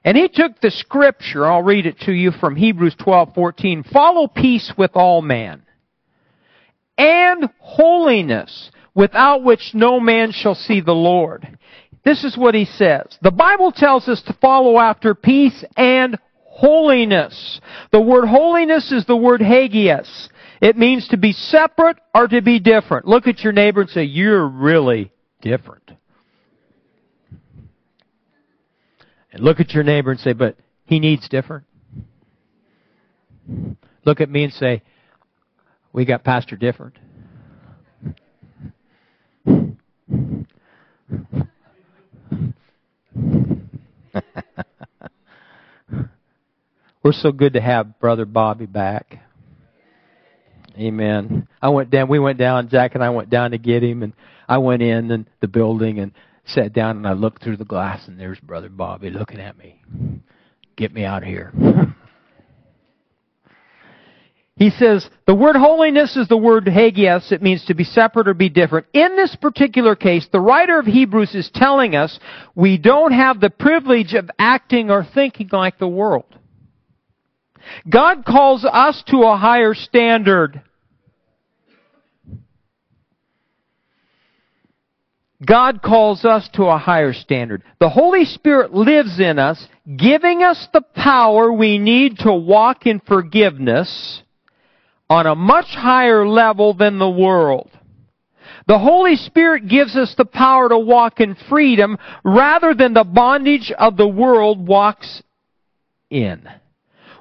And 0.05 0.17
he 0.17 0.29
took 0.29 0.61
the 0.61 0.73
scripture, 0.73 1.47
I'll 1.47 1.63
read 1.63 1.87
it 1.87 2.01
to 2.01 2.13
you 2.13 2.33
from 2.33 2.57
Hebrews 2.57 2.97
12:14, 2.97 3.85
follow 3.85 4.27
peace 4.27 4.73
with 4.77 4.91
all 4.95 5.23
men 5.23 5.63
and 6.99 7.49
holiness, 7.61 8.73
without 8.93 9.45
which 9.45 9.71
no 9.73 10.01
man 10.01 10.33
shall 10.33 10.57
see 10.57 10.81
the 10.81 10.93
Lord. 10.93 11.47
This 12.05 12.25
is 12.25 12.37
what 12.37 12.57
he 12.57 12.65
says. 12.65 13.17
The 13.23 13.31
Bible 13.31 13.71
tells 13.71 14.09
us 14.09 14.21
to 14.23 14.33
follow 14.41 14.81
after 14.81 15.15
peace 15.15 15.65
and 15.77 16.19
holiness. 16.45 17.61
The 17.93 18.01
word 18.01 18.27
holiness 18.27 18.91
is 18.91 19.07
the 19.07 19.17
word 19.17 19.41
hagios. 19.41 20.29
It 20.63 20.79
means 20.79 21.09
to 21.09 21.17
be 21.17 21.33
separate 21.33 21.99
or 22.15 22.29
to 22.29 22.41
be 22.41 22.61
different. 22.61 23.05
Look 23.05 23.27
at 23.27 23.41
your 23.41 23.53
neighbor 23.53 23.81
and 23.81 23.91
say, 23.91 24.05
you're 24.05 24.47
really 24.47 25.11
different. 25.41 25.91
And 29.33 29.43
look 29.43 29.59
at 29.59 29.73
your 29.73 29.83
neighbor 29.83 30.13
and 30.13 30.21
say, 30.21 30.35
but 30.35 30.57
he 30.85 31.01
needs 31.01 31.29
different. 31.29 31.65
Look 34.05 34.21
at 34.21 34.31
me 34.31 34.45
and 34.45 34.53
say, 34.53 34.83
we 35.93 36.05
got 36.05 36.23
Pastor 36.23 36.55
different. 36.55 36.97
We're 47.03 47.11
so 47.11 47.33
good 47.33 47.55
to 47.55 47.61
have 47.61 47.99
Brother 47.99 48.27
Bobby 48.27 48.67
back. 48.67 49.19
Amen. 50.79 51.47
I 51.61 51.69
went 51.69 51.91
down, 51.91 52.09
we 52.09 52.19
went 52.19 52.39
down, 52.39 52.69
Jack 52.69 52.95
and 52.95 53.05
I 53.05 53.11
went 53.11 53.31
down 53.31 53.51
to 53.51 53.59
get 53.59 53.83
him, 53.83 54.03
and 54.03 54.15
I 54.49 54.59
went 54.59 54.83
in 54.83 55.11
and 55.11 55.27
the 55.41 55.49
building 55.49 55.99
and 55.99 56.13
sat 56.45 56.73
down 56.73 56.97
and 56.97 57.07
I 57.07 57.13
looked 57.13 57.43
through 57.43 57.57
the 57.57 57.65
glass 57.65 58.07
and 58.09 58.19
there's 58.19 58.41
Brother 58.41 58.69
Bobby 58.69 59.11
looking 59.11 59.41
at 59.41 59.57
me. 59.57 59.81
Get 60.77 60.93
me 60.93 61.05
out 61.05 61.23
of 61.23 61.29
here. 61.29 61.53
he 64.57 64.71
says, 64.71 65.09
the 65.27 65.35
word 65.35 65.57
holiness 65.57 66.17
is 66.17 66.29
the 66.29 66.37
word 66.37 66.67
hagios. 66.67 67.31
It 67.31 67.43
means 67.43 67.65
to 67.67 67.75
be 67.75 67.85
separate 67.85 68.29
or 68.29 68.35
be 68.35 68.49
different. 68.49 68.87
In 68.93 69.17
this 69.17 69.37
particular 69.37 69.95
case, 69.95 70.27
the 70.33 70.41
writer 70.41 70.79
of 70.79 70.87
Hebrews 70.87 71.35
is 71.35 71.51
telling 71.55 71.95
us 71.95 72.19
we 72.55 72.79
don't 72.79 73.13
have 73.13 73.41
the 73.41 73.51
privilege 73.51 74.15
of 74.15 74.31
acting 74.39 74.91
or 74.91 75.07
thinking 75.15 75.49
like 75.53 75.79
the 75.79 75.89
world. 75.89 76.39
God 77.89 78.25
calls 78.25 78.65
us 78.65 79.03
to 79.09 79.23
a 79.23 79.37
higher 79.37 79.75
standard. 79.75 80.63
God 85.45 85.83
calls 85.83 86.25
us 86.25 86.49
to 86.55 86.65
a 86.65 86.79
higher 86.79 87.13
standard. 87.13 87.63
The 87.81 87.89
Holy 87.89 88.25
Spirit 88.25 88.73
lives 88.73 89.19
in 89.19 89.39
us, 89.39 89.67
giving 89.97 90.43
us 90.43 90.69
the 90.73 90.83
power 90.83 91.53
we 91.53 91.79
need 91.79 92.19
to 92.21 92.33
walk 92.33 92.87
in 92.87 93.01
forgiveness 93.01 94.23
on 95.11 95.27
a 95.27 95.35
much 95.35 95.67
higher 95.67 96.27
level 96.27 96.75
than 96.75 96.99
the 96.99 97.11
world. 97.11 97.71
The 98.69 98.79
Holy 98.79 99.17
Spirit 99.17 99.67
gives 99.67 99.97
us 99.97 100.15
the 100.17 100.25
power 100.25 100.69
to 100.69 100.79
walk 100.79 101.21
in 101.21 101.37
freedom 101.49 101.99
rather 102.23 102.75
than 102.75 102.95
the 102.95 103.05
bondage 103.05 103.73
of 103.77 103.97
the 103.97 104.07
world 104.07 104.65
walks 104.67 105.23
in. 106.09 106.49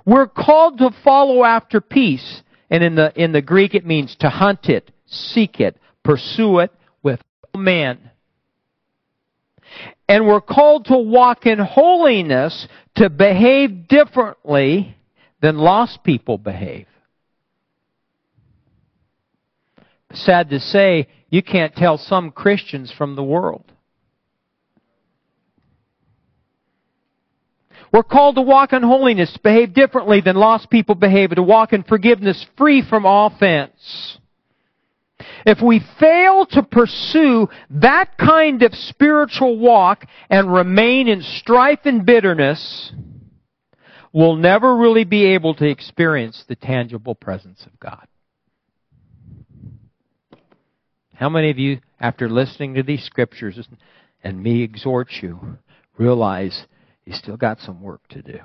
We're 0.05 0.27
called 0.27 0.79
to 0.79 0.91
follow 1.03 1.43
after 1.43 1.81
peace. 1.81 2.41
And 2.69 2.83
in 2.83 2.95
the, 2.95 3.11
in 3.21 3.33
the 3.33 3.41
Greek 3.41 3.75
it 3.75 3.85
means 3.85 4.15
to 4.21 4.29
hunt 4.29 4.69
it, 4.69 4.91
seek 5.05 5.59
it, 5.59 5.77
pursue 6.03 6.59
it 6.59 6.71
with 7.03 7.19
men. 7.55 8.11
And 10.07 10.25
we're 10.25 10.41
called 10.41 10.85
to 10.85 10.97
walk 10.97 11.45
in 11.45 11.59
holiness 11.59 12.67
to 12.95 13.09
behave 13.09 13.87
differently 13.87 14.95
than 15.41 15.57
lost 15.57 16.03
people 16.03 16.37
behave. 16.37 16.87
Sad 20.13 20.49
to 20.49 20.59
say, 20.59 21.07
you 21.29 21.41
can't 21.41 21.73
tell 21.75 21.97
some 21.97 22.31
Christians 22.31 22.93
from 22.97 23.15
the 23.15 23.23
world. 23.23 23.70
We're 27.91 28.03
called 28.03 28.35
to 28.35 28.41
walk 28.41 28.71
in 28.71 28.83
holiness, 28.83 29.37
behave 29.43 29.73
differently 29.73 30.21
than 30.21 30.35
lost 30.35 30.69
people 30.69 30.95
behave, 30.95 31.31
to 31.31 31.43
walk 31.43 31.73
in 31.73 31.83
forgiveness 31.83 32.45
free 32.57 32.81
from 32.87 33.05
offense. 33.05 34.17
If 35.45 35.61
we 35.61 35.81
fail 35.99 36.45
to 36.51 36.63
pursue 36.63 37.49
that 37.71 38.17
kind 38.17 38.63
of 38.63 38.73
spiritual 38.73 39.59
walk 39.59 40.05
and 40.29 40.53
remain 40.53 41.07
in 41.07 41.21
strife 41.21 41.79
and 41.83 42.05
bitterness, 42.05 42.93
we'll 44.13 44.35
never 44.35 44.75
really 44.77 45.03
be 45.03 45.25
able 45.33 45.53
to 45.55 45.67
experience 45.67 46.43
the 46.47 46.55
tangible 46.55 47.15
presence 47.15 47.65
of 47.65 47.79
God. 47.79 48.07
How 51.13 51.29
many 51.29 51.51
of 51.51 51.59
you, 51.59 51.81
after 51.99 52.29
listening 52.29 52.75
to 52.75 52.83
these 52.83 53.03
scriptures 53.03 53.59
and 54.23 54.41
me 54.41 54.63
exhort 54.63 55.09
you, 55.21 55.57
realize 55.97 56.65
you 57.11 57.17
still 57.17 57.35
got 57.35 57.59
some 57.59 57.81
work 57.81 58.07
to 58.07 58.21
do. 58.21 58.39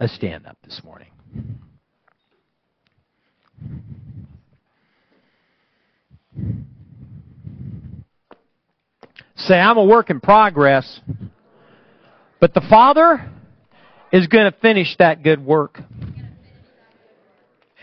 Let's 0.00 0.12
stand 0.16 0.48
up 0.48 0.58
this 0.64 0.80
morning. 0.82 1.10
Say, 9.36 9.54
I'm 9.54 9.76
a 9.76 9.84
work 9.84 10.10
in 10.10 10.20
progress, 10.20 11.00
but 12.40 12.52
the 12.52 12.62
Father 12.68 13.30
is 14.12 14.26
going 14.26 14.50
to 14.50 14.58
finish 14.58 14.96
that 14.98 15.22
good 15.22 15.44
work. 15.44 15.80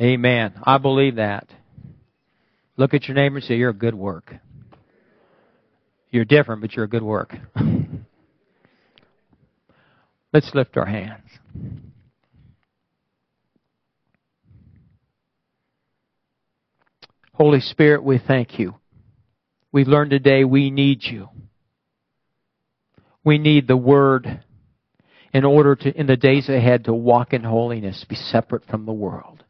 Amen. 0.01 0.55
I 0.61 0.77
believe 0.77 1.15
that. 1.15 1.47
Look 2.75 2.93
at 2.93 3.07
your 3.07 3.15
neighbor 3.15 3.37
and 3.37 3.45
say, 3.45 3.55
You're 3.55 3.69
a 3.69 3.73
good 3.73 3.95
work. 3.95 4.35
You're 6.11 6.25
different, 6.25 6.59
but 6.59 6.73
you're 6.73 6.83
a 6.83 6.89
good 6.89 7.03
work. 7.03 7.33
Let's 10.35 10.53
lift 10.53 10.75
our 10.75 10.85
hands. 10.85 11.29
Holy 17.31 17.61
Spirit, 17.61 18.03
we 18.03 18.17
thank 18.17 18.59
you. 18.59 18.75
We 19.71 19.85
learned 19.85 20.11
today 20.11 20.43
we 20.43 20.71
need 20.71 21.05
you. 21.05 21.29
We 23.23 23.37
need 23.37 23.69
the 23.69 23.77
Word. 23.77 24.43
in 25.33 25.45
order 25.45 25.73
to, 25.73 25.97
in 25.97 26.05
the 26.05 26.17
days 26.17 26.49
ahead, 26.49 26.83
to 26.83 26.93
walk 26.93 27.31
in 27.31 27.45
holiness, 27.45 28.05
be 28.09 28.15
separate 28.15 28.65
from 28.65 28.85
the 28.85 28.91
world. 28.91 29.45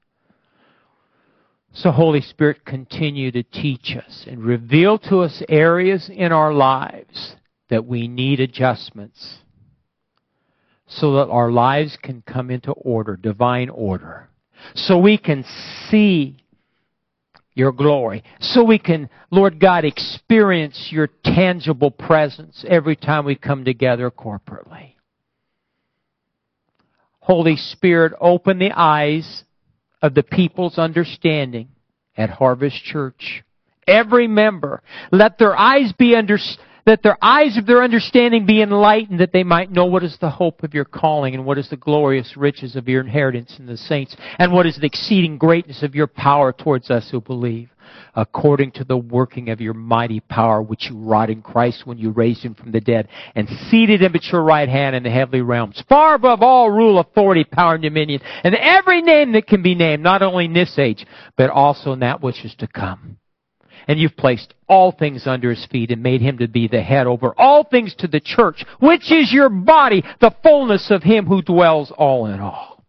So 1.73 1.89
Holy 1.89 2.21
Spirit, 2.21 2.63
continue 2.63 3.31
to 3.31 3.41
teach 3.41 3.95
us 3.97 4.25
and 4.27 4.43
reveal 4.43 4.99
to 5.09 5.21
us 5.21 5.41
areas 5.49 6.11
in 6.13 6.31
our 6.31 6.53
lives 6.53 7.37
that 7.71 7.87
we 7.87 8.07
need 8.07 8.39
adjustments 8.39 9.39
so 10.87 11.13
that 11.13 11.29
our 11.29 11.51
lives 11.51 11.97
can 12.01 12.21
come 12.21 12.51
into 12.51 12.71
order, 12.71 13.15
divine 13.15 13.69
order. 13.69 14.29
So 14.73 14.97
we 14.97 15.17
can 15.17 15.43
see 15.89 16.37
your 17.53 17.71
glory. 17.71 18.23
So 18.39 18.63
we 18.63 18.77
can, 18.77 19.09
Lord 19.31 19.59
God, 19.59 19.85
experience 19.85 20.89
your 20.91 21.09
tangible 21.23 21.91
presence 21.91 22.63
every 22.67 22.95
time 22.95 23.25
we 23.25 23.35
come 23.35 23.63
together 23.65 24.11
corporately. 24.11 24.93
Holy 27.19 27.55
Spirit, 27.55 28.13
open 28.21 28.59
the 28.59 28.71
eyes 28.71 29.43
of 30.01 30.13
the 30.13 30.21
people's 30.21 30.77
understanding 30.77 31.69
at 32.15 32.29
Harvest 32.29 32.83
Church. 32.83 33.43
Every 33.87 34.27
member, 34.27 34.83
let 35.11 35.39
their 35.39 35.57
eyes 35.57 35.91
be 35.97 36.15
under, 36.15 36.37
that 36.85 37.01
their 37.01 37.17
eyes 37.21 37.57
of 37.57 37.65
their 37.65 37.83
understanding 37.83 38.45
be 38.45 38.61
enlightened 38.61 39.19
that 39.19 39.33
they 39.33 39.43
might 39.43 39.71
know 39.71 39.85
what 39.85 40.03
is 40.03 40.17
the 40.21 40.29
hope 40.29 40.63
of 40.63 40.73
your 40.73 40.85
calling 40.85 41.33
and 41.33 41.45
what 41.45 41.57
is 41.57 41.69
the 41.69 41.77
glorious 41.77 42.37
riches 42.37 42.75
of 42.75 42.87
your 42.87 43.01
inheritance 43.01 43.55
in 43.59 43.65
the 43.65 43.77
saints 43.77 44.15
and 44.39 44.51
what 44.51 44.65
is 44.65 44.77
the 44.77 44.85
exceeding 44.85 45.37
greatness 45.37 45.83
of 45.83 45.95
your 45.95 46.07
power 46.07 46.53
towards 46.53 46.89
us 46.89 47.09
who 47.11 47.19
believe 47.19 47.69
according 48.15 48.71
to 48.71 48.83
the 48.83 48.97
working 48.97 49.49
of 49.49 49.61
your 49.61 49.73
mighty 49.73 50.19
power 50.19 50.61
which 50.61 50.89
you 50.89 50.97
wrought 50.97 51.29
in 51.29 51.41
Christ 51.41 51.85
when 51.85 51.97
you 51.97 52.11
raised 52.11 52.43
him 52.43 52.55
from 52.55 52.71
the 52.71 52.81
dead 52.81 53.07
and 53.35 53.47
seated 53.69 54.01
him 54.01 54.15
at 54.15 54.23
your 54.25 54.43
right 54.43 54.69
hand 54.69 54.95
in 54.95 55.03
the 55.03 55.09
heavenly 55.09 55.41
realms, 55.41 55.83
far 55.87 56.15
above 56.15 56.41
all 56.41 56.69
rule, 56.69 56.99
authority, 56.99 57.43
power, 57.43 57.75
and 57.75 57.83
dominion, 57.83 58.21
and 58.43 58.55
every 58.55 59.01
name 59.01 59.33
that 59.33 59.47
can 59.47 59.61
be 59.61 59.75
named, 59.75 60.03
not 60.03 60.21
only 60.21 60.45
in 60.45 60.53
this 60.53 60.77
age, 60.77 61.05
but 61.37 61.49
also 61.49 61.93
in 61.93 61.99
that 61.99 62.21
which 62.21 62.43
is 62.45 62.55
to 62.55 62.67
come. 62.67 63.17
And 63.87 63.99
you've 63.99 64.17
placed 64.17 64.53
all 64.67 64.91
things 64.91 65.27
under 65.27 65.51
his 65.51 65.65
feet 65.67 65.91
and 65.91 66.01
made 66.01 66.21
him 66.21 66.39
to 66.39 66.47
be 66.47 66.67
the 66.67 66.81
head 66.81 67.05
over 67.05 67.33
all 67.37 67.63
things 67.63 67.93
to 67.99 68.07
the 68.07 68.19
church, 68.19 68.65
which 68.79 69.11
is 69.11 69.31
your 69.31 69.49
body, 69.49 70.03
the 70.21 70.35
fullness 70.41 70.89
of 70.89 71.03
him 71.03 71.25
who 71.25 71.41
dwells 71.41 71.91
all 71.95 72.25
in 72.25 72.39
all. 72.39 72.83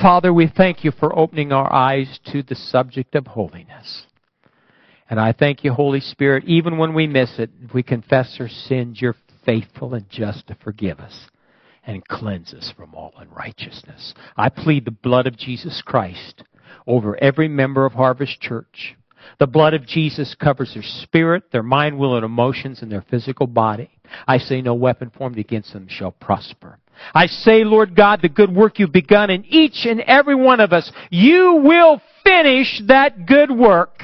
Father, 0.00 0.32
we 0.32 0.46
thank 0.46 0.84
you 0.84 0.92
for 0.92 1.18
opening 1.18 1.52
our 1.52 1.72
eyes 1.72 2.20
to 2.26 2.42
the 2.42 2.54
subject 2.54 3.14
of 3.14 3.26
holiness. 3.26 4.06
And 5.08 5.18
I 5.18 5.32
thank 5.32 5.64
you, 5.64 5.72
Holy 5.72 6.00
Spirit, 6.00 6.44
even 6.44 6.78
when 6.78 6.92
we 6.92 7.06
miss 7.06 7.38
it, 7.38 7.50
if 7.62 7.72
we 7.72 7.82
confess 7.82 8.36
our 8.38 8.48
sins, 8.48 9.00
you're 9.00 9.16
faithful 9.44 9.94
and 9.94 10.08
just 10.10 10.48
to 10.48 10.56
forgive 10.56 10.98
us 10.98 11.28
and 11.86 12.06
cleanse 12.06 12.52
us 12.52 12.72
from 12.76 12.94
all 12.94 13.12
unrighteousness. 13.16 14.12
I 14.36 14.48
plead 14.48 14.84
the 14.84 14.90
blood 14.90 15.26
of 15.26 15.38
Jesus 15.38 15.80
Christ 15.84 16.42
over 16.86 17.16
every 17.22 17.48
member 17.48 17.84
of 17.84 17.92
Harvest 17.92 18.40
Church. 18.40 18.96
The 19.38 19.46
blood 19.46 19.74
of 19.74 19.86
Jesus 19.86 20.34
covers 20.34 20.72
their 20.74 20.82
spirit, 20.82 21.50
their 21.50 21.62
mind, 21.62 21.98
will, 21.98 22.16
and 22.16 22.24
emotions, 22.24 22.80
and 22.82 22.90
their 22.90 23.04
physical 23.10 23.46
body. 23.46 23.90
I 24.26 24.38
say 24.38 24.62
no 24.62 24.74
weapon 24.74 25.10
formed 25.10 25.38
against 25.38 25.72
them 25.72 25.88
shall 25.88 26.12
prosper. 26.12 26.78
I 27.14 27.26
say, 27.26 27.64
Lord 27.64 27.94
God, 27.94 28.22
the 28.22 28.28
good 28.28 28.54
work 28.54 28.78
you've 28.78 28.92
begun 28.92 29.30
in 29.30 29.44
each 29.46 29.84
and 29.84 30.00
every 30.00 30.34
one 30.34 30.60
of 30.60 30.72
us, 30.72 30.90
you 31.10 31.60
will 31.62 32.00
finish 32.24 32.80
that 32.86 33.26
good 33.26 33.50
work. 33.50 34.00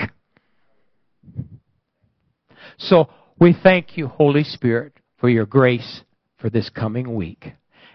So 2.79 3.09
we 3.39 3.57
thank 3.61 3.97
you, 3.97 4.09
Holy 4.09 4.45
Spirit, 4.45 4.93
for 5.19 5.31
your 5.31 5.47
grace 5.47 6.03
for 6.39 6.51
this 6.51 6.69
coming 6.69 7.15
week. 7.15 7.53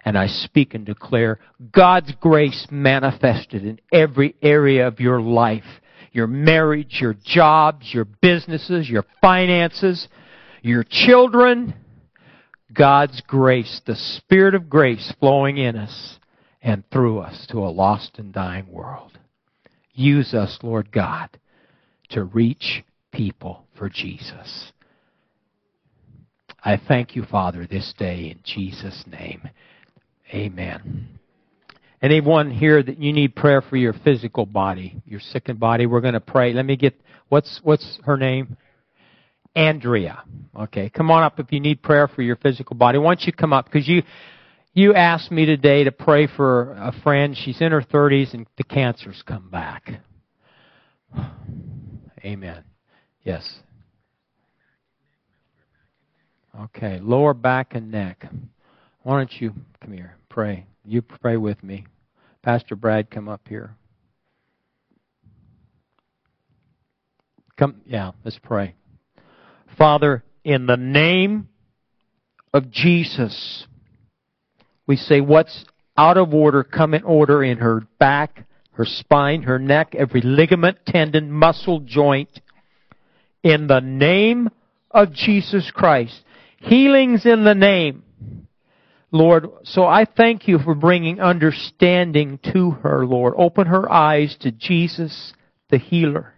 And 0.08 0.18
I 0.18 0.28
speak 0.28 0.74
and 0.74 0.86
declare 0.86 1.38
God's 1.74 2.14
grace 2.22 2.66
manifested 2.72 3.66
in 3.66 3.78
every 3.92 4.36
area 4.42 4.88
of 4.88 5.02
your 5.02 5.20
life 5.20 5.66
your 6.14 6.28
marriage, 6.28 7.00
your 7.02 7.14
jobs, 7.26 7.94
your 7.94 8.06
businesses, 8.06 8.90
your 8.90 9.04
finances, 9.20 10.08
your 10.62 10.86
children. 10.90 11.74
God's 12.74 13.22
grace, 13.28 13.82
the 13.86 13.98
Spirit 13.98 14.56
of 14.56 14.70
grace 14.70 15.14
flowing 15.20 15.58
in 15.58 15.76
us 15.76 16.20
and 16.62 16.86
through 16.90 17.20
us 17.20 17.46
to 17.50 17.58
a 17.58 17.68
lost 17.68 18.18
and 18.18 18.32
dying 18.32 18.72
world. 18.72 19.20
Use 19.92 20.34
us, 20.34 20.58
Lord 20.64 20.90
God, 20.90 21.38
to 22.12 22.24
reach 22.24 22.82
people 23.12 23.66
for 23.78 23.90
Jesus. 23.90 24.72
I 26.64 26.80
thank 26.88 27.14
you, 27.14 27.26
Father, 27.26 27.68
this 27.68 27.94
day 27.98 28.32
in 28.32 28.40
Jesus' 28.46 29.04
name. 29.06 29.50
Amen. 30.34 31.20
Anyone 32.02 32.52
here 32.52 32.84
that 32.84 33.00
you 33.00 33.12
need 33.12 33.36
prayer 33.36 33.62
for 33.62 33.76
your 33.76 33.94
physical 33.94 34.46
body, 34.46 35.02
your 35.06 35.20
sickened 35.20 35.60
body, 35.60 35.86
we're 35.86 36.02
going 36.02 36.14
to 36.14 36.20
pray. 36.20 36.54
Let 36.54 36.66
me 36.66 36.76
get, 36.76 36.94
what's, 37.30 37.60
what's 37.64 38.00
her 38.04 38.18
name? 38.18 38.58
Andrea. 39.56 40.24
Okay, 40.56 40.90
come 40.90 41.10
on 41.10 41.24
up 41.24 41.40
if 41.40 41.52
you 41.52 41.60
need 41.60 41.82
prayer 41.82 42.08
for 42.08 42.22
your 42.22 42.36
physical 42.36 42.76
body. 42.76 43.00
Why 43.00 43.16
don't 43.16 43.26
you 43.26 43.34
come 43.34 43.54
up? 43.54 43.66
Because 43.66 43.88
you, 43.88 44.04
you 44.74 44.94
asked 44.94 45.32
me 45.32 45.46
today 45.46 45.84
to 45.86 45.92
pray 45.92 46.28
for 46.28 46.74
a 46.74 46.94
friend. 47.02 47.36
She's 47.36 47.60
in 47.62 47.72
her 47.72 47.82
30s 47.82 48.36
and 48.36 48.46
the 48.58 48.64
cancer's 48.64 49.24
come 49.26 49.50
back. 49.50 49.90
Amen. 52.24 52.64
Yes. 53.24 53.60
Okay, 56.60 57.00
lower 57.02 57.34
back 57.34 57.74
and 57.74 57.92
neck. 57.92 58.26
Why 59.08 59.20
don't 59.20 59.40
you 59.40 59.54
come 59.82 59.94
here, 59.94 60.18
pray. 60.28 60.66
You 60.84 61.02
pray 61.02 61.38
with 61.38 61.64
me. 61.64 61.86
Pastor 62.44 62.76
Brad, 62.76 63.10
come 63.10 63.30
up 63.30 63.40
here. 63.48 63.74
Come, 67.56 67.80
yeah, 67.86 68.12
let's 68.26 68.38
pray. 68.38 68.76
Father, 69.78 70.26
in 70.44 70.66
the 70.66 70.76
name 70.76 71.48
of 72.54 72.70
Jesus, 72.70 73.66
we 74.86 74.98
say 74.98 75.22
what's 75.22 75.64
out 75.96 76.18
of 76.18 76.34
order, 76.34 76.66
come 76.66 76.94
in 76.94 77.04
order 77.04 77.42
in 77.42 77.60
her 77.60 77.88
back, 78.00 78.46
her 78.72 78.84
spine, 78.84 79.44
her 79.44 79.58
neck, 79.58 79.96
every 79.96 80.20
ligament, 80.20 80.80
tendon, 80.86 81.32
muscle, 81.32 81.80
joint. 81.80 82.42
In 83.42 83.68
the 83.68 83.80
name 83.80 84.50
of 84.92 85.14
Jesus 85.14 85.72
Christ. 85.74 86.26
Healing's 86.58 87.26
in 87.26 87.46
the 87.46 87.56
name. 87.56 88.04
Lord, 89.12 89.48
so 89.64 89.86
I 89.86 90.06
thank 90.06 90.48
you 90.48 90.60
for 90.60 90.76
bringing 90.76 91.22
understanding 91.22 92.40
to 92.54 92.72
her, 92.72 93.06
Lord. 93.06 93.34
Open 93.38 93.68
her 93.68 93.92
eyes 93.92 94.36
to 94.42 94.52
Jesus, 94.52 95.34
the 95.70 95.78
healer. 95.78 96.34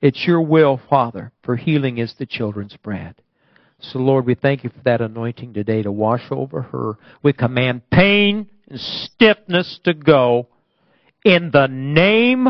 It's 0.00 0.26
your 0.26 0.42
will, 0.42 0.80
Father, 0.90 1.32
for 1.42 1.56
healing 1.56 1.98
is 1.98 2.14
the 2.18 2.26
children's 2.26 2.76
bread. 2.76 3.16
So, 3.80 3.98
Lord, 4.00 4.26
we 4.26 4.34
thank 4.34 4.64
you 4.64 4.70
for 4.70 4.82
that 4.84 5.00
anointing 5.00 5.54
today 5.54 5.82
to 5.82 5.92
wash 5.92 6.24
over 6.30 6.62
her. 6.62 6.98
We 7.22 7.32
command 7.32 7.88
pain 7.90 8.48
and 8.68 8.80
stiffness 8.80 9.80
to 9.84 9.94
go 9.94 10.48
in 11.24 11.50
the 11.52 11.68
name 11.68 12.48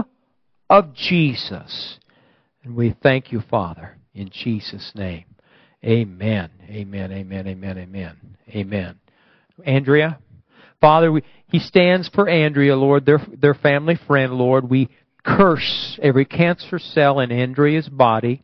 of 0.69 0.95
Jesus. 0.95 1.99
And 2.65 2.75
we 2.75 2.95
thank 3.03 3.31
you, 3.31 3.41
Father, 3.41 3.97
in 4.15 4.31
Jesus' 4.31 4.93
name. 4.95 5.25
Amen. 5.85 6.51
Amen. 6.69 7.13
Amen. 7.13 7.47
Amen. 7.47 7.79
Amen. 7.79 8.17
Amen. 8.51 8.99
Andrea. 9.65 10.19
Father, 10.81 11.11
we, 11.11 11.23
he 11.49 11.59
stands 11.59 12.09
for 12.09 12.29
Andrea, 12.29 12.77
Lord, 12.77 13.07
their, 13.07 13.21
their 13.41 13.55
family 13.55 13.99
friend, 14.07 14.35
Lord. 14.35 14.69
We 14.69 14.89
curse 15.25 15.99
every 16.03 16.25
cancer 16.25 16.79
cell 16.79 17.21
in 17.21 17.33
Andrea's 17.33 17.89
body 17.89 18.43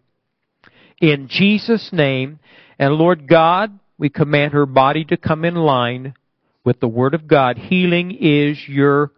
in 1.01 1.29
Jesus' 1.29 1.91
name. 1.93 2.39
And 2.79 2.95
Lord 2.95 3.29
God, 3.29 3.79
we 3.99 4.09
command 4.09 4.53
her 4.53 4.67
body 4.67 5.05
to 5.07 5.17
come 5.17 5.45
in 5.45 5.55
line 5.55 6.15
with 6.65 6.81
the 6.81 6.89
Word 6.89 7.15
of 7.15 7.29
God. 7.29 7.59
Healing 7.59 8.17
is 8.19 8.59
your 8.69 9.13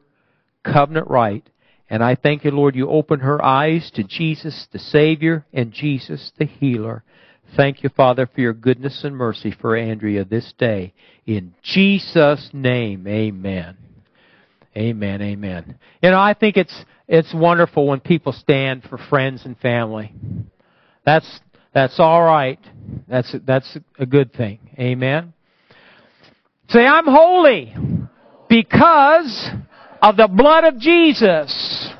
covenant 0.64 1.08
right. 1.08 1.48
And 1.88 2.02
I 2.02 2.16
thank 2.16 2.44
you, 2.44 2.50
Lord, 2.50 2.74
you 2.74 2.88
open 2.88 3.20
her 3.20 3.42
eyes 3.42 3.90
to 3.94 4.02
Jesus, 4.02 4.66
the 4.72 4.78
Savior, 4.78 5.46
and 5.52 5.72
Jesus, 5.72 6.32
the 6.36 6.44
healer. 6.44 7.04
Thank 7.54 7.82
you, 7.82 7.90
Father, 7.90 8.26
for 8.26 8.40
your 8.40 8.52
goodness 8.52 9.04
and 9.04 9.16
mercy 9.16 9.54
for 9.60 9.76
Andrea 9.76 10.24
this 10.24 10.52
day. 10.58 10.92
In 11.26 11.54
Jesus' 11.62 12.50
name, 12.52 13.06
amen. 13.06 13.76
Amen, 14.76 15.22
amen. 15.22 15.78
You 16.02 16.10
know, 16.10 16.18
I 16.18 16.34
think 16.34 16.56
it's, 16.56 16.84
it's 17.08 17.32
wonderful 17.32 17.86
when 17.86 18.00
people 18.00 18.32
stand 18.32 18.82
for 18.84 18.98
friends 18.98 19.44
and 19.44 19.56
family. 19.58 20.12
That's, 21.04 21.40
that's 21.72 21.98
alright. 21.98 22.60
That's, 23.08 23.34
that's 23.46 23.78
a 23.98 24.04
good 24.04 24.32
thing. 24.32 24.58
Amen. 24.78 25.32
Say, 26.68 26.84
I'm 26.84 27.06
holy 27.06 27.74
because 28.48 29.50
of 30.02 30.16
the 30.16 30.28
blood 30.28 30.64
of 30.64 30.78
Jesus. 30.78 31.90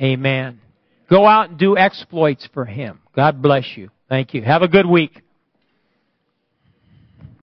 Amen. 0.00 0.60
Go 1.10 1.26
out 1.26 1.50
and 1.50 1.58
do 1.58 1.76
exploits 1.76 2.48
for 2.54 2.64
Him. 2.64 3.00
God 3.14 3.42
bless 3.42 3.76
you. 3.76 3.90
Thank 4.10 4.34
you. 4.34 4.42
Have 4.42 4.62
a 4.62 4.68
good 4.68 4.86
week. 4.86 5.22